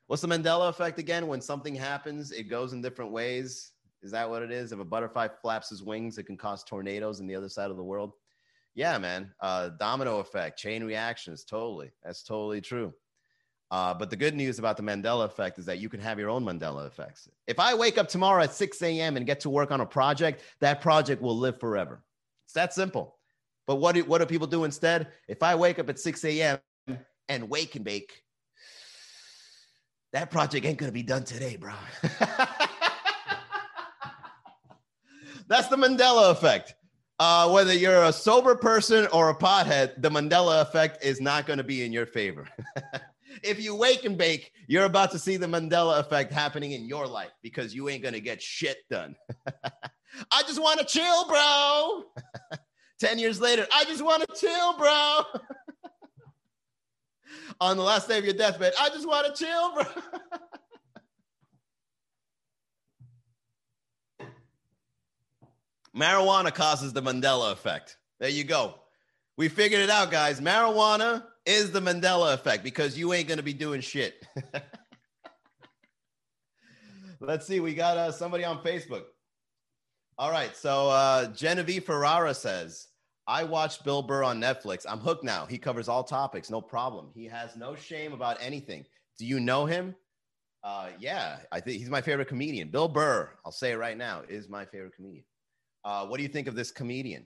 What's 0.07 0.21
the 0.21 0.27
Mandela 0.27 0.69
effect 0.69 0.99
again? 0.99 1.27
When 1.27 1.41
something 1.41 1.75
happens, 1.75 2.31
it 2.31 2.43
goes 2.43 2.71
in 2.71 2.81
different 2.81 3.11
ways. 3.11 3.73
Is 4.01 4.11
that 4.11 4.29
what 4.29 4.41
it 4.41 4.51
is? 4.51 4.71
If 4.71 4.79
a 4.79 4.85
butterfly 4.85 5.27
flaps 5.41 5.69
his 5.69 5.83
wings, 5.83 6.17
it 6.17 6.23
can 6.23 6.37
cause 6.37 6.63
tornadoes 6.63 7.19
in 7.19 7.27
the 7.27 7.35
other 7.35 7.49
side 7.49 7.71
of 7.71 7.77
the 7.77 7.83
world. 7.83 8.13
Yeah, 8.73 8.97
man. 8.99 9.33
Uh, 9.41 9.69
domino 9.69 10.19
effect, 10.19 10.57
chain 10.57 10.83
reactions. 10.83 11.43
Totally. 11.43 11.91
That's 12.03 12.23
totally 12.23 12.61
true. 12.61 12.93
Uh, 13.69 13.93
but 13.93 14.09
the 14.09 14.15
good 14.15 14.33
news 14.33 14.59
about 14.59 14.77
the 14.77 14.83
Mandela 14.83 15.25
effect 15.25 15.59
is 15.59 15.65
that 15.65 15.79
you 15.79 15.89
can 15.89 15.99
have 15.99 16.17
your 16.17 16.29
own 16.29 16.45
Mandela 16.45 16.87
effects. 16.87 17.27
If 17.47 17.59
I 17.59 17.73
wake 17.73 17.97
up 17.97 18.07
tomorrow 18.07 18.43
at 18.43 18.53
6 18.53 18.81
a.m. 18.81 19.17
and 19.17 19.25
get 19.25 19.41
to 19.41 19.49
work 19.49 19.71
on 19.71 19.81
a 19.81 19.85
project, 19.85 20.41
that 20.61 20.79
project 20.79 21.21
will 21.21 21.37
live 21.37 21.59
forever. 21.59 22.01
It's 22.45 22.53
that 22.53 22.73
simple. 22.73 23.17
But 23.65 23.75
what 23.75 23.95
do, 23.95 24.05
what 24.05 24.19
do 24.19 24.25
people 24.25 24.47
do 24.47 24.63
instead? 24.63 25.07
If 25.27 25.43
I 25.43 25.55
wake 25.55 25.79
up 25.79 25.89
at 25.89 25.99
6 25.99 26.23
a.m. 26.23 26.59
and 27.27 27.49
wake 27.49 27.75
and 27.75 27.83
bake, 27.83 28.23
that 30.13 30.31
project 30.31 30.65
ain't 30.65 30.79
to 30.79 30.91
be 30.91 31.03
done 31.03 31.23
today, 31.23 31.57
bro. 31.57 31.73
That's 35.47 35.67
the 35.69 35.77
Mandela 35.77 36.31
effect. 36.31 36.75
Uh, 37.19 37.49
whether 37.49 37.73
you're 37.73 38.03
a 38.03 38.13
sober 38.13 38.55
person 38.55 39.07
or 39.11 39.29
a 39.29 39.35
pothead, 39.35 40.01
the 40.01 40.09
Mandela 40.09 40.61
effect 40.61 41.03
is 41.03 41.19
not 41.19 41.47
going 41.47 41.57
to 41.57 41.63
be 41.63 41.83
in 41.83 41.91
your 41.91 42.05
favor. 42.05 42.47
if 43.43 43.61
you 43.61 43.75
wake 43.75 44.05
and 44.05 44.17
bake, 44.17 44.51
you're 44.67 44.85
about 44.85 45.11
to 45.11 45.19
see 45.19 45.35
the 45.37 45.47
Mandela 45.47 45.99
effect 45.99 46.31
happening 46.31 46.73
in 46.73 46.85
your 46.85 47.07
life 47.07 47.31
because 47.41 47.73
you 47.73 47.89
ain't 47.89 48.03
going 48.03 48.13
to 48.13 48.21
get 48.21 48.41
shit 48.41 48.77
done. 48.89 49.15
I 50.31 50.43
just 50.43 50.61
want 50.61 50.79
to 50.79 50.85
chill, 50.85 51.27
bro. 51.27 52.03
10 52.99 53.19
years 53.19 53.41
later, 53.41 53.67
I 53.73 53.83
just 53.85 54.03
want 54.03 54.27
to 54.27 54.35
chill, 54.39 54.77
bro. 54.77 55.21
On 57.59 57.77
the 57.77 57.83
last 57.83 58.07
day 58.07 58.17
of 58.17 58.25
your 58.25 58.33
deathbed, 58.33 58.73
I 58.79 58.89
just 58.89 59.07
want 59.07 59.35
to 59.35 59.45
chill, 59.45 59.73
bro. 59.73 59.83
Marijuana 65.97 66.53
causes 66.53 66.93
the 66.93 67.01
Mandela 67.01 67.51
effect. 67.51 67.97
There 68.19 68.29
you 68.29 68.43
go. 68.43 68.75
We 69.35 69.49
figured 69.49 69.81
it 69.81 69.89
out, 69.89 70.11
guys. 70.11 70.39
Marijuana 70.39 71.23
is 71.45 71.71
the 71.71 71.79
Mandela 71.79 72.33
effect 72.33 72.63
because 72.63 72.97
you 72.97 73.13
ain't 73.13 73.27
going 73.27 73.37
to 73.37 73.43
be 73.43 73.53
doing 73.53 73.81
shit. 73.81 74.25
Let's 77.19 77.47
see. 77.47 77.59
We 77.59 77.73
got 77.73 77.97
uh, 77.97 78.11
somebody 78.11 78.43
on 78.43 78.59
Facebook. 78.59 79.03
All 80.19 80.29
right. 80.29 80.55
So 80.55 80.89
uh, 80.89 81.27
Genevieve 81.33 81.85
Ferrara 81.85 82.33
says, 82.33 82.87
I 83.27 83.43
watched 83.43 83.83
Bill 83.83 84.01
Burr 84.01 84.23
on 84.23 84.39
Netflix. 84.39 84.85
I'm 84.87 84.99
hooked 84.99 85.23
now. 85.23 85.45
He 85.45 85.57
covers 85.57 85.89
all 85.89 86.03
topics, 86.03 86.49
no 86.49 86.61
problem. 86.61 87.09
He 87.13 87.25
has 87.25 87.57
no 87.57 87.75
shame 87.75 88.13
about 88.13 88.37
anything. 88.39 88.85
Do 89.19 89.25
you 89.25 89.39
know 89.39 89.65
him? 89.65 89.95
Uh, 90.63 90.89
yeah, 90.97 91.39
I 91.51 91.59
think 91.59 91.79
he's 91.79 91.89
my 91.89 92.01
favorite 92.01 92.29
comedian. 92.29 92.69
Bill 92.69 92.87
Burr, 92.87 93.29
I'll 93.45 93.51
say 93.51 93.71
it 93.71 93.77
right 93.77 93.97
now, 93.97 94.23
is 94.29 94.47
my 94.47 94.65
favorite 94.65 94.95
comedian. 94.95 95.25
Uh, 95.83 96.05
what 96.05 96.17
do 96.17 96.23
you 96.23 96.29
think 96.29 96.47
of 96.47 96.55
this 96.55 96.71
comedian? 96.71 97.25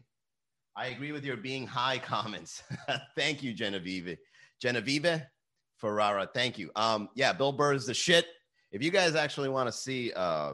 I 0.75 0.87
agree 0.87 1.11
with 1.11 1.23
your 1.23 1.37
being 1.37 1.67
high 1.67 1.97
comments. 2.03 2.63
Thank 3.15 3.43
you, 3.43 3.53
Genevieve. 3.53 4.17
Genevieve 4.59 5.21
Ferrara. 5.77 6.27
Thank 6.33 6.57
you. 6.57 6.71
Um, 6.75 7.09
yeah, 7.15 7.33
Bill 7.33 7.51
Burr 7.51 7.73
is 7.73 7.85
the 7.85 7.93
shit. 7.93 8.25
If 8.71 8.81
you 8.83 8.89
guys 8.89 9.15
actually 9.15 9.49
want 9.49 9.67
to 9.67 9.71
see 9.71 10.13
uh, 10.13 10.53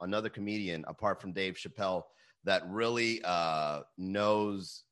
another 0.00 0.28
comedian 0.28 0.84
apart 0.86 1.20
from 1.20 1.32
Dave 1.32 1.54
Chappelle 1.54 2.02
that 2.44 2.62
really 2.68 3.20
uh, 3.24 3.80
knows 3.98 4.84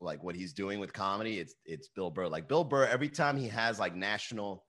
like 0.00 0.22
what 0.22 0.36
he's 0.36 0.52
doing 0.52 0.78
with 0.78 0.92
comedy, 0.92 1.40
it's 1.40 1.54
it's 1.64 1.88
Bill 1.88 2.10
Burr. 2.10 2.28
Like 2.28 2.48
Bill 2.48 2.64
Burr, 2.64 2.86
every 2.86 3.08
time 3.08 3.36
he 3.36 3.48
has 3.48 3.78
like 3.78 3.94
national 3.94 4.64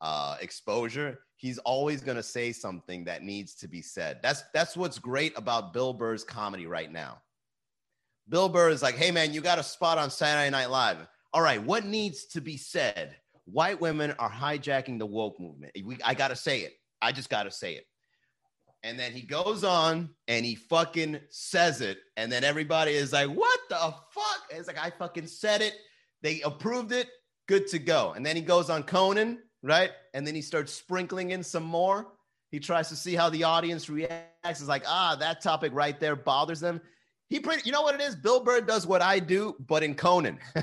uh, 0.00 0.36
exposure, 0.40 1.20
he's 1.36 1.58
always 1.58 2.00
going 2.00 2.16
to 2.16 2.22
say 2.22 2.52
something 2.52 3.04
that 3.04 3.22
needs 3.22 3.54
to 3.56 3.68
be 3.68 3.82
said. 3.82 4.18
That's 4.22 4.42
that's 4.54 4.76
what's 4.76 4.98
great 4.98 5.36
about 5.36 5.72
Bill 5.72 5.92
Burr's 5.92 6.24
comedy 6.24 6.66
right 6.66 6.90
now. 6.90 7.20
Bill 8.28 8.48
Burr 8.48 8.70
is 8.70 8.82
like, 8.82 8.96
"Hey 8.96 9.10
man, 9.10 9.32
you 9.32 9.40
got 9.40 9.58
a 9.58 9.62
spot 9.62 9.98
on 9.98 10.10
Saturday 10.10 10.50
Night 10.50 10.70
Live. 10.70 10.98
All 11.32 11.42
right, 11.42 11.62
what 11.62 11.84
needs 11.84 12.26
to 12.26 12.40
be 12.40 12.56
said? 12.56 13.16
White 13.44 13.80
women 13.80 14.14
are 14.18 14.30
hijacking 14.30 14.98
the 14.98 15.06
woke 15.06 15.38
movement. 15.40 15.72
We, 15.84 15.98
I 16.04 16.14
got 16.14 16.28
to 16.28 16.36
say 16.36 16.60
it. 16.60 16.74
I 17.00 17.12
just 17.12 17.28
got 17.28 17.44
to 17.44 17.50
say 17.50 17.74
it." 17.74 17.86
And 18.84 18.98
then 18.98 19.12
he 19.12 19.22
goes 19.22 19.62
on 19.62 20.10
and 20.26 20.44
he 20.44 20.56
fucking 20.56 21.20
says 21.30 21.80
it. 21.80 21.98
And 22.16 22.30
then 22.30 22.42
everybody 22.42 22.92
is 22.92 23.12
like, 23.12 23.28
what 23.28 23.60
the 23.68 23.76
fuck? 23.76 24.50
And 24.50 24.58
it's 24.58 24.66
like, 24.66 24.78
I 24.78 24.90
fucking 24.90 25.28
said 25.28 25.62
it. 25.62 25.74
They 26.22 26.40
approved 26.42 26.92
it. 26.92 27.08
Good 27.46 27.68
to 27.68 27.78
go. 27.78 28.12
And 28.12 28.26
then 28.26 28.34
he 28.34 28.42
goes 28.42 28.70
on 28.70 28.82
Conan, 28.82 29.38
right? 29.62 29.90
And 30.14 30.26
then 30.26 30.34
he 30.34 30.42
starts 30.42 30.72
sprinkling 30.72 31.30
in 31.30 31.42
some 31.42 31.62
more. 31.62 32.08
He 32.50 32.58
tries 32.58 32.88
to 32.88 32.96
see 32.96 33.14
how 33.14 33.30
the 33.30 33.44
audience 33.44 33.88
reacts. 33.88 34.26
It's 34.44 34.68
like, 34.68 34.84
ah, 34.86 35.16
that 35.20 35.40
topic 35.40 35.72
right 35.74 35.98
there 35.98 36.16
bothers 36.16 36.60
them. 36.60 36.80
He 37.28 37.40
pretty, 37.40 37.62
you 37.64 37.72
know 37.72 37.82
what 37.82 37.94
it 37.94 38.00
is? 38.00 38.14
Bill 38.14 38.40
Burr 38.40 38.60
does 38.60 38.86
what 38.86 39.00
I 39.00 39.18
do, 39.18 39.56
but 39.66 39.82
in 39.82 39.94
Conan. 39.94 40.38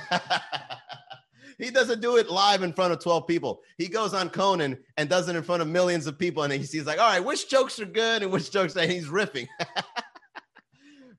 He 1.60 1.72
doesn't 1.72 2.02
do 2.02 2.16
it 2.16 2.30
live 2.30 2.64
in 2.64 2.72
front 2.72 2.94
of 2.94 3.00
12 3.00 3.28
people. 3.28 3.62
He 3.78 3.90
goes 3.90 4.14
on 4.14 4.30
Conan 4.30 4.78
and 4.96 5.10
does 5.10 5.28
it 5.28 5.36
in 5.36 5.44
front 5.44 5.62
of 5.62 5.68
millions 5.68 6.08
of 6.08 6.18
people. 6.18 6.44
And 6.44 6.54
he 6.54 6.64
sees 6.64 6.86
like, 6.86 7.00
all 7.00 7.12
right, 7.12 7.24
which 7.24 7.50
jokes 7.50 7.82
are 7.82 7.86
good 7.86 8.24
and 8.24 8.32
which 8.32 8.50
jokes 8.50 8.78
are 8.78 8.88
he's 8.88 9.08
riffing. 9.08 9.50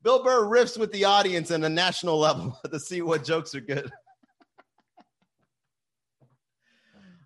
Bill 0.03 0.25
Burr 0.25 0.47
riffs 0.47 0.79
with 0.79 0.91
the 0.93 1.05
audience 1.05 1.51
on 1.51 1.63
a 1.63 1.69
national 1.69 2.19
level 2.19 2.59
to 2.73 2.81
see 2.81 3.03
what 3.03 3.23
jokes 3.23 3.55
are 3.55 3.61
good. 3.61 3.87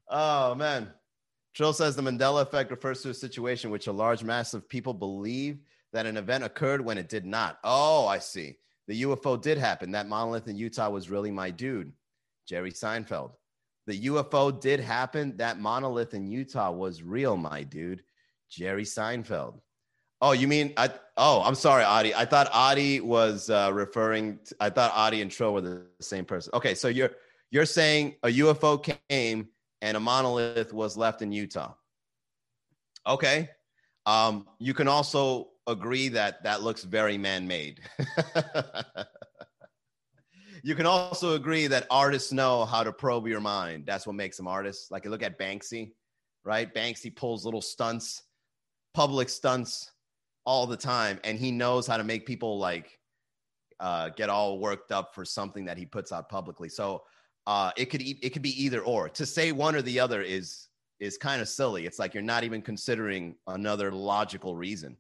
oh 0.09 0.57
man. 0.57 0.91
Trill 1.55 1.73
says 1.73 1.95
the 1.95 2.03
Mandela 2.03 2.43
effect 2.43 2.73
refers 2.73 3.01
to 3.03 3.11
a 3.11 3.15
situation 3.15 3.71
which 3.71 3.87
a 3.87 3.93
large 3.93 4.25
mass 4.25 4.55
of 4.55 4.69
people 4.69 4.93
believe 4.93 5.61
that 5.93 6.05
an 6.05 6.17
event 6.17 6.43
occurred 6.43 6.85
when 6.85 6.99
it 6.99 7.09
did 7.09 7.25
not. 7.25 7.61
Oh, 7.63 8.09
I 8.09 8.19
see. 8.19 8.57
The 8.89 9.03
UFO 9.03 9.41
did 9.41 9.57
happen. 9.57 9.93
That 9.93 10.09
monolith 10.09 10.49
in 10.49 10.57
Utah 10.57 10.91
was 10.91 11.09
really 11.09 11.31
my 11.31 11.51
dude. 11.51 11.93
Jerry 12.49 12.73
Seinfeld. 12.73 13.33
The 13.87 14.07
UFO 14.07 14.59
did 14.59 14.81
happen. 14.81 15.37
That 15.37 15.61
monolith 15.61 16.15
in 16.15 16.27
Utah 16.27 16.71
was 16.71 17.03
real, 17.03 17.37
my 17.37 17.63
dude. 17.63 18.03
Jerry 18.51 18.85
Seinfeld. 18.85 19.61
Oh, 20.21 20.33
you 20.33 20.49
mean 20.49 20.73
I? 20.77 20.91
Oh, 21.17 21.43
I'm 21.43 21.55
sorry, 21.55 21.85
Adi. 21.85 22.15
I 22.15 22.25
thought 22.25 22.49
Adi 22.53 23.01
was 23.01 23.51
uh, 23.51 23.71
referring. 23.75 24.39
To, 24.47 24.57
I 24.61 24.71
thought 24.71 24.93
Adi 24.95 25.21
and 25.21 25.31
Tro 25.31 25.53
were 25.53 25.61
the 25.61 25.87
same 26.01 26.25
person. 26.25 26.51
Okay, 26.55 26.75
so 26.75 26.89
you're 26.89 27.11
you're 27.51 27.67
saying 27.67 28.17
a 28.23 28.29
UFO 28.29 28.83
came 29.11 29.49
and 29.83 29.97
a 29.97 30.01
monolith 30.01 30.73
was 30.73 30.97
left 30.97 31.21
in 31.21 31.31
Utah. 31.31 31.75
Okay, 33.07 33.51
um, 34.07 34.47
you 34.59 34.73
can 34.73 34.89
also 34.89 35.51
agree 35.67 36.09
that 36.09 36.43
that 36.45 36.63
looks 36.63 36.85
very 36.85 37.19
man-made. 37.19 37.81
you 40.65 40.75
can 40.75 40.87
also 40.87 41.35
agree 41.35 41.67
that 41.67 41.87
artists 41.91 42.33
know 42.33 42.65
how 42.65 42.83
to 42.83 42.91
probe 42.91 43.27
your 43.29 43.39
mind. 43.39 43.85
That's 43.85 44.07
what 44.07 44.17
makes 44.17 44.39
them 44.39 44.49
artists. 44.49 44.91
Like 44.91 45.05
look 45.05 45.23
at 45.23 45.39
Banksy, 45.39 45.93
right? 46.43 46.75
Banksy 46.75 47.15
pulls 47.15 47.45
little 47.45 47.61
stunts, 47.61 48.23
public 48.95 49.29
stunts 49.29 49.93
all 50.47 50.67
the 50.67 50.77
time, 50.77 51.21
and 51.23 51.39
he 51.39 51.53
knows 51.53 51.87
how 51.87 51.99
to 51.99 52.03
make 52.03 52.25
people 52.25 52.59
like 52.59 52.99
uh, 53.79 54.09
get 54.17 54.31
all 54.31 54.59
worked 54.59 54.91
up 54.91 55.15
for 55.15 55.23
something 55.23 55.67
that 55.67 55.77
he 55.77 55.85
puts 55.85 56.13
out 56.13 56.31
publicly. 56.31 56.71
So 56.71 57.03
uh, 57.47 57.71
it 57.77 57.91
could 57.91 58.01
it 58.01 58.33
could 58.33 58.41
be 58.41 58.65
either 58.65 58.81
or. 58.81 59.11
To 59.11 59.27
say 59.27 59.53
one 59.53 59.77
or 59.77 59.83
the 59.83 60.01
other 60.01 60.23
is 60.23 60.69
is 60.99 61.19
kind 61.19 61.43
of 61.43 61.49
silly. 61.51 61.85
It's 61.85 61.99
like 61.99 62.15
you're 62.15 62.23
not 62.23 62.43
even 62.43 62.63
considering 62.63 63.35
another 63.49 63.93
logical 63.93 64.57
reason 64.57 64.97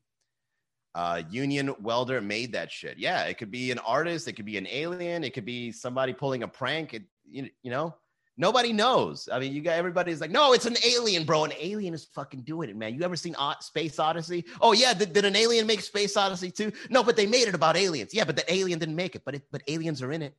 uh, 0.95 1.22
union 1.28 1.74
welder 1.80 2.20
made 2.20 2.53
that 2.53 2.70
shit. 2.70 2.99
Yeah, 2.99 3.24
it 3.24 3.38
could 3.38 3.51
be 3.51 3.70
an 3.70 3.78
artist, 3.80 4.28
it 4.28 4.34
could 4.34 4.45
be 4.45 4.59
an 4.59 4.66
alien, 4.70 5.24
it 5.24 5.34
could 5.34 5.45
be 5.45 5.72
somebody 5.72 6.12
pulling 6.12 6.42
a 6.42 6.49
prank. 6.49 6.95
It, 6.95 7.03
you, 7.28 7.49
you 7.62 7.70
know, 7.70 7.95
nobody 8.36 8.72
knows. 8.72 9.28
I 9.32 9.38
mean, 9.38 9.53
you 9.53 9.61
got 9.61 9.72
everybody's 9.72 10.20
like, 10.20 10.30
no, 10.30 10.53
it's 10.53 10.66
an 10.66 10.76
alien, 10.84 11.24
bro. 11.24 11.45
An 11.45 11.53
alien 11.59 11.95
is 11.95 12.05
fucking 12.05 12.42
doing 12.42 12.70
it, 12.70 12.76
man. 12.76 12.95
You 12.95 13.03
ever 13.03 13.16
seen 13.16 13.34
Space 13.61 13.99
Odyssey? 13.99 14.45
Oh 14.61 14.72
yeah, 14.72 14.95
did, 14.95 15.12
did 15.12 15.24
an 15.24 15.36
alien 15.36 15.66
make 15.66 15.80
Space 15.80 16.16
Odyssey 16.16 16.51
too? 16.51 16.72
No, 16.90 17.03
but 17.03 17.16
they 17.16 17.26
made 17.26 17.49
it 17.49 17.55
about 17.55 17.76
aliens. 17.76 18.14
Yeah, 18.14 18.24
but 18.24 18.36
the 18.36 18.53
alien 18.53 18.78
didn't 18.78 18.97
make 18.97 19.16
it, 19.16 19.22
but 19.24 19.34
it, 19.34 19.42
but 19.51 19.62
aliens 19.66 20.03
are 20.03 20.12
in 20.12 20.22
it. 20.22 20.34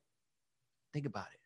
Think 0.93 1.05
about 1.05 1.27
it. 1.33 1.39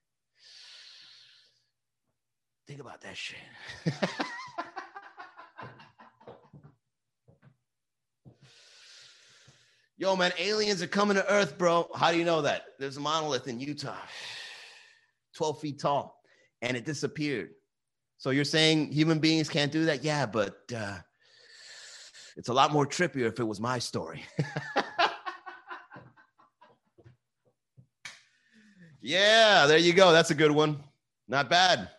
Think 2.68 2.82
about 2.82 3.02
that 3.02 3.18
shit. 3.18 3.40
Yo, 10.00 10.16
man, 10.16 10.32
aliens 10.40 10.82
are 10.82 10.88
coming 10.88 11.18
to 11.18 11.30
Earth, 11.30 11.58
bro. 11.58 11.86
How 11.94 12.10
do 12.14 12.18
you 12.18 12.24
know 12.24 12.42
that? 12.42 12.64
There's 12.80 12.96
a 12.96 13.02
monolith 13.02 13.50
in 13.50 13.60
Utah, 13.60 13.98
12 15.36 15.60
feet 15.60 15.78
tall, 15.78 16.22
and 16.62 16.78
it 16.78 16.86
disappeared. 16.86 17.50
So 18.18 18.30
you're 18.30 18.46
saying 18.46 18.94
human 18.94 19.20
beings 19.20 19.50
can't 19.50 19.74
do 19.74 19.84
that? 19.86 20.02
Yeah, 20.02 20.26
but 20.26 20.56
uh, 20.74 21.00
it's 22.38 22.48
a 22.48 22.54
lot 22.54 22.72
more 22.72 22.88
trippier 22.88 23.28
if 23.28 23.42
it 23.42 23.44
was 23.44 23.60
my 23.60 23.78
story. 23.78 24.24
yeah, 29.02 29.66
there 29.68 29.80
you 29.80 29.92
go. 29.92 30.14
That's 30.14 30.32
a 30.32 30.36
good 30.36 30.52
one. 30.52 30.82
Not 31.28 31.50
bad. 31.50 31.90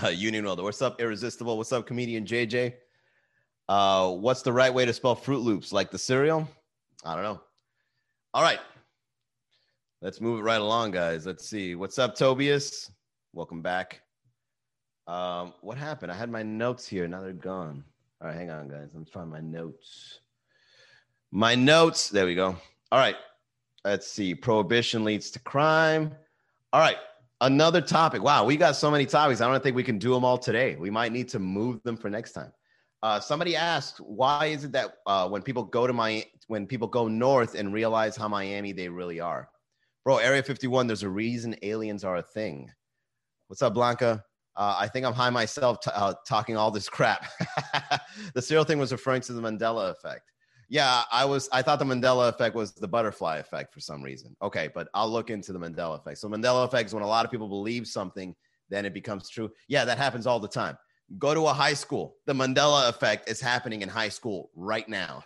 Uh, 0.00 0.10
Union 0.10 0.44
Welder. 0.44 0.62
What's 0.62 0.82
up, 0.82 1.00
Irresistible? 1.00 1.56
What's 1.56 1.72
up, 1.72 1.84
comedian 1.84 2.24
JJ? 2.24 2.74
Uh, 3.68 4.12
what's 4.12 4.42
the 4.42 4.52
right 4.52 4.72
way 4.72 4.84
to 4.84 4.92
spell 4.92 5.16
Fruit 5.16 5.40
Loops? 5.40 5.72
Like 5.72 5.90
the 5.90 5.98
cereal? 5.98 6.48
I 7.04 7.14
don't 7.14 7.24
know. 7.24 7.40
All 8.34 8.42
right. 8.42 8.60
Let's 10.02 10.20
move 10.20 10.40
it 10.40 10.42
right 10.42 10.60
along, 10.60 10.90
guys. 10.90 11.26
Let's 11.26 11.48
see. 11.48 11.74
What's 11.74 11.98
up, 11.98 12.14
Tobias? 12.14 12.90
Welcome 13.32 13.62
back. 13.62 14.00
Um, 15.06 15.54
what 15.60 15.78
happened? 15.78 16.10
I 16.10 16.14
had 16.14 16.30
my 16.30 16.42
notes 16.42 16.86
here. 16.86 17.06
Now 17.08 17.20
they're 17.22 17.32
gone. 17.32 17.84
All 18.20 18.28
right, 18.28 18.36
hang 18.36 18.50
on, 18.50 18.68
guys. 18.68 18.94
I'm 18.94 19.04
trying 19.04 19.28
my 19.28 19.40
notes. 19.40 20.20
My 21.30 21.54
notes. 21.54 22.08
There 22.08 22.26
we 22.26 22.34
go. 22.34 22.56
All 22.92 22.98
right. 22.98 23.16
Let's 23.84 24.06
see. 24.06 24.34
Prohibition 24.34 25.04
leads 25.04 25.30
to 25.32 25.38
crime. 25.40 26.14
All 26.72 26.80
right. 26.80 26.96
Another 27.40 27.80
topic. 27.82 28.22
Wow, 28.22 28.44
we 28.46 28.56
got 28.56 28.76
so 28.76 28.90
many 28.90 29.04
topics. 29.04 29.40
I 29.40 29.50
don't 29.50 29.62
think 29.62 29.76
we 29.76 29.82
can 29.82 29.98
do 29.98 30.14
them 30.14 30.24
all 30.24 30.38
today. 30.38 30.76
We 30.76 30.88
might 30.88 31.12
need 31.12 31.28
to 31.28 31.38
move 31.38 31.82
them 31.82 31.96
for 31.96 32.08
next 32.08 32.32
time. 32.32 32.52
Uh, 33.06 33.20
somebody 33.20 33.54
asked, 33.54 33.98
why 34.00 34.46
is 34.46 34.64
it 34.64 34.72
that 34.72 34.94
uh, 35.06 35.28
when 35.28 35.40
people 35.40 35.62
go 35.62 35.86
to 35.86 35.92
my 35.92 36.24
when 36.48 36.66
people 36.66 36.88
go 36.88 37.06
north 37.06 37.54
and 37.54 37.72
realize 37.72 38.16
how 38.16 38.26
Miami 38.26 38.72
they 38.72 38.88
really 38.88 39.20
are, 39.20 39.48
bro? 40.04 40.16
Area 40.16 40.42
51, 40.42 40.88
there's 40.88 41.04
a 41.04 41.08
reason 41.08 41.54
aliens 41.62 42.02
are 42.02 42.16
a 42.16 42.22
thing. 42.22 42.68
What's 43.46 43.62
up, 43.62 43.74
Blanca? 43.74 44.24
Uh, 44.56 44.74
I 44.80 44.88
think 44.88 45.06
I'm 45.06 45.12
high 45.12 45.30
myself 45.30 45.78
t- 45.78 45.92
uh, 45.94 46.14
talking 46.26 46.56
all 46.56 46.72
this 46.72 46.88
crap. 46.88 47.28
the 48.34 48.42
cereal 48.42 48.64
thing 48.64 48.80
was 48.80 48.90
referring 48.90 49.20
to 49.20 49.34
the 49.34 49.40
Mandela 49.40 49.92
effect. 49.92 50.32
Yeah, 50.68 51.02
I 51.12 51.24
was. 51.26 51.48
I 51.52 51.62
thought 51.62 51.78
the 51.78 51.84
Mandela 51.84 52.28
effect 52.28 52.56
was 52.56 52.72
the 52.72 52.88
butterfly 52.88 53.36
effect 53.36 53.72
for 53.72 53.78
some 53.78 54.02
reason. 54.02 54.34
Okay, 54.42 54.68
but 54.74 54.88
I'll 54.94 55.08
look 55.08 55.30
into 55.30 55.52
the 55.52 55.60
Mandela 55.60 55.96
effect. 55.96 56.18
So 56.18 56.28
Mandela 56.28 56.64
effect 56.64 56.88
is 56.88 56.94
when 56.94 57.04
a 57.04 57.06
lot 57.06 57.24
of 57.24 57.30
people 57.30 57.48
believe 57.48 57.86
something, 57.86 58.34
then 58.68 58.84
it 58.84 58.92
becomes 58.92 59.30
true. 59.30 59.52
Yeah, 59.68 59.84
that 59.84 59.96
happens 59.96 60.26
all 60.26 60.40
the 60.40 60.48
time 60.48 60.76
go 61.18 61.34
to 61.34 61.46
a 61.46 61.52
high 61.52 61.74
school. 61.74 62.16
The 62.26 62.32
Mandela 62.32 62.88
effect 62.88 63.28
is 63.28 63.40
happening 63.40 63.82
in 63.82 63.88
high 63.88 64.08
school 64.08 64.50
right 64.54 64.88
now. 64.88 65.24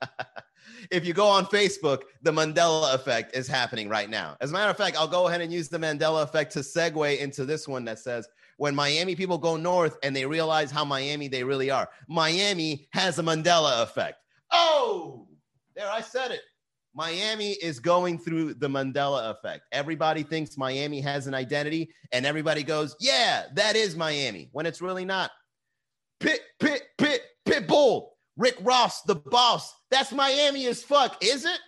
if 0.90 1.06
you 1.06 1.12
go 1.12 1.26
on 1.26 1.46
Facebook, 1.46 2.02
the 2.22 2.30
Mandela 2.30 2.94
effect 2.94 3.36
is 3.36 3.48
happening 3.48 3.88
right 3.88 4.10
now. 4.10 4.36
As 4.40 4.50
a 4.50 4.52
matter 4.52 4.70
of 4.70 4.76
fact, 4.76 4.96
I'll 4.96 5.08
go 5.08 5.28
ahead 5.28 5.40
and 5.40 5.52
use 5.52 5.68
the 5.68 5.78
Mandela 5.78 6.22
effect 6.22 6.52
to 6.52 6.60
segue 6.60 7.18
into 7.18 7.44
this 7.44 7.66
one 7.66 7.84
that 7.86 7.98
says 7.98 8.28
when 8.56 8.74
Miami 8.74 9.16
people 9.16 9.38
go 9.38 9.56
north 9.56 9.98
and 10.02 10.14
they 10.14 10.26
realize 10.26 10.70
how 10.70 10.84
Miami 10.84 11.28
they 11.28 11.44
really 11.44 11.70
are. 11.70 11.88
Miami 12.08 12.88
has 12.92 13.18
a 13.18 13.22
Mandela 13.22 13.82
effect. 13.82 14.18
Oh, 14.52 15.26
there 15.74 15.90
I 15.90 16.00
said 16.00 16.30
it. 16.30 16.40
Miami 16.94 17.52
is 17.52 17.80
going 17.80 18.18
through 18.18 18.54
the 18.54 18.68
Mandela 18.68 19.30
effect. 19.30 19.64
Everybody 19.72 20.22
thinks 20.22 20.56
Miami 20.56 21.00
has 21.00 21.26
an 21.26 21.34
identity, 21.34 21.90
and 22.12 22.24
everybody 22.24 22.62
goes, 22.62 22.94
Yeah, 23.00 23.44
that 23.54 23.74
is 23.74 23.96
Miami, 23.96 24.48
when 24.52 24.64
it's 24.66 24.80
really 24.80 25.04
not. 25.04 25.30
Pit, 26.20 26.40
pit, 26.60 26.82
pit, 26.96 27.22
pit 27.44 27.66
bull. 27.66 28.12
Rick 28.36 28.56
Ross, 28.62 29.02
the 29.02 29.16
boss. 29.16 29.74
That's 29.90 30.12
Miami 30.12 30.66
as 30.66 30.82
fuck, 30.82 31.22
is 31.22 31.44
it? 31.44 31.58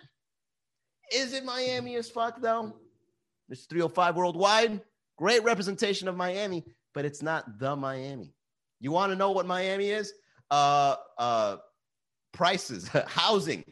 Is 1.13 1.33
it 1.33 1.45
Miami 1.45 1.95
as 1.95 2.09
fuck, 2.09 2.41
though? 2.41 2.73
It's 3.49 3.65
305 3.65 4.15
worldwide. 4.15 4.81
Great 5.17 5.43
representation 5.43 6.07
of 6.07 6.15
Miami, 6.15 6.65
but 6.93 7.05
it's 7.05 7.21
not 7.21 7.59
the 7.59 7.75
Miami. 7.75 8.33
You 8.79 8.91
want 8.91 9.11
to 9.11 9.15
know 9.15 9.31
what 9.31 9.45
Miami 9.45 9.89
is? 9.89 10.13
Uh, 10.51 10.95
uh, 11.17 11.57
prices, 12.33 12.87
housing, 13.07 13.63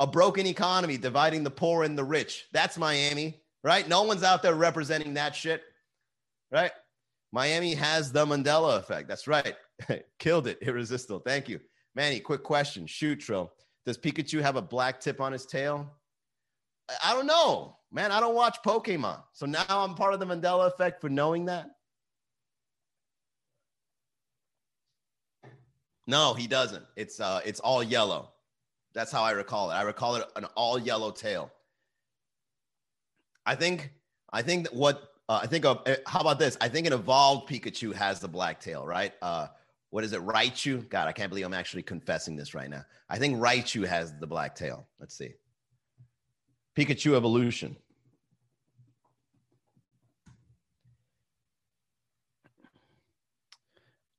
a 0.00 0.06
broken 0.06 0.46
economy 0.46 0.96
dividing 0.96 1.44
the 1.44 1.50
poor 1.50 1.84
and 1.84 1.96
the 1.96 2.02
rich. 2.02 2.46
That's 2.52 2.78
Miami, 2.78 3.42
right? 3.62 3.86
No 3.86 4.02
one's 4.02 4.22
out 4.22 4.42
there 4.42 4.54
representing 4.54 5.14
that 5.14 5.36
shit, 5.36 5.62
right? 6.50 6.72
Miami 7.32 7.74
has 7.74 8.10
the 8.10 8.24
Mandela 8.26 8.78
effect. 8.78 9.06
That's 9.06 9.28
right. 9.28 9.54
Killed 10.18 10.46
it. 10.46 10.58
Irresistible. 10.62 11.20
Thank 11.20 11.48
you. 11.48 11.60
Manny, 11.94 12.18
quick 12.18 12.42
question. 12.42 12.86
Shoot, 12.86 13.20
Trill. 13.20 13.52
Does 13.84 13.98
Pikachu 13.98 14.40
have 14.40 14.56
a 14.56 14.62
black 14.62 15.00
tip 15.00 15.20
on 15.20 15.32
his 15.32 15.46
tail? 15.46 15.88
I 17.04 17.14
don't 17.14 17.26
know, 17.26 17.76
man. 17.92 18.10
I 18.10 18.20
don't 18.20 18.34
watch 18.34 18.58
Pokemon. 18.64 19.22
So 19.32 19.46
now 19.46 19.64
I'm 19.68 19.94
part 19.94 20.14
of 20.14 20.18
the 20.18 20.26
Mandela 20.26 20.66
effect 20.66 21.00
for 21.00 21.08
knowing 21.08 21.44
that. 21.44 21.70
No, 26.06 26.34
he 26.34 26.48
doesn't. 26.48 26.84
It's 26.96 27.20
uh 27.20 27.40
it's 27.44 27.60
all 27.60 27.82
yellow. 27.82 28.32
That's 28.92 29.12
how 29.12 29.22
I 29.22 29.32
recall 29.32 29.70
it. 29.70 29.74
I 29.74 29.82
recall 29.82 30.16
it 30.16 30.24
an 30.36 30.46
all 30.56 30.78
yellow 30.78 31.10
tail. 31.10 31.50
I 33.46 33.54
think 33.54 33.92
I 34.32 34.42
think 34.42 34.64
that 34.64 34.74
what 34.74 35.12
uh, 35.28 35.40
I 35.42 35.46
think 35.46 35.64
of 35.64 35.82
uh, 35.86 35.96
how 36.06 36.20
about 36.20 36.38
this? 36.38 36.56
I 36.60 36.68
think 36.68 36.86
an 36.86 36.92
evolved 36.92 37.48
Pikachu 37.48 37.94
has 37.94 38.20
the 38.20 38.28
black 38.28 38.60
tail, 38.60 38.86
right? 38.86 39.12
Uh 39.22 39.48
what 39.90 40.04
is 40.04 40.12
it? 40.12 40.24
Raichu? 40.24 40.88
God, 40.88 41.08
I 41.08 41.12
can't 41.12 41.30
believe 41.30 41.44
I'm 41.44 41.54
actually 41.54 41.82
confessing 41.82 42.36
this 42.36 42.54
right 42.54 42.70
now. 42.70 42.84
I 43.08 43.18
think 43.18 43.38
Raichu 43.38 43.84
has 43.86 44.14
the 44.18 44.26
black 44.26 44.54
tail. 44.54 44.86
Let's 45.00 45.16
see. 45.16 45.34
Pikachu 46.76 47.16
evolution. 47.16 47.76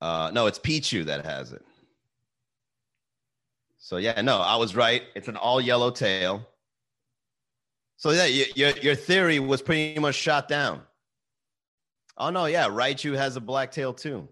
Uh, 0.02 0.32
no, 0.34 0.46
it's 0.46 0.58
Pichu 0.58 1.04
that 1.04 1.24
has 1.24 1.52
it. 1.52 1.64
So 3.82 3.96
yeah, 3.96 4.20
no, 4.20 4.38
I 4.38 4.54
was 4.54 4.76
right. 4.76 5.02
It's 5.16 5.26
an 5.26 5.36
all 5.36 5.60
yellow 5.60 5.90
tail. 5.90 6.46
So 7.96 8.12
yeah, 8.12 8.26
your 8.26 8.70
your 8.78 8.94
theory 8.94 9.40
was 9.40 9.60
pretty 9.60 9.98
much 9.98 10.14
shot 10.14 10.46
down. 10.46 10.82
Oh 12.16 12.30
no, 12.30 12.46
yeah, 12.46 12.68
Raichu 12.68 13.16
has 13.16 13.34
a 13.34 13.40
black 13.40 13.72
tail 13.72 13.92
too. 13.92 14.28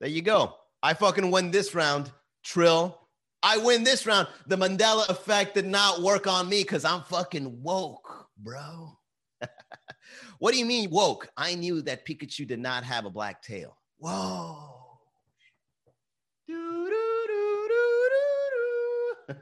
There 0.00 0.08
you 0.08 0.22
go. 0.22 0.54
I 0.82 0.94
fucking 0.94 1.30
win 1.30 1.50
this 1.50 1.74
round, 1.74 2.10
Trill. 2.42 2.98
I 3.42 3.58
win 3.58 3.84
this 3.84 4.06
round. 4.06 4.28
The 4.46 4.56
Mandela 4.56 5.06
effect 5.10 5.54
did 5.54 5.66
not 5.66 6.00
work 6.00 6.26
on 6.26 6.48
me 6.48 6.62
because 6.62 6.86
I'm 6.86 7.02
fucking 7.02 7.62
woke, 7.62 8.28
bro. 8.38 8.96
what 10.38 10.52
do 10.52 10.58
you 10.58 10.64
mean 10.64 10.88
woke? 10.88 11.28
I 11.36 11.54
knew 11.54 11.82
that 11.82 12.06
Pikachu 12.06 12.46
did 12.46 12.60
not 12.60 12.82
have 12.84 13.04
a 13.04 13.10
black 13.10 13.42
tail. 13.42 13.76
Whoa. 13.98 14.78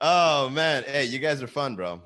oh 0.00 0.48
man, 0.50 0.84
hey, 0.86 1.04
you 1.04 1.18
guys 1.18 1.42
are 1.42 1.46
fun, 1.46 1.76
bro. 1.76 2.02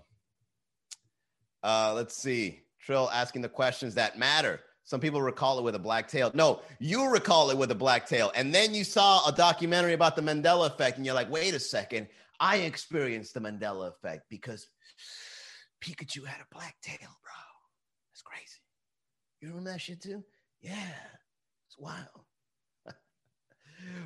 Uh, 1.62 1.92
let's 1.94 2.16
see. 2.16 2.60
Trill 2.80 3.10
asking 3.10 3.42
the 3.42 3.48
questions 3.48 3.94
that 3.94 4.18
matter. 4.18 4.60
Some 4.84 5.00
people 5.00 5.22
recall 5.22 5.58
it 5.58 5.62
with 5.62 5.74
a 5.74 5.78
black 5.78 6.08
tail. 6.08 6.30
No, 6.34 6.60
you 6.78 7.10
recall 7.10 7.50
it 7.50 7.56
with 7.56 7.70
a 7.70 7.74
black 7.74 8.06
tail. 8.06 8.30
And 8.34 8.54
then 8.54 8.74
you 8.74 8.84
saw 8.84 9.26
a 9.26 9.32
documentary 9.32 9.94
about 9.94 10.14
the 10.14 10.20
Mandela 10.20 10.66
effect, 10.66 10.98
and 10.98 11.06
you're 11.06 11.14
like, 11.14 11.30
wait 11.30 11.54
a 11.54 11.60
second. 11.60 12.08
I 12.38 12.56
experienced 12.56 13.32
the 13.32 13.40
Mandela 13.40 13.88
effect 13.88 14.24
because 14.28 14.68
Pikachu 15.80 16.26
had 16.26 16.40
a 16.40 16.54
black 16.54 16.76
tail, 16.82 16.98
bro. 16.98 17.32
That's 18.10 18.22
crazy. 18.22 18.60
You 19.40 19.48
remember 19.48 19.70
that 19.70 19.80
shit 19.80 20.02
too? 20.02 20.22
Yeah, 20.60 20.74
it's 21.68 21.78
wild. 21.78 22.26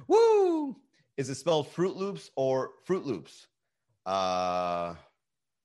Woo! 0.06 0.76
Is 1.16 1.28
it 1.30 1.34
spelled 1.34 1.68
Fruit 1.68 1.96
Loops 1.96 2.30
or 2.36 2.72
Fruit 2.84 3.04
Loops? 3.04 3.46
Uh, 4.06 4.94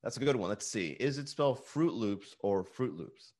that's 0.03 0.17
a 0.17 0.19
good 0.19 0.35
one. 0.35 0.49
Let's 0.49 0.67
see. 0.67 0.97
Is 0.99 1.17
it 1.17 1.29
spelled 1.29 1.63
Fruit 1.63 1.93
Loops 1.93 2.35
or 2.39 2.63
Fruit 2.63 2.97
Loops? 2.97 3.33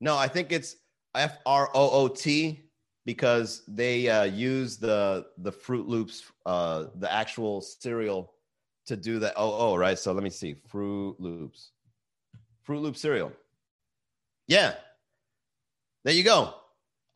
No, 0.00 0.16
I 0.16 0.28
think 0.28 0.52
it's 0.52 0.76
F 1.14 1.38
R 1.46 1.70
O 1.74 1.90
O 1.90 2.08
T 2.08 2.60
because 3.04 3.62
they 3.66 4.08
uh, 4.08 4.24
use 4.24 4.76
the 4.76 5.26
the 5.38 5.52
Fruit 5.52 5.88
Loops, 5.88 6.22
uh, 6.46 6.86
the 6.96 7.12
actual 7.12 7.60
cereal, 7.60 8.32
to 8.86 8.96
do 8.96 9.18
the 9.18 9.32
O 9.36 9.52
O. 9.52 9.76
Right. 9.76 9.98
So 9.98 10.12
let 10.12 10.22
me 10.22 10.30
see. 10.30 10.56
Fruit 10.68 11.16
Loops, 11.18 11.70
Fruit 12.62 12.80
Loop 12.80 12.96
cereal. 12.96 13.32
Yeah. 14.46 14.74
There 16.04 16.14
you 16.14 16.22
go. 16.22 16.54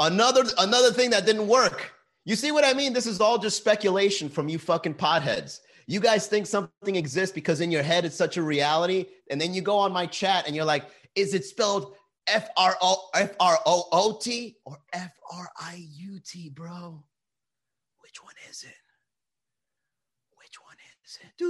Another 0.01 0.45
another 0.59 0.93
thing 0.93 1.11
that 1.11 1.27
didn't 1.27 1.47
work. 1.47 1.93
You 2.29 2.37
see 2.37 2.53
what 2.53 2.62
I 2.62 2.74
mean? 2.74 2.93
This 2.93 3.07
is 3.07 3.22
all 3.22 3.39
just 3.39 3.57
speculation 3.57 4.29
from 4.29 4.51
you 4.51 4.59
fucking 4.59 4.97
potheads. 4.97 5.61
You 5.87 5.99
guys 5.99 6.26
think 6.26 6.47
something 6.47 6.95
exists 6.95 7.35
because 7.35 7.62
in 7.62 7.70
your 7.70 7.83
head 7.83 8.05
it's 8.05 8.16
such 8.16 8.37
a 8.37 8.43
reality, 8.43 9.07
and 9.31 9.41
then 9.41 9.55
you 9.55 9.62
go 9.62 9.79
on 9.79 9.95
my 9.95 10.05
chat 10.05 10.47
and 10.47 10.55
you're 10.55 10.66
like, 10.66 10.85
"Is 11.14 11.33
it 11.33 11.47
spelled 11.47 11.95
F 12.26 12.51
R 12.55 12.76
O 12.83 13.09
F 13.14 13.35
R 13.41 13.59
O 13.64 13.89
O 13.93 14.18
T 14.20 14.59
or 14.66 14.76
F 14.93 15.18
R 15.33 15.49
I 15.59 15.83
U 15.91 16.20
T, 16.20 16.51
bro. 16.51 17.03
Which 18.01 18.22
one 18.22 18.35
is 18.51 18.62
it? 18.62 18.76
Which 20.37 20.62
one 20.62 20.76
is 21.07 21.18
it? 21.22 21.33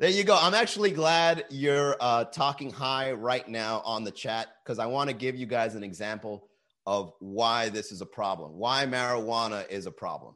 There 0.00 0.10
you 0.10 0.24
go. 0.24 0.36
I'm 0.36 0.54
actually 0.54 0.90
glad 0.90 1.44
you're 1.50 1.96
uh, 2.00 2.24
talking 2.24 2.68
high 2.68 3.12
right 3.12 3.48
now 3.48 3.80
on 3.84 4.02
the 4.02 4.10
chat 4.10 4.48
because 4.64 4.80
I 4.80 4.86
want 4.86 5.08
to 5.08 5.14
give 5.14 5.36
you 5.36 5.46
guys 5.46 5.76
an 5.76 5.84
example 5.84 6.48
of 6.86 7.12
why 7.18 7.68
this 7.68 7.92
is 7.92 8.00
a 8.00 8.06
problem, 8.06 8.52
why 8.58 8.84
marijuana 8.86 9.68
is 9.70 9.86
a 9.86 9.90
problem. 9.90 10.34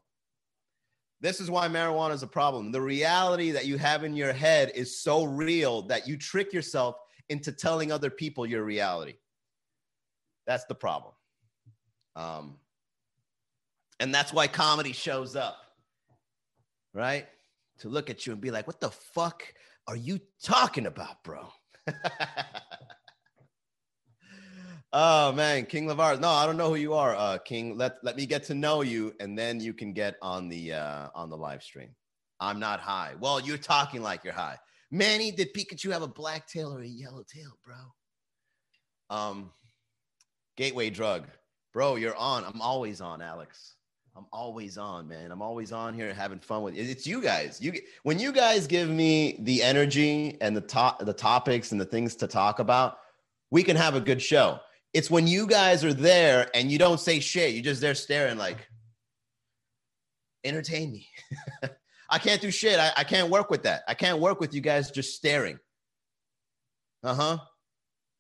This 1.20 1.40
is 1.40 1.50
why 1.50 1.68
marijuana 1.68 2.14
is 2.14 2.22
a 2.22 2.28
problem. 2.28 2.70
The 2.70 2.80
reality 2.80 3.50
that 3.50 3.66
you 3.66 3.76
have 3.76 4.04
in 4.04 4.14
your 4.14 4.32
head 4.32 4.72
is 4.74 5.00
so 5.00 5.24
real 5.24 5.82
that 5.82 6.06
you 6.06 6.16
trick 6.16 6.52
yourself 6.52 6.96
into 7.28 7.52
telling 7.52 7.90
other 7.90 8.08
people 8.08 8.46
your 8.46 8.62
reality. 8.62 9.14
That's 10.46 10.64
the 10.64 10.74
problem. 10.74 11.12
Um, 12.16 12.56
and 14.00 14.14
that's 14.14 14.32
why 14.32 14.46
comedy 14.46 14.92
shows 14.92 15.36
up, 15.36 15.56
right? 16.94 17.26
To 17.80 17.88
look 17.88 18.10
at 18.10 18.26
you 18.26 18.32
and 18.32 18.40
be 18.40 18.50
like, 18.50 18.66
what 18.66 18.80
the 18.80 18.90
fuck 18.90 19.42
are 19.86 19.96
you 19.96 20.20
talking 20.42 20.86
about, 20.86 21.22
bro? 21.24 21.48
Oh 24.92 25.32
man, 25.32 25.66
King 25.66 25.86
Lavar. 25.86 26.18
No, 26.18 26.30
I 26.30 26.46
don't 26.46 26.56
know 26.56 26.70
who 26.70 26.76
you 26.76 26.94
are, 26.94 27.14
uh, 27.14 27.36
King. 27.38 27.76
Let 27.76 27.96
let 28.02 28.16
me 28.16 28.24
get 28.24 28.44
to 28.44 28.54
know 28.54 28.80
you, 28.80 29.12
and 29.20 29.38
then 29.38 29.60
you 29.60 29.74
can 29.74 29.92
get 29.92 30.16
on 30.22 30.48
the 30.48 30.72
uh, 30.72 31.08
on 31.14 31.28
the 31.28 31.36
live 31.36 31.62
stream. 31.62 31.90
I'm 32.40 32.58
not 32.58 32.80
high. 32.80 33.14
Well, 33.20 33.38
you're 33.38 33.58
talking 33.58 34.02
like 34.02 34.24
you're 34.24 34.32
high. 34.32 34.56
Manny, 34.90 35.30
did 35.30 35.52
Pikachu 35.52 35.92
have 35.92 36.00
a 36.00 36.08
black 36.08 36.46
tail 36.46 36.74
or 36.74 36.80
a 36.80 36.86
yellow 36.86 37.22
tail, 37.22 37.58
bro? 37.62 37.76
Um, 39.14 39.50
gateway 40.56 40.88
drug, 40.88 41.26
bro. 41.74 41.96
You're 41.96 42.16
on. 42.16 42.44
I'm 42.44 42.62
always 42.62 43.02
on, 43.02 43.20
Alex. 43.20 43.74
I'm 44.16 44.26
always 44.32 44.78
on, 44.78 45.06
man. 45.06 45.30
I'm 45.30 45.42
always 45.42 45.70
on 45.70 45.92
here 45.92 46.14
having 46.14 46.40
fun 46.40 46.62
with. 46.62 46.78
It's 46.78 47.06
you 47.06 47.20
guys. 47.20 47.60
You 47.60 47.74
when 48.04 48.18
you 48.18 48.32
guys 48.32 48.66
give 48.66 48.88
me 48.88 49.36
the 49.40 49.62
energy 49.62 50.38
and 50.40 50.56
the 50.56 50.62
top 50.62 51.04
the 51.04 51.12
topics 51.12 51.72
and 51.72 51.80
the 51.80 51.84
things 51.84 52.16
to 52.16 52.26
talk 52.26 52.58
about, 52.58 53.00
we 53.50 53.62
can 53.62 53.76
have 53.76 53.94
a 53.94 54.00
good 54.00 54.22
show 54.22 54.60
it's 54.98 55.08
when 55.08 55.28
you 55.28 55.46
guys 55.46 55.84
are 55.84 55.94
there 55.94 56.50
and 56.54 56.72
you 56.72 56.76
don't 56.76 56.98
say 56.98 57.20
shit. 57.20 57.54
You're 57.54 57.62
just 57.62 57.80
there 57.80 57.94
staring 57.94 58.36
like, 58.36 58.68
entertain 60.42 60.90
me. 60.90 61.08
I 62.10 62.18
can't 62.18 62.40
do 62.40 62.50
shit. 62.50 62.80
I, 62.80 62.90
I 62.96 63.04
can't 63.04 63.30
work 63.30 63.48
with 63.48 63.62
that. 63.62 63.82
I 63.86 63.94
can't 63.94 64.18
work 64.18 64.40
with 64.40 64.52
you 64.52 64.60
guys 64.60 64.90
just 64.90 65.14
staring. 65.14 65.60
Uh 67.04 67.14
huh. 67.14 67.38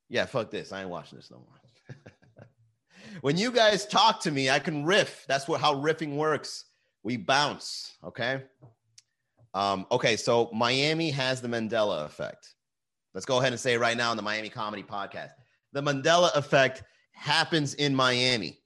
Yeah, 0.08 0.26
fuck 0.26 0.52
this. 0.52 0.70
I 0.70 0.82
ain't 0.82 0.88
watching 0.88 1.18
this 1.18 1.32
no 1.32 1.38
more. 1.38 1.96
when 3.22 3.36
you 3.36 3.50
guys 3.50 3.84
talk 3.84 4.20
to 4.20 4.30
me, 4.30 4.48
I 4.48 4.60
can 4.60 4.84
riff. 4.84 5.24
That's 5.26 5.48
what 5.48 5.60
how 5.60 5.74
riffing 5.74 6.14
works. 6.14 6.64
We 7.02 7.16
bounce. 7.16 7.96
Okay. 8.04 8.40
Um, 9.52 9.84
okay, 9.90 10.14
so 10.14 10.48
Miami 10.54 11.10
has 11.10 11.40
the 11.40 11.48
Mandela 11.48 12.04
effect. 12.04 12.54
Let's 13.14 13.26
go 13.26 13.38
ahead 13.38 13.52
and 13.52 13.58
say 13.58 13.76
right 13.76 13.96
now 13.96 14.12
on 14.12 14.16
the 14.16 14.22
Miami 14.22 14.48
Comedy 14.48 14.84
Podcast. 14.84 15.32
The 15.72 15.82
Mandela 15.82 16.34
effect 16.34 16.82
happens 17.12 17.74
in 17.74 17.94
Miami. 17.94 18.60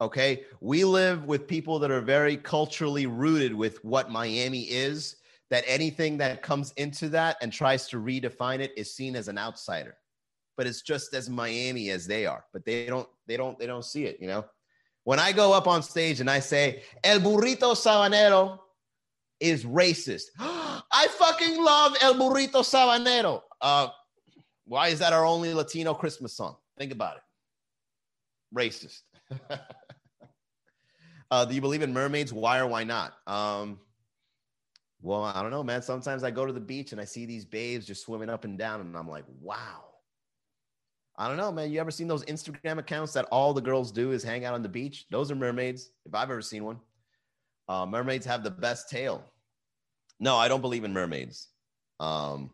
Okay. 0.00 0.44
We 0.60 0.84
live 0.84 1.24
with 1.24 1.48
people 1.48 1.78
that 1.80 1.90
are 1.90 2.00
very 2.00 2.36
culturally 2.36 3.06
rooted 3.06 3.52
with 3.52 3.84
what 3.84 4.10
Miami 4.10 4.62
is, 4.62 5.16
that 5.50 5.64
anything 5.66 6.18
that 6.18 6.42
comes 6.42 6.72
into 6.76 7.08
that 7.08 7.36
and 7.40 7.52
tries 7.52 7.88
to 7.88 7.96
redefine 7.96 8.60
it 8.60 8.72
is 8.76 8.94
seen 8.94 9.16
as 9.16 9.28
an 9.28 9.38
outsider. 9.38 9.96
But 10.56 10.66
it's 10.66 10.82
just 10.82 11.14
as 11.14 11.30
Miami 11.30 11.90
as 11.90 12.06
they 12.06 12.26
are. 12.26 12.44
But 12.52 12.64
they 12.64 12.86
don't, 12.86 13.08
they 13.26 13.36
don't, 13.36 13.58
they 13.58 13.66
don't 13.66 13.84
see 13.84 14.04
it, 14.04 14.18
you 14.20 14.26
know? 14.26 14.44
When 15.04 15.18
I 15.18 15.32
go 15.32 15.52
up 15.52 15.66
on 15.66 15.82
stage 15.82 16.20
and 16.20 16.28
I 16.28 16.40
say, 16.40 16.82
El 17.02 17.20
burrito 17.20 17.74
sabanero 17.74 18.58
is 19.40 19.64
racist. 19.64 20.24
I 20.38 21.08
fucking 21.18 21.62
love 21.62 21.96
El 22.02 22.14
burrito 22.14 22.62
sabanero. 22.62 23.40
Uh, 23.60 23.88
why 24.68 24.88
is 24.88 24.98
that 24.98 25.12
our 25.12 25.24
only 25.24 25.54
Latino 25.54 25.94
Christmas 25.94 26.34
song? 26.34 26.56
Think 26.76 26.92
about 26.92 27.16
it. 27.16 27.22
Racist. 28.54 29.00
uh, 31.30 31.44
do 31.46 31.54
you 31.54 31.60
believe 31.60 31.82
in 31.82 31.92
mermaids? 31.92 32.32
Why 32.32 32.58
or 32.58 32.66
why 32.66 32.84
not? 32.84 33.14
Um, 33.26 33.80
well, 35.00 35.24
I 35.24 35.42
don't 35.42 35.50
know, 35.50 35.64
man. 35.64 35.80
Sometimes 35.82 36.22
I 36.22 36.30
go 36.30 36.44
to 36.44 36.52
the 36.52 36.60
beach 36.60 36.92
and 36.92 37.00
I 37.00 37.04
see 37.04 37.24
these 37.24 37.44
babes 37.44 37.86
just 37.86 38.04
swimming 38.04 38.28
up 38.28 38.44
and 38.44 38.58
down, 38.58 38.80
and 38.80 38.96
I'm 38.96 39.08
like, 39.08 39.24
wow. 39.40 39.84
I 41.16 41.28
don't 41.28 41.36
know, 41.36 41.50
man. 41.50 41.72
You 41.72 41.80
ever 41.80 41.90
seen 41.90 42.06
those 42.06 42.24
Instagram 42.26 42.78
accounts 42.78 43.12
that 43.14 43.24
all 43.32 43.52
the 43.52 43.60
girls 43.60 43.90
do 43.90 44.12
is 44.12 44.22
hang 44.22 44.44
out 44.44 44.54
on 44.54 44.62
the 44.62 44.68
beach? 44.68 45.06
Those 45.10 45.30
are 45.30 45.34
mermaids, 45.34 45.90
if 46.04 46.14
I've 46.14 46.30
ever 46.30 46.42
seen 46.42 46.64
one. 46.64 46.78
Uh, 47.68 47.86
mermaids 47.86 48.26
have 48.26 48.44
the 48.44 48.50
best 48.50 48.88
tail. 48.88 49.24
No, 50.20 50.36
I 50.36 50.48
don't 50.48 50.60
believe 50.60 50.84
in 50.84 50.92
mermaids. 50.92 51.48
Um, 52.00 52.50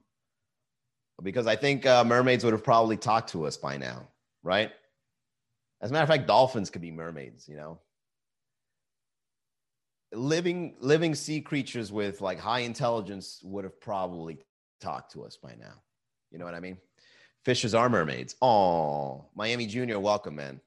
because 1.22 1.46
I 1.46 1.56
think 1.56 1.86
uh, 1.86 2.04
mermaids 2.04 2.44
would 2.44 2.52
have 2.52 2.64
probably 2.64 2.96
talked 2.96 3.30
to 3.30 3.46
us 3.46 3.56
by 3.56 3.76
now, 3.76 4.08
right? 4.42 4.72
As 5.80 5.90
a 5.90 5.92
matter 5.92 6.02
of 6.02 6.08
fact, 6.08 6.26
dolphins 6.26 6.70
could 6.70 6.82
be 6.82 6.90
mermaids, 6.90 7.48
you 7.48 7.56
know. 7.56 7.78
Living 10.12 10.76
living 10.78 11.14
sea 11.14 11.40
creatures 11.40 11.90
with 11.90 12.20
like 12.20 12.38
high 12.38 12.60
intelligence 12.60 13.40
would 13.42 13.64
have 13.64 13.80
probably 13.80 14.38
talked 14.80 15.12
to 15.12 15.24
us 15.24 15.36
by 15.36 15.54
now. 15.58 15.74
You 16.30 16.38
know 16.38 16.44
what 16.44 16.54
I 16.54 16.60
mean? 16.60 16.78
Fishes 17.44 17.74
are 17.74 17.88
mermaids. 17.88 18.36
Oh, 18.40 19.26
Miami 19.34 19.66
Junior, 19.66 19.98
welcome, 19.98 20.36
man. 20.36 20.60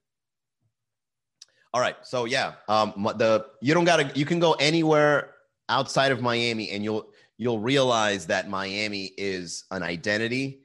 All 1.73 1.81
right, 1.81 1.95
so 2.03 2.25
yeah, 2.25 2.53
um, 2.67 2.93
the 3.17 3.45
you 3.61 3.73
don't 3.73 3.85
gotta 3.85 4.11
you 4.15 4.25
can 4.25 4.39
go 4.39 4.53
anywhere 4.53 5.35
outside 5.69 6.11
of 6.11 6.21
Miami, 6.21 6.71
and 6.71 6.83
you'll 6.83 7.07
you'll 7.37 7.59
realize 7.59 8.27
that 8.27 8.49
Miami 8.49 9.11
is 9.17 9.65
an 9.71 9.83
identity 9.83 10.61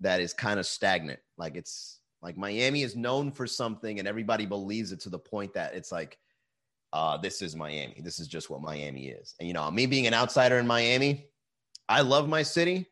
that 0.00 0.20
is 0.20 0.32
kind 0.32 0.58
of 0.60 0.66
stagnant. 0.66 1.20
Like 1.38 1.56
it's 1.56 2.00
like 2.22 2.36
Miami 2.36 2.82
is 2.82 2.96
known 2.96 3.30
for 3.30 3.46
something, 3.46 3.98
and 3.98 4.08
everybody 4.08 4.46
believes 4.46 4.92
it 4.92 5.00
to 5.00 5.10
the 5.10 5.18
point 5.18 5.54
that 5.54 5.74
it's 5.74 5.92
like, 5.92 6.18
uh, 6.92 7.16
this 7.16 7.42
is 7.42 7.54
Miami. 7.54 8.00
This 8.02 8.18
is 8.18 8.26
just 8.26 8.50
what 8.50 8.62
Miami 8.62 9.08
is. 9.08 9.34
And 9.38 9.46
you 9.46 9.54
know, 9.54 9.70
me 9.70 9.86
being 9.86 10.06
an 10.06 10.14
outsider 10.14 10.58
in 10.58 10.66
Miami, 10.66 11.26
I 11.88 12.00
love 12.00 12.28
my 12.28 12.42
city, 12.42 12.86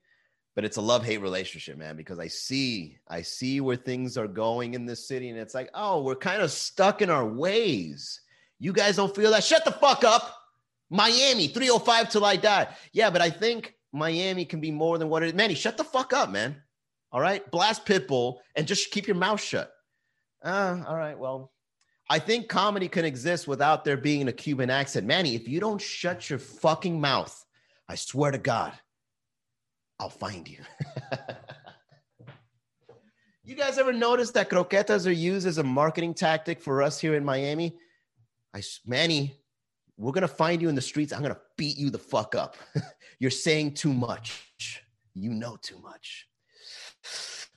but 0.54 0.64
it's 0.64 0.76
a 0.76 0.82
love 0.82 1.04
hate 1.04 1.20
relationship, 1.20 1.76
man. 1.76 1.96
Because 1.96 2.18
I 2.18 2.28
see, 2.28 2.98
I 3.08 3.22
see 3.22 3.60
where 3.60 3.76
things 3.76 4.16
are 4.16 4.28
going 4.28 4.74
in 4.74 4.86
this 4.86 5.08
city, 5.08 5.30
and 5.30 5.38
it's 5.38 5.54
like, 5.54 5.70
oh, 5.74 6.02
we're 6.02 6.14
kind 6.14 6.42
of 6.42 6.52
stuck 6.52 7.02
in 7.02 7.10
our 7.10 7.26
ways. 7.26 8.20
You 8.60 8.72
guys 8.72 8.96
don't 8.96 9.14
feel 9.14 9.32
that? 9.32 9.42
Shut 9.42 9.64
the 9.64 9.72
fuck 9.72 10.04
up. 10.04 10.36
Miami, 10.94 11.48
305 11.48 12.08
till 12.08 12.24
I 12.24 12.36
die. 12.36 12.68
Yeah, 12.92 13.10
but 13.10 13.20
I 13.20 13.28
think 13.28 13.74
Miami 13.92 14.44
can 14.44 14.60
be 14.60 14.70
more 14.70 14.96
than 14.96 15.08
what 15.08 15.24
it 15.24 15.26
is. 15.26 15.34
Manny, 15.34 15.54
shut 15.54 15.76
the 15.76 15.82
fuck 15.82 16.12
up, 16.12 16.30
man. 16.30 16.62
All 17.10 17.20
right. 17.20 17.48
Blast 17.50 17.84
Pitbull 17.84 18.36
and 18.54 18.64
just 18.64 18.92
keep 18.92 19.08
your 19.08 19.16
mouth 19.16 19.40
shut. 19.40 19.72
Uh, 20.44 20.84
all 20.86 20.96
right. 20.96 21.18
Well, 21.18 21.50
I 22.08 22.20
think 22.20 22.48
comedy 22.48 22.86
can 22.86 23.04
exist 23.04 23.48
without 23.48 23.84
there 23.84 23.96
being 23.96 24.28
a 24.28 24.32
Cuban 24.32 24.70
accent. 24.70 25.04
Manny, 25.04 25.34
if 25.34 25.48
you 25.48 25.58
don't 25.58 25.82
shut 25.82 26.30
your 26.30 26.38
fucking 26.38 27.00
mouth, 27.00 27.44
I 27.88 27.96
swear 27.96 28.30
to 28.30 28.38
God, 28.38 28.72
I'll 29.98 30.10
find 30.10 30.46
you. 30.46 30.58
you 33.42 33.56
guys 33.56 33.78
ever 33.78 33.92
notice 33.92 34.30
that 34.30 34.48
croquetas 34.48 35.08
are 35.08 35.12
used 35.12 35.48
as 35.48 35.58
a 35.58 35.64
marketing 35.64 36.14
tactic 36.14 36.60
for 36.60 36.82
us 36.82 37.00
here 37.00 37.16
in 37.16 37.24
Miami? 37.24 37.76
I, 38.54 38.62
Manny, 38.86 39.40
we're 39.96 40.12
going 40.12 40.22
to 40.22 40.28
find 40.28 40.60
you 40.60 40.68
in 40.68 40.74
the 40.74 40.82
streets. 40.82 41.12
I'm 41.12 41.20
going 41.20 41.34
to 41.34 41.40
beat 41.56 41.78
you 41.78 41.90
the 41.90 41.98
fuck 41.98 42.34
up. 42.34 42.56
You're 43.18 43.30
saying 43.30 43.74
too 43.74 43.92
much. 43.92 44.82
You 45.14 45.30
know 45.30 45.56
too 45.62 45.78
much. 45.78 46.26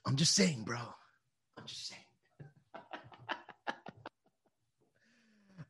I'm 0.05 0.15
just 0.15 0.35
saying, 0.35 0.63
bro. 0.63 0.77
I'm 1.57 1.65
just 1.65 1.87
saying. 1.87 2.01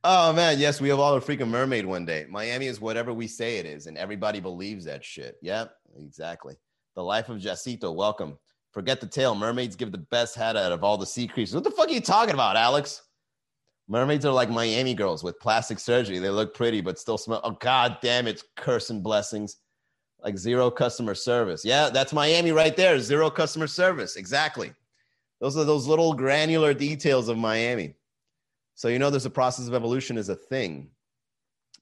oh 0.04 0.34
man, 0.34 0.60
yes, 0.60 0.82
we 0.82 0.90
have 0.90 1.00
all 1.00 1.16
a 1.16 1.22
freaking 1.22 1.48
mermaid 1.48 1.86
one 1.86 2.06
day. 2.06 2.26
Miami 2.30 2.68
is 2.68 2.82
whatever 2.82 3.14
we 3.14 3.28
say 3.28 3.58
it 3.58 3.66
is, 3.66 3.88
and 3.88 3.98
everybody 3.98 4.42
believes 4.42 4.84
that 4.86 5.06
shit. 5.06 5.38
Yep, 5.42 5.72
exactly. 5.98 6.56
The 6.96 7.04
life 7.04 7.30
of 7.30 7.40
Jacinto. 7.40 7.92
Welcome. 7.92 8.38
Forget 8.74 9.00
the 9.00 9.08
tail. 9.08 9.34
Mermaids 9.34 9.76
give 9.76 9.92
the 9.92 9.98
best 9.98 10.36
head 10.36 10.58
out 10.58 10.72
of 10.72 10.84
all 10.84 10.98
the 10.98 11.06
sea 11.06 11.28
creatures. 11.28 11.56
What 11.56 11.64
the 11.64 11.72
fuck 11.72 11.88
are 11.88 11.94
you 11.94 12.02
talking 12.02 12.34
about, 12.34 12.58
Alex? 12.58 13.04
Mermaids 13.88 14.26
are 14.26 14.34
like 14.34 14.50
Miami 14.50 14.94
girls 14.94 15.24
with 15.24 15.40
plastic 15.40 15.80
surgery. 15.80 16.20
They 16.20 16.30
look 16.30 16.54
pretty, 16.54 16.82
but 16.82 17.00
still 17.00 17.18
smell. 17.18 17.40
Oh, 17.44 17.52
god 17.52 17.98
damn 18.02 18.28
it. 18.28 18.44
Curse 18.58 18.90
and 18.90 19.02
blessings. 19.02 19.58
Like 20.22 20.38
zero 20.38 20.70
customer 20.70 21.16
service. 21.16 21.64
Yeah, 21.64 21.90
that's 21.90 22.12
Miami 22.12 22.52
right 22.52 22.76
there. 22.76 23.00
Zero 23.00 23.30
customer 23.30 23.68
service. 23.68 24.16
Exactly. 24.16 24.74
Those 25.40 25.56
are 25.56 25.64
those 25.64 25.88
little 25.88 26.14
granular 26.14 26.74
details 26.74 27.30
of 27.30 27.38
Miami. 27.38 27.96
So 28.76 28.90
you 28.90 29.00
know 29.00 29.10
there's 29.10 29.26
a 29.26 29.30
process 29.30 29.68
of 29.68 29.74
evolution 29.74 30.18
is 30.18 30.30
a 30.30 30.36
thing. 30.36 30.90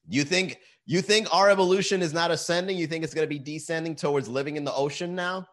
You 0.07 0.23
think 0.23 0.59
you 0.85 1.01
think 1.01 1.33
our 1.33 1.49
evolution 1.49 2.01
is 2.01 2.13
not 2.13 2.29
ascending? 2.29 2.77
You 2.77 2.87
think 2.87 3.03
it's 3.03 3.13
going 3.13 3.27
to 3.27 3.33
be 3.33 3.39
descending 3.39 3.95
towards 3.95 4.27
living 4.27 4.55
in 4.55 4.63
the 4.63 4.73
ocean 4.73 5.15
now? 5.15 5.47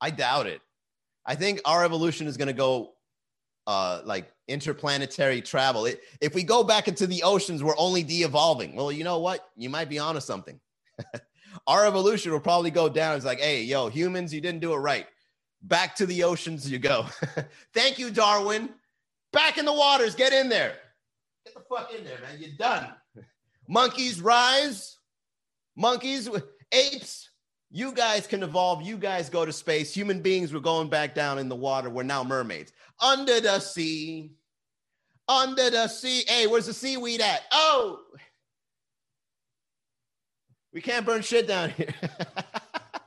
I 0.00 0.10
doubt 0.10 0.46
it. 0.46 0.60
I 1.24 1.34
think 1.34 1.60
our 1.64 1.84
evolution 1.84 2.26
is 2.26 2.36
going 2.36 2.48
to 2.48 2.54
go 2.54 2.95
uh, 3.66 4.02
like 4.04 4.32
interplanetary 4.48 5.40
travel. 5.40 5.86
It, 5.86 6.02
if 6.20 6.34
we 6.34 6.42
go 6.42 6.62
back 6.62 6.88
into 6.88 7.06
the 7.06 7.22
oceans, 7.22 7.62
we're 7.62 7.78
only 7.78 8.02
de-evolving. 8.02 8.76
Well, 8.76 8.92
you 8.92 9.04
know 9.04 9.18
what? 9.18 9.48
You 9.56 9.68
might 9.68 9.88
be 9.88 9.98
onto 9.98 10.20
something. 10.20 10.60
Our 11.66 11.86
evolution 11.86 12.32
will 12.32 12.40
probably 12.40 12.70
go 12.70 12.88
down. 12.88 13.16
It's 13.16 13.24
like, 13.24 13.40
hey, 13.40 13.62
yo, 13.62 13.88
humans, 13.88 14.32
you 14.32 14.40
didn't 14.40 14.60
do 14.60 14.72
it 14.72 14.78
right. 14.78 15.06
Back 15.62 15.96
to 15.96 16.06
the 16.06 16.22
oceans 16.22 16.70
you 16.70 16.78
go. 16.78 17.06
Thank 17.74 17.98
you, 17.98 18.10
Darwin. 18.10 18.68
Back 19.32 19.58
in 19.58 19.64
the 19.64 19.72
waters. 19.72 20.14
Get 20.14 20.32
in 20.32 20.48
there. 20.48 20.74
Get 21.44 21.54
the 21.54 21.60
fuck 21.68 21.92
in 21.92 22.04
there, 22.04 22.18
man. 22.20 22.38
You're 22.38 22.56
done. 22.56 22.90
Monkeys 23.68 24.20
rise. 24.20 24.96
Monkeys, 25.76 26.28
apes, 26.72 27.30
you 27.70 27.92
guys 27.92 28.26
can 28.26 28.42
evolve. 28.42 28.82
You 28.82 28.96
guys 28.96 29.28
go 29.28 29.44
to 29.44 29.52
space. 29.52 29.92
Human 29.92 30.20
beings 30.20 30.52
were 30.52 30.60
going 30.60 30.88
back 30.88 31.14
down 31.14 31.38
in 31.38 31.48
the 31.48 31.56
water. 31.56 31.90
We're 31.90 32.02
now 32.02 32.24
mermaids. 32.24 32.72
Under 33.00 33.40
the 33.40 33.60
sea. 33.60 34.32
Under 35.28 35.70
the 35.70 35.88
sea. 35.88 36.24
Hey, 36.26 36.46
where's 36.46 36.66
the 36.66 36.72
seaweed 36.72 37.20
at? 37.20 37.42
Oh, 37.52 38.00
we 40.72 40.80
can't 40.80 41.06
burn 41.06 41.22
shit 41.22 41.48
down 41.48 41.70
here. 41.70 41.94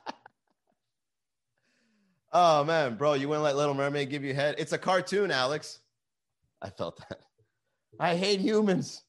oh, 2.33 2.63
man, 2.63 2.95
bro, 2.95 3.13
you 3.13 3.29
wouldn't 3.29 3.43
let 3.43 3.55
Little 3.55 3.75
Mermaid 3.75 4.09
give 4.09 4.23
you 4.23 4.33
head? 4.33 4.55
It's 4.57 4.73
a 4.73 4.77
cartoon, 4.77 5.29
Alex. 5.29 5.79
I 6.61 6.69
felt 6.69 6.97
that. 7.07 7.19
I 7.99 8.15
hate 8.15 8.39
humans. 8.39 9.03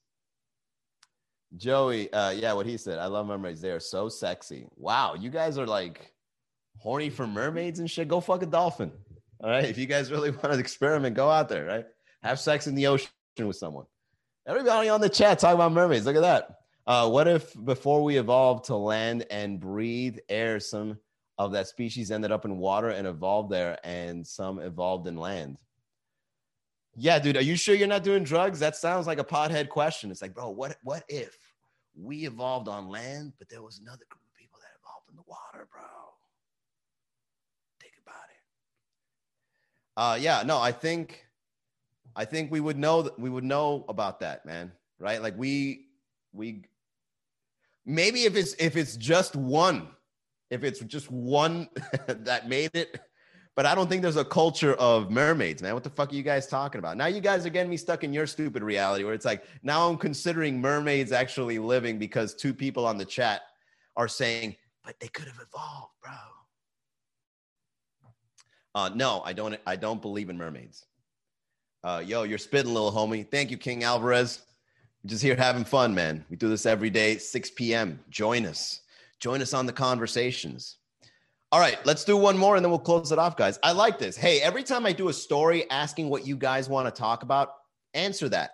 Joey, 1.57 2.12
uh, 2.12 2.31
yeah, 2.31 2.53
what 2.53 2.66
he 2.66 2.76
said. 2.76 2.99
I 2.99 3.07
love 3.07 3.26
mermaids. 3.26 3.61
They 3.61 3.70
are 3.70 3.81
so 3.81 4.09
sexy. 4.09 4.66
Wow, 4.76 5.14
you 5.14 5.31
guys 5.31 5.59
are 5.59 5.66
like 5.66 6.12
horny 6.76 7.11
for 7.11 7.26
mermaids 7.26 7.81
and 7.81 7.91
shit. 7.91 8.09
Go 8.09 8.20
fuck 8.20 8.43
a 8.43 8.47
dolphin. 8.47 8.93
All 9.43 9.51
right. 9.51 9.64
If 9.64 9.78
you 9.78 9.86
guys 9.86 10.11
really 10.11 10.30
want 10.30 10.53
to 10.53 10.59
experiment, 10.59 11.16
go 11.16 11.30
out 11.30 11.49
there, 11.49 11.64
right? 11.64 11.86
Have 12.22 12.38
sex 12.38 12.66
in 12.66 12.74
the 12.74 12.86
ocean 12.86 13.11
with 13.38 13.57
someone. 13.57 13.86
Everybody 14.47 14.88
on 14.88 15.01
the 15.01 15.09
chat 15.09 15.38
talk 15.38 15.55
about 15.55 15.72
mermaids. 15.72 16.07
Look 16.07 16.16
at 16.16 16.22
that. 16.22 16.57
Uh, 16.86 17.09
what 17.09 17.28
if 17.28 17.55
before 17.64 18.03
we 18.03 18.16
evolved 18.16 18.64
to 18.64 18.76
land 18.76 19.26
and 19.30 19.61
breathe 19.61 20.18
air, 20.28 20.59
some 20.59 20.99
of 21.38 21.53
that 21.53 21.68
species 21.68 22.11
ended 22.11 22.32
up 22.32 22.45
in 22.45 22.59
water 22.59 22.88
and 22.88 23.07
evolved 23.07 23.51
there, 23.51 23.78
and 23.84 24.26
some 24.26 24.59
evolved 24.59 25.07
in 25.07 25.16
land? 25.16 25.59
Yeah, 26.97 27.18
dude, 27.18 27.36
are 27.36 27.43
you 27.43 27.57
sure 27.57 27.74
you're 27.74 27.86
not 27.86 28.03
doing 28.03 28.24
drugs? 28.24 28.59
That 28.59 28.76
sounds 28.76 29.07
like 29.07 29.18
a 29.18 29.24
pothead 29.24 29.68
question. 29.68 30.11
It's 30.11 30.20
like, 30.20 30.34
bro, 30.34 30.51
what 30.51 30.76
what 30.82 31.05
if 31.09 31.38
we 31.95 32.26
evolved 32.26 32.68
on 32.68 32.88
land, 32.88 33.34
but 33.38 33.49
there 33.49 33.62
was 33.62 33.78
another 33.78 34.05
group 34.09 34.22
of 34.26 34.34
people 34.34 34.59
that 34.61 34.70
evolved 34.82 35.09
in 35.11 35.16
the 35.16 35.22
water, 35.26 35.68
bro? 35.70 35.82
Think 37.80 37.95
about 38.05 38.24
it. 38.30 38.41
Uh 39.97 40.18
yeah, 40.20 40.43
no, 40.45 40.59
I 40.59 40.72
think 40.72 41.26
I 42.16 42.24
think 42.24 42.51
we 42.51 42.61
would 42.61 42.78
know 42.78 43.03
that 43.03 43.18
we 43.18 43.30
would 43.30 43.45
know 43.45 43.84
about 43.88 44.20
that, 44.20 44.45
man. 44.47 44.72
Right? 44.99 45.22
Like 45.22 45.36
we 45.38 45.86
we 46.32 46.64
maybe 47.84 48.24
if 48.24 48.36
it's 48.36 48.55
if 48.59 48.76
it's 48.76 48.97
just 48.97 49.36
one, 49.36 49.88
if 50.51 50.64
it's 50.64 50.80
just 50.80 51.11
one 51.11 51.68
that 52.07 52.49
made 52.49 52.70
it, 52.74 53.01
but 53.57 53.66
I 53.66 53.74
don't 53.74 53.88
think 53.88 54.03
there's 54.03 54.16
a 54.16 54.24
culture 54.24 54.74
of 54.74 55.11
mermaids, 55.11 55.62
man. 55.62 55.74
What 55.74 55.84
the 55.84 55.91
fuck 55.91 56.12
are 56.12 56.14
you 56.14 56.22
guys 56.22 56.47
talking 56.47 56.78
about? 56.78 56.97
Now 56.97 57.07
you 57.07 57.20
guys 57.20 57.45
are 57.45 57.51
getting 57.51 57.70
me 57.70 57.76
stuck 57.76 58.05
in 58.05 58.12
your 58.12 58.26
stupid 58.26 58.62
reality 58.62 59.05
where 59.05 59.14
it's 59.14 59.24
like 59.24 59.45
now 59.62 59.88
I'm 59.88 59.97
considering 59.97 60.61
mermaids 60.61 61.12
actually 61.12 61.59
living 61.59 61.99
because 61.99 62.34
two 62.34 62.55
people 62.55 62.86
on 62.86 62.97
the 62.97 63.05
chat 63.05 63.43
are 63.97 64.09
saying, 64.09 64.57
but 64.84 64.99
they 65.01 65.09
could 65.09 65.26
have 65.26 65.41
evolved, 65.41 65.93
bro. 66.03 66.12
Uh, 68.75 68.91
no, 68.95 69.23
I 69.25 69.33
don't. 69.33 69.57
I 69.66 69.77
don't 69.77 70.01
believe 70.01 70.31
in 70.31 70.39
mermaids. 70.39 70.87
Uh, 71.83 72.03
yo, 72.05 72.25
you're 72.25 72.39
spitting, 72.39 72.73
little 72.73 72.93
homie. 72.93 73.29
Thank 73.29 73.51
you, 73.51 73.57
King 73.57 73.85
Alvarez. 73.85 74.43
We're 75.03 75.09
just 75.09 75.23
here 75.23 75.35
having 75.35 75.64
fun, 75.64 75.95
man. 75.95 76.25
We 76.29 76.37
do 76.37 76.49
this 76.49 76.66
every 76.66 76.91
day, 76.91 77.16
6 77.16 77.51
p.m. 77.53 77.99
Join 78.11 78.45
us. 78.45 78.83
Join 79.18 79.41
us 79.41 79.55
on 79.55 79.64
the 79.64 79.73
conversations. 79.73 80.77
All 81.53 81.59
right, 81.59 81.85
let's 81.85 82.05
do 82.05 82.16
one 82.16 82.39
more 82.39 82.55
and 82.55 82.64
then 82.64 82.71
we'll 82.71 82.79
close 82.79 83.11
it 83.11 83.18
off, 83.18 83.37
guys. 83.37 83.59
I 83.62 83.73
like 83.73 83.99
this. 83.99 84.16
Hey, 84.16 84.41
every 84.41 84.62
time 84.62 84.87
I 84.87 84.93
do 84.93 85.09
a 85.09 85.12
story 85.12 85.68
asking 85.68 86.09
what 86.09 86.25
you 86.25 86.37
guys 86.37 86.68
want 86.68 86.87
to 86.87 86.97
talk 86.97 87.25
about, 87.25 87.55
answer 87.93 88.29
that. 88.29 88.53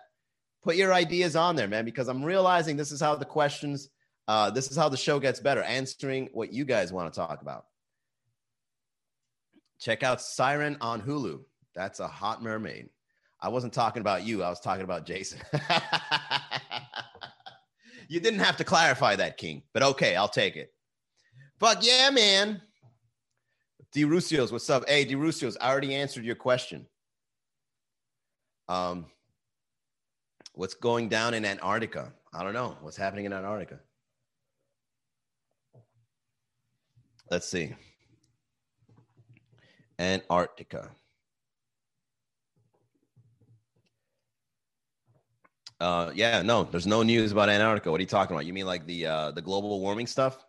Put 0.63 0.77
your 0.77 0.93
ideas 0.93 1.35
on 1.35 1.55
there, 1.55 1.67
man, 1.67 1.85
because 1.85 2.07
I'm 2.07 2.23
realizing 2.23 2.75
this 2.75 2.91
is 2.91 2.99
how 2.99 3.13
the 3.15 3.23
questions, 3.23 3.89
uh, 4.27 4.49
this 4.49 4.71
is 4.71 4.77
how 4.77 4.89
the 4.89 4.97
show 4.97 5.19
gets 5.19 5.39
better, 5.39 5.61
answering 5.61 6.29
what 6.33 6.51
you 6.51 6.65
guys 6.65 6.91
want 6.91 7.13
to 7.13 7.19
talk 7.19 7.43
about. 7.43 7.65
Check 9.79 10.03
out 10.03 10.21
Siren 10.21 10.77
on 10.81 11.01
Hulu. 11.01 11.41
That's 11.75 11.99
a 11.99 12.07
hot 12.07 12.41
mermaid. 12.41 12.89
I 13.39 13.49
wasn't 13.49 13.73
talking 13.73 14.01
about 14.01 14.23
you, 14.23 14.41
I 14.43 14.49
was 14.49 14.59
talking 14.59 14.83
about 14.83 15.05
Jason. 15.05 15.39
you 18.07 18.19
didn't 18.19 18.39
have 18.39 18.57
to 18.57 18.63
clarify 18.63 19.15
that, 19.15 19.37
King, 19.37 19.61
but 19.73 19.83
okay, 19.83 20.15
I'll 20.15 20.27
take 20.27 20.55
it. 20.55 20.73
Fuck 21.59 21.79
yeah, 21.85 22.09
man. 22.09 22.61
D 23.91 24.03
Rusios, 24.03 24.51
what's 24.51 24.69
up? 24.69 24.87
Hey, 24.87 25.05
D 25.05 25.15
Rusios, 25.15 25.55
I 25.61 25.69
already 25.69 25.93
answered 25.93 26.25
your 26.25 26.35
question. 26.35 26.87
Um, 28.67 29.05
what's 30.53 30.73
going 30.73 31.09
down 31.09 31.33
in 31.33 31.45
Antarctica? 31.45 32.11
I 32.33 32.43
don't 32.43 32.53
know. 32.53 32.75
What's 32.81 32.97
happening 32.97 33.25
in 33.25 33.33
Antarctica? 33.33 33.79
Let's 37.29 37.47
see. 37.47 37.75
Antarctica. 39.99 40.91
Uh, 45.79 46.11
yeah, 46.15 46.41
no, 46.41 46.63
there's 46.63 46.87
no 46.87 47.03
news 47.03 47.31
about 47.31 47.49
Antarctica. 47.49 47.91
What 47.91 47.99
are 47.99 48.01
you 48.01 48.07
talking 48.07 48.35
about? 48.35 48.45
You 48.45 48.53
mean 48.53 48.65
like 48.65 48.85
the 48.85 49.05
uh, 49.05 49.31
the 49.31 49.41
global 49.41 49.79
warming 49.79 50.07
stuff? 50.07 50.43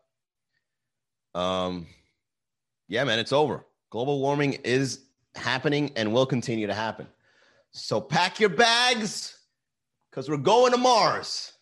Um, 1.35 1.87
yeah, 2.89 3.05
man, 3.05 3.19
it's 3.19 3.33
over. 3.33 3.65
Global 3.91 4.21
warming 4.21 4.55
is 4.65 5.05
happening 5.35 5.93
and 5.97 6.13
will 6.13 6.27
continue 6.27 6.67
to 6.67 6.75
happen. 6.75 7.07
So 7.73 8.01
pack 8.01 8.41
your 8.41 8.49
bags 8.49 9.39
because 10.11 10.31
we're 10.31 10.39
going 10.39 10.73
to 10.73 10.79
Mars. 10.79 11.53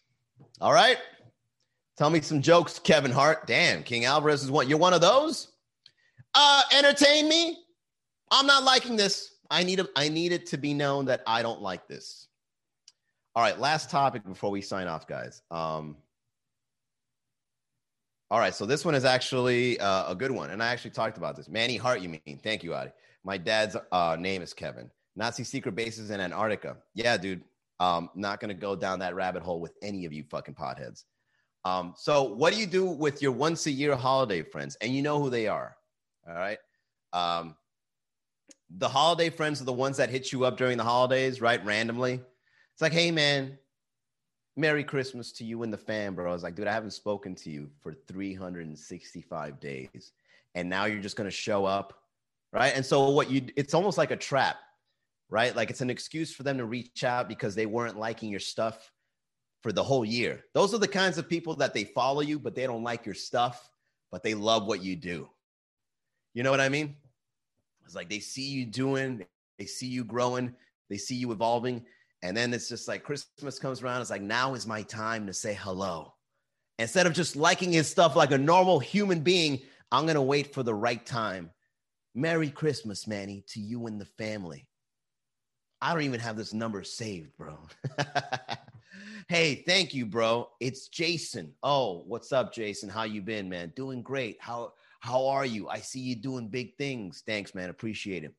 All 0.61 0.72
right. 0.72 0.99
Tell 1.99 2.11
me 2.11 2.20
some 2.20 2.43
jokes, 2.43 2.78
Kevin 2.78 3.11
Hart. 3.11 3.47
Damn, 3.47 3.82
King 3.82 4.05
Alvarez 4.05 4.45
is 4.45 4.51
one. 4.51 4.68
You're 4.68 4.78
one 4.78 4.93
of 4.93 5.01
those. 5.01 5.49
Uh, 6.34 6.62
entertain 6.76 7.28
me. 7.28 7.59
I'm 8.31 8.47
not 8.47 8.64
liking 8.64 8.97
this. 8.97 9.35
I 9.51 9.62
need 9.62 9.81
a, 9.81 9.89
I 9.97 10.09
need 10.09 10.33
it 10.33 10.47
to 10.47 10.57
be 10.57 10.74
known 10.74 11.07
that 11.07 11.22
I 11.27 11.43
don't 11.43 11.62
like 11.62 11.87
this. 11.89 12.29
All 13.35 13.43
right, 13.43 13.59
last 13.59 13.91
topic 13.91 14.24
before 14.24 14.51
we 14.51 14.61
sign 14.62 14.89
off, 14.89 15.07
guys. 15.07 15.43
Um, 15.51 15.97
all 18.31 18.39
right, 18.39 18.55
so 18.55 18.66
this 18.66 18.85
one 18.85 18.95
is 18.95 19.05
actually 19.05 19.79
uh, 19.79 20.11
a 20.11 20.14
good 20.14 20.31
one, 20.31 20.51
and 20.51 20.62
I 20.62 20.68
actually 20.68 20.91
talked 20.91 21.16
about 21.16 21.37
this. 21.37 21.49
Manny 21.49 21.77
Hart, 21.77 22.01
you 22.01 22.09
mean? 22.09 22.41
Thank 22.43 22.64
you, 22.64 22.74
Adi. 22.74 22.91
My 23.24 23.39
dad's 23.39 23.77
uh, 23.93 24.16
name 24.18 24.43
is 24.43 24.53
Kevin. 24.53 24.91
Nazi 25.14 25.45
secret 25.45 25.74
bases 25.74 26.11
in 26.11 26.20
Antarctica. 26.20 26.77
Yeah, 26.95 27.16
dude. 27.16 27.43
Um, 27.79 28.09
not 28.14 28.41
gonna 28.41 28.55
go 28.55 28.74
down 28.74 28.99
that 29.01 29.14
rabbit 29.14 29.43
hole 29.43 29.61
with 29.61 29.72
any 29.83 30.07
of 30.07 30.12
you 30.12 30.24
fucking 30.24 30.55
potheads. 30.55 31.05
Um, 31.64 31.95
so, 31.97 32.22
what 32.22 32.55
do 32.55 32.59
you 32.59 32.66
do 32.66 32.87
with 32.87 33.20
your 33.20 33.33
once 33.33 33.66
a 33.66 33.70
year 33.70 33.95
holiday 33.95 34.43
friends? 34.43 34.77
And 34.81 34.95
you 34.95 35.03
know 35.03 35.20
who 35.20 35.31
they 35.31 35.47
are. 35.47 35.77
All 36.27 36.35
right. 36.35 36.59
Um, 37.12 37.55
the 38.71 38.89
holiday 38.89 39.31
friends 39.31 39.61
are 39.61 39.64
the 39.64 39.73
ones 39.73 39.97
that 39.99 40.11
hit 40.11 40.33
you 40.33 40.45
up 40.45 40.57
during 40.57 40.77
the 40.77 40.85
holidays, 40.85 41.41
right? 41.41 41.64
Randomly. 41.64 42.14
It's 42.14 42.83
like, 42.83 42.93
hey, 42.93 43.11
man, 43.11 43.59
Merry 44.57 44.85
Christmas 44.85 45.33
to 45.33 45.45
you 45.45 45.62
and 45.62 45.73
the 45.73 45.79
fam, 45.79 46.14
bro. 46.14 46.31
I 46.31 46.33
was 46.33 46.43
like, 46.43 46.55
dude, 46.55 46.67
I 46.67 46.73
haven't 46.73 46.93
spoken 46.93 47.35
to 47.37 47.51
you 47.51 47.71
for 47.81 47.95
365 48.09 49.61
days. 49.61 50.12
And 50.55 50.69
now 50.69 50.87
you're 50.87 51.03
just 51.03 51.17
going 51.17 51.29
to 51.29 51.37
show 51.37 51.64
up. 51.64 52.03
Right. 52.53 52.73
And 52.75 52.85
so, 52.85 53.11
what 53.11 53.31
you, 53.31 53.43
it's 53.57 53.75
almost 53.75 53.99
like 53.99 54.12
a 54.12 54.17
trap, 54.17 54.57
right? 55.29 55.55
Like 55.55 55.69
it's 55.69 55.83
an 55.83 55.91
excuse 55.91 56.33
for 56.33 56.43
them 56.43 56.57
to 56.59 56.64
reach 56.64 57.05
out 57.05 57.29
because 57.29 57.55
they 57.55 57.67
weren't 57.67 57.99
liking 57.99 58.31
your 58.31 58.41
stuff 58.41 58.93
for 59.62 59.73
the 59.73 59.83
whole 59.83 60.05
year. 60.05 60.45
Those 60.55 60.73
are 60.73 60.79
the 60.79 60.89
kinds 60.89 61.19
of 61.19 61.29
people 61.29 61.57
that 61.57 61.75
they 61.75 61.85
follow 61.85 62.23
you, 62.23 62.39
but 62.39 62.55
they 62.55 62.67
don't 62.67 62.85
like 62.85 63.05
your 63.05 63.14
stuff, 63.14 63.69
but 64.11 64.23
they 64.23 64.35
love 64.35 64.67
what 64.67 64.83
you 64.83 64.97
do. 64.97 65.29
You 66.33 66.45
know 66.45 66.51
what 66.51 66.61
I 66.61 66.69
mean? 66.69 66.97
It's 67.87 67.95
like 67.95 68.11
they 68.11 68.18
see 68.18 68.47
you 68.47 68.66
doing, 68.66 69.24
they 69.59 69.64
see 69.64 69.87
you 69.87 70.05
growing, 70.05 70.55
they 70.91 70.99
see 70.99 71.14
you 71.14 71.32
evolving, 71.32 71.84
and 72.22 72.37
then 72.37 72.53
it's 72.53 72.68
just 72.68 72.89
like 72.89 73.05
Christmas 73.05 73.59
comes 73.59 73.82
around. 73.82 74.01
It's 74.01 74.11
like, 74.11 74.22
now 74.22 74.55
is 74.55 74.66
my 74.66 74.82
time 74.82 75.26
to 75.26 75.32
say 75.32 75.55
hello. 75.55 76.12
Instead 76.78 77.07
of 77.07 77.14
just 77.14 77.37
liking 77.37 77.72
his 77.72 77.89
stuff 77.89 78.16
like 78.16 78.32
a 78.32 78.39
normal 78.39 78.80
human 78.80 79.20
being, 79.20 79.61
I'm 79.93 80.05
going 80.05 80.16
to 80.16 80.22
wait 80.22 80.53
for 80.53 80.62
the 80.62 80.74
right 80.74 81.05
time. 81.07 81.51
Merry 82.14 82.51
Christmas, 82.51 83.07
Manny, 83.07 83.45
to 83.49 83.61
you 83.61 83.87
and 83.87 84.01
the 84.01 84.07
family. 84.18 84.66
I 85.80 85.93
don't 85.93 86.03
even 86.03 86.20
have 86.20 86.37
this 86.37 86.53
number 86.53 86.82
saved, 86.82 87.37
bro. 87.37 87.59
hey, 89.28 89.62
thank 89.66 89.95
you, 89.95 90.07
bro. 90.07 90.49
It's 90.59 90.89
Jason. 90.89 91.53
Oh, 91.62 92.03
what's 92.07 92.32
up, 92.32 92.53
Jason? 92.53 92.89
How 92.89 93.05
you 93.05 93.22
been, 93.22 93.49
man? 93.49 93.72
Doing 93.76 94.03
great. 94.03 94.39
How 94.41 94.72
how 95.07 95.29
are 95.29 95.47
you? 95.47 95.69
I 95.69 95.79
see 95.79 96.01
you 96.01 96.17
doing 96.17 96.49
big 96.49 96.77
things. 96.77 97.23
Thanks, 97.27 97.55
man. 97.55 97.71
Appreciate 97.71 98.25
it. 98.25 98.35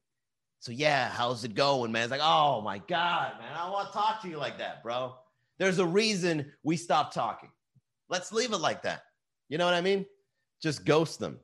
So 0.60 0.72
yeah, 0.72 1.10
how's 1.10 1.44
it 1.46 1.56
going, 1.56 1.92
man? 1.92 2.04
It's 2.04 2.12
like, 2.12 2.20
oh 2.22 2.62
my 2.62 2.80
God, 2.80 3.34
man, 3.40 3.54
I 3.56 3.64
don't 3.64 3.72
want 3.72 3.88
to 3.88 3.94
talk 3.94 4.22
to 4.24 4.28
you 4.28 4.38
like 4.38 4.58
that, 4.58 4.84
bro. 4.84 5.16
There's 5.60 5.80
a 5.80 5.86
reason 5.86 6.52
we 6.64 6.76
stopped 6.76 7.14
talking. 7.14 7.50
Let's 8.10 8.34
leave 8.34 8.52
it 8.52 8.58
like 8.58 8.84
that. 8.84 9.04
You 9.50 9.58
know 9.58 9.66
what 9.66 9.76
I 9.76 9.82
mean? 9.82 10.06
Just 10.62 10.84
ghost 10.84 11.20
them. 11.20 11.40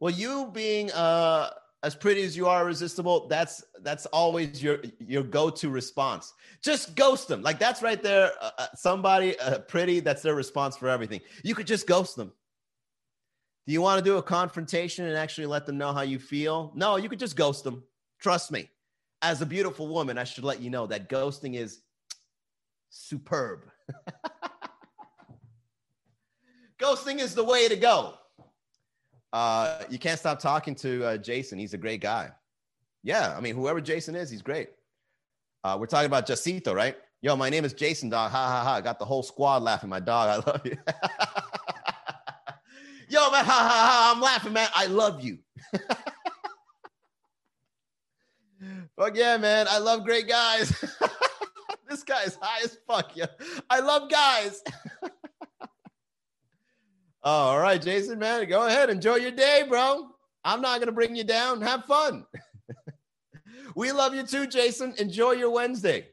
Well, 0.00 0.12
you 0.12 0.50
being 0.52 0.90
uh 0.92 1.50
as 1.82 1.94
pretty 1.96 2.22
as 2.22 2.36
you 2.36 2.46
are 2.46 2.62
irresistible, 2.62 3.26
that's 3.28 3.62
that's 3.82 4.06
always 4.06 4.62
your 4.62 4.78
your 4.98 5.24
go-to 5.24 5.68
response. 5.68 6.32
Just 6.62 6.94
ghost 6.94 7.28
them. 7.28 7.42
Like 7.42 7.58
that's 7.58 7.82
right 7.82 8.02
there. 8.02 8.30
Uh, 8.40 8.50
uh 8.56 8.66
somebody 8.76 9.38
uh, 9.40 9.58
pretty, 9.58 10.00
that's 10.00 10.22
their 10.22 10.34
response 10.34 10.76
for 10.76 10.88
everything. 10.88 11.20
You 11.44 11.54
could 11.54 11.66
just 11.66 11.86
ghost 11.86 12.16
them. 12.16 12.32
Do 13.66 13.72
you 13.72 13.80
want 13.80 13.98
to 13.98 14.04
do 14.04 14.16
a 14.16 14.22
confrontation 14.22 15.06
and 15.06 15.16
actually 15.16 15.46
let 15.46 15.66
them 15.66 15.78
know 15.78 15.92
how 15.92 16.02
you 16.02 16.18
feel? 16.18 16.72
No, 16.74 16.96
you 16.96 17.08
could 17.08 17.20
just 17.20 17.36
ghost 17.36 17.62
them. 17.62 17.84
Trust 18.18 18.50
me, 18.50 18.68
as 19.20 19.40
a 19.40 19.46
beautiful 19.46 19.86
woman, 19.86 20.18
I 20.18 20.24
should 20.24 20.44
let 20.44 20.60
you 20.60 20.68
know 20.68 20.86
that 20.88 21.08
ghosting 21.08 21.54
is 21.54 21.82
superb. 22.90 23.66
ghosting 26.80 27.20
is 27.20 27.34
the 27.34 27.44
way 27.44 27.68
to 27.68 27.76
go. 27.76 28.14
Uh, 29.32 29.82
you 29.88 29.98
can't 29.98 30.18
stop 30.18 30.40
talking 30.40 30.74
to 30.74 31.04
uh, 31.04 31.16
Jason. 31.16 31.58
He's 31.58 31.72
a 31.72 31.78
great 31.78 32.00
guy. 32.00 32.30
Yeah, 33.04 33.34
I 33.36 33.40
mean, 33.40 33.54
whoever 33.54 33.80
Jason 33.80 34.14
is, 34.14 34.28
he's 34.28 34.42
great. 34.42 34.70
Uh, 35.64 35.76
we're 35.78 35.86
talking 35.86 36.06
about 36.06 36.26
Jacito, 36.26 36.74
right? 36.74 36.96
Yo, 37.20 37.36
my 37.36 37.48
name 37.48 37.64
is 37.64 37.72
Jason, 37.72 38.10
dog. 38.10 38.32
Ha 38.32 38.48
ha 38.48 38.64
ha. 38.64 38.80
Got 38.80 38.98
the 38.98 39.04
whole 39.04 39.22
squad 39.22 39.62
laughing. 39.62 39.88
My 39.88 40.00
dog, 40.00 40.28
I 40.28 40.50
love 40.50 40.66
you. 40.66 40.76
Yo, 43.12 43.30
man, 43.30 43.44
ha 43.44 43.52
ha 43.52 43.68
ha. 43.68 44.12
I'm 44.14 44.22
laughing, 44.22 44.54
man. 44.54 44.68
I 44.74 44.86
love 44.86 45.22
you. 45.22 45.38
Fuck 48.96 49.16
yeah, 49.16 49.36
man. 49.36 49.66
I 49.68 49.76
love 49.78 50.04
great 50.04 50.26
guys. 50.26 50.70
this 51.90 52.02
guy 52.04 52.22
is 52.22 52.38
high 52.40 52.62
as 52.64 52.78
fuck. 52.86 53.14
Yeah. 53.14 53.26
I 53.68 53.80
love 53.80 54.10
guys. 54.10 54.62
all 57.22 57.58
right, 57.58 57.82
Jason, 57.82 58.18
man. 58.18 58.48
Go 58.48 58.66
ahead. 58.66 58.88
Enjoy 58.88 59.16
your 59.16 59.32
day, 59.32 59.64
bro. 59.68 60.08
I'm 60.44 60.60
not 60.60 60.78
going 60.78 60.86
to 60.86 60.92
bring 60.92 61.16
you 61.16 61.24
down. 61.24 61.60
Have 61.60 61.84
fun. 61.84 62.24
we 63.74 63.92
love 63.92 64.14
you 64.14 64.22
too, 64.22 64.46
Jason. 64.46 64.94
Enjoy 64.98 65.32
your 65.32 65.50
Wednesday. 65.50 66.08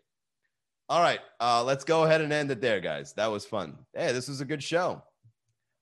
All 0.90 1.02
right. 1.02 1.20
Uh, 1.40 1.64
let's 1.64 1.84
go 1.84 2.04
ahead 2.04 2.22
and 2.22 2.34
end 2.34 2.50
it 2.52 2.62
there, 2.62 2.80
guys. 2.80 3.14
That 3.14 3.28
was 3.28 3.46
fun. 3.46 3.78
Hey, 3.94 4.12
this 4.12 4.28
was 4.28 4.42
a 4.42 4.46
good 4.46 4.64
show. 4.64 5.04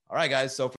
All 0.10 0.16
right, 0.16 0.30
guys. 0.30 0.56
So 0.56 0.70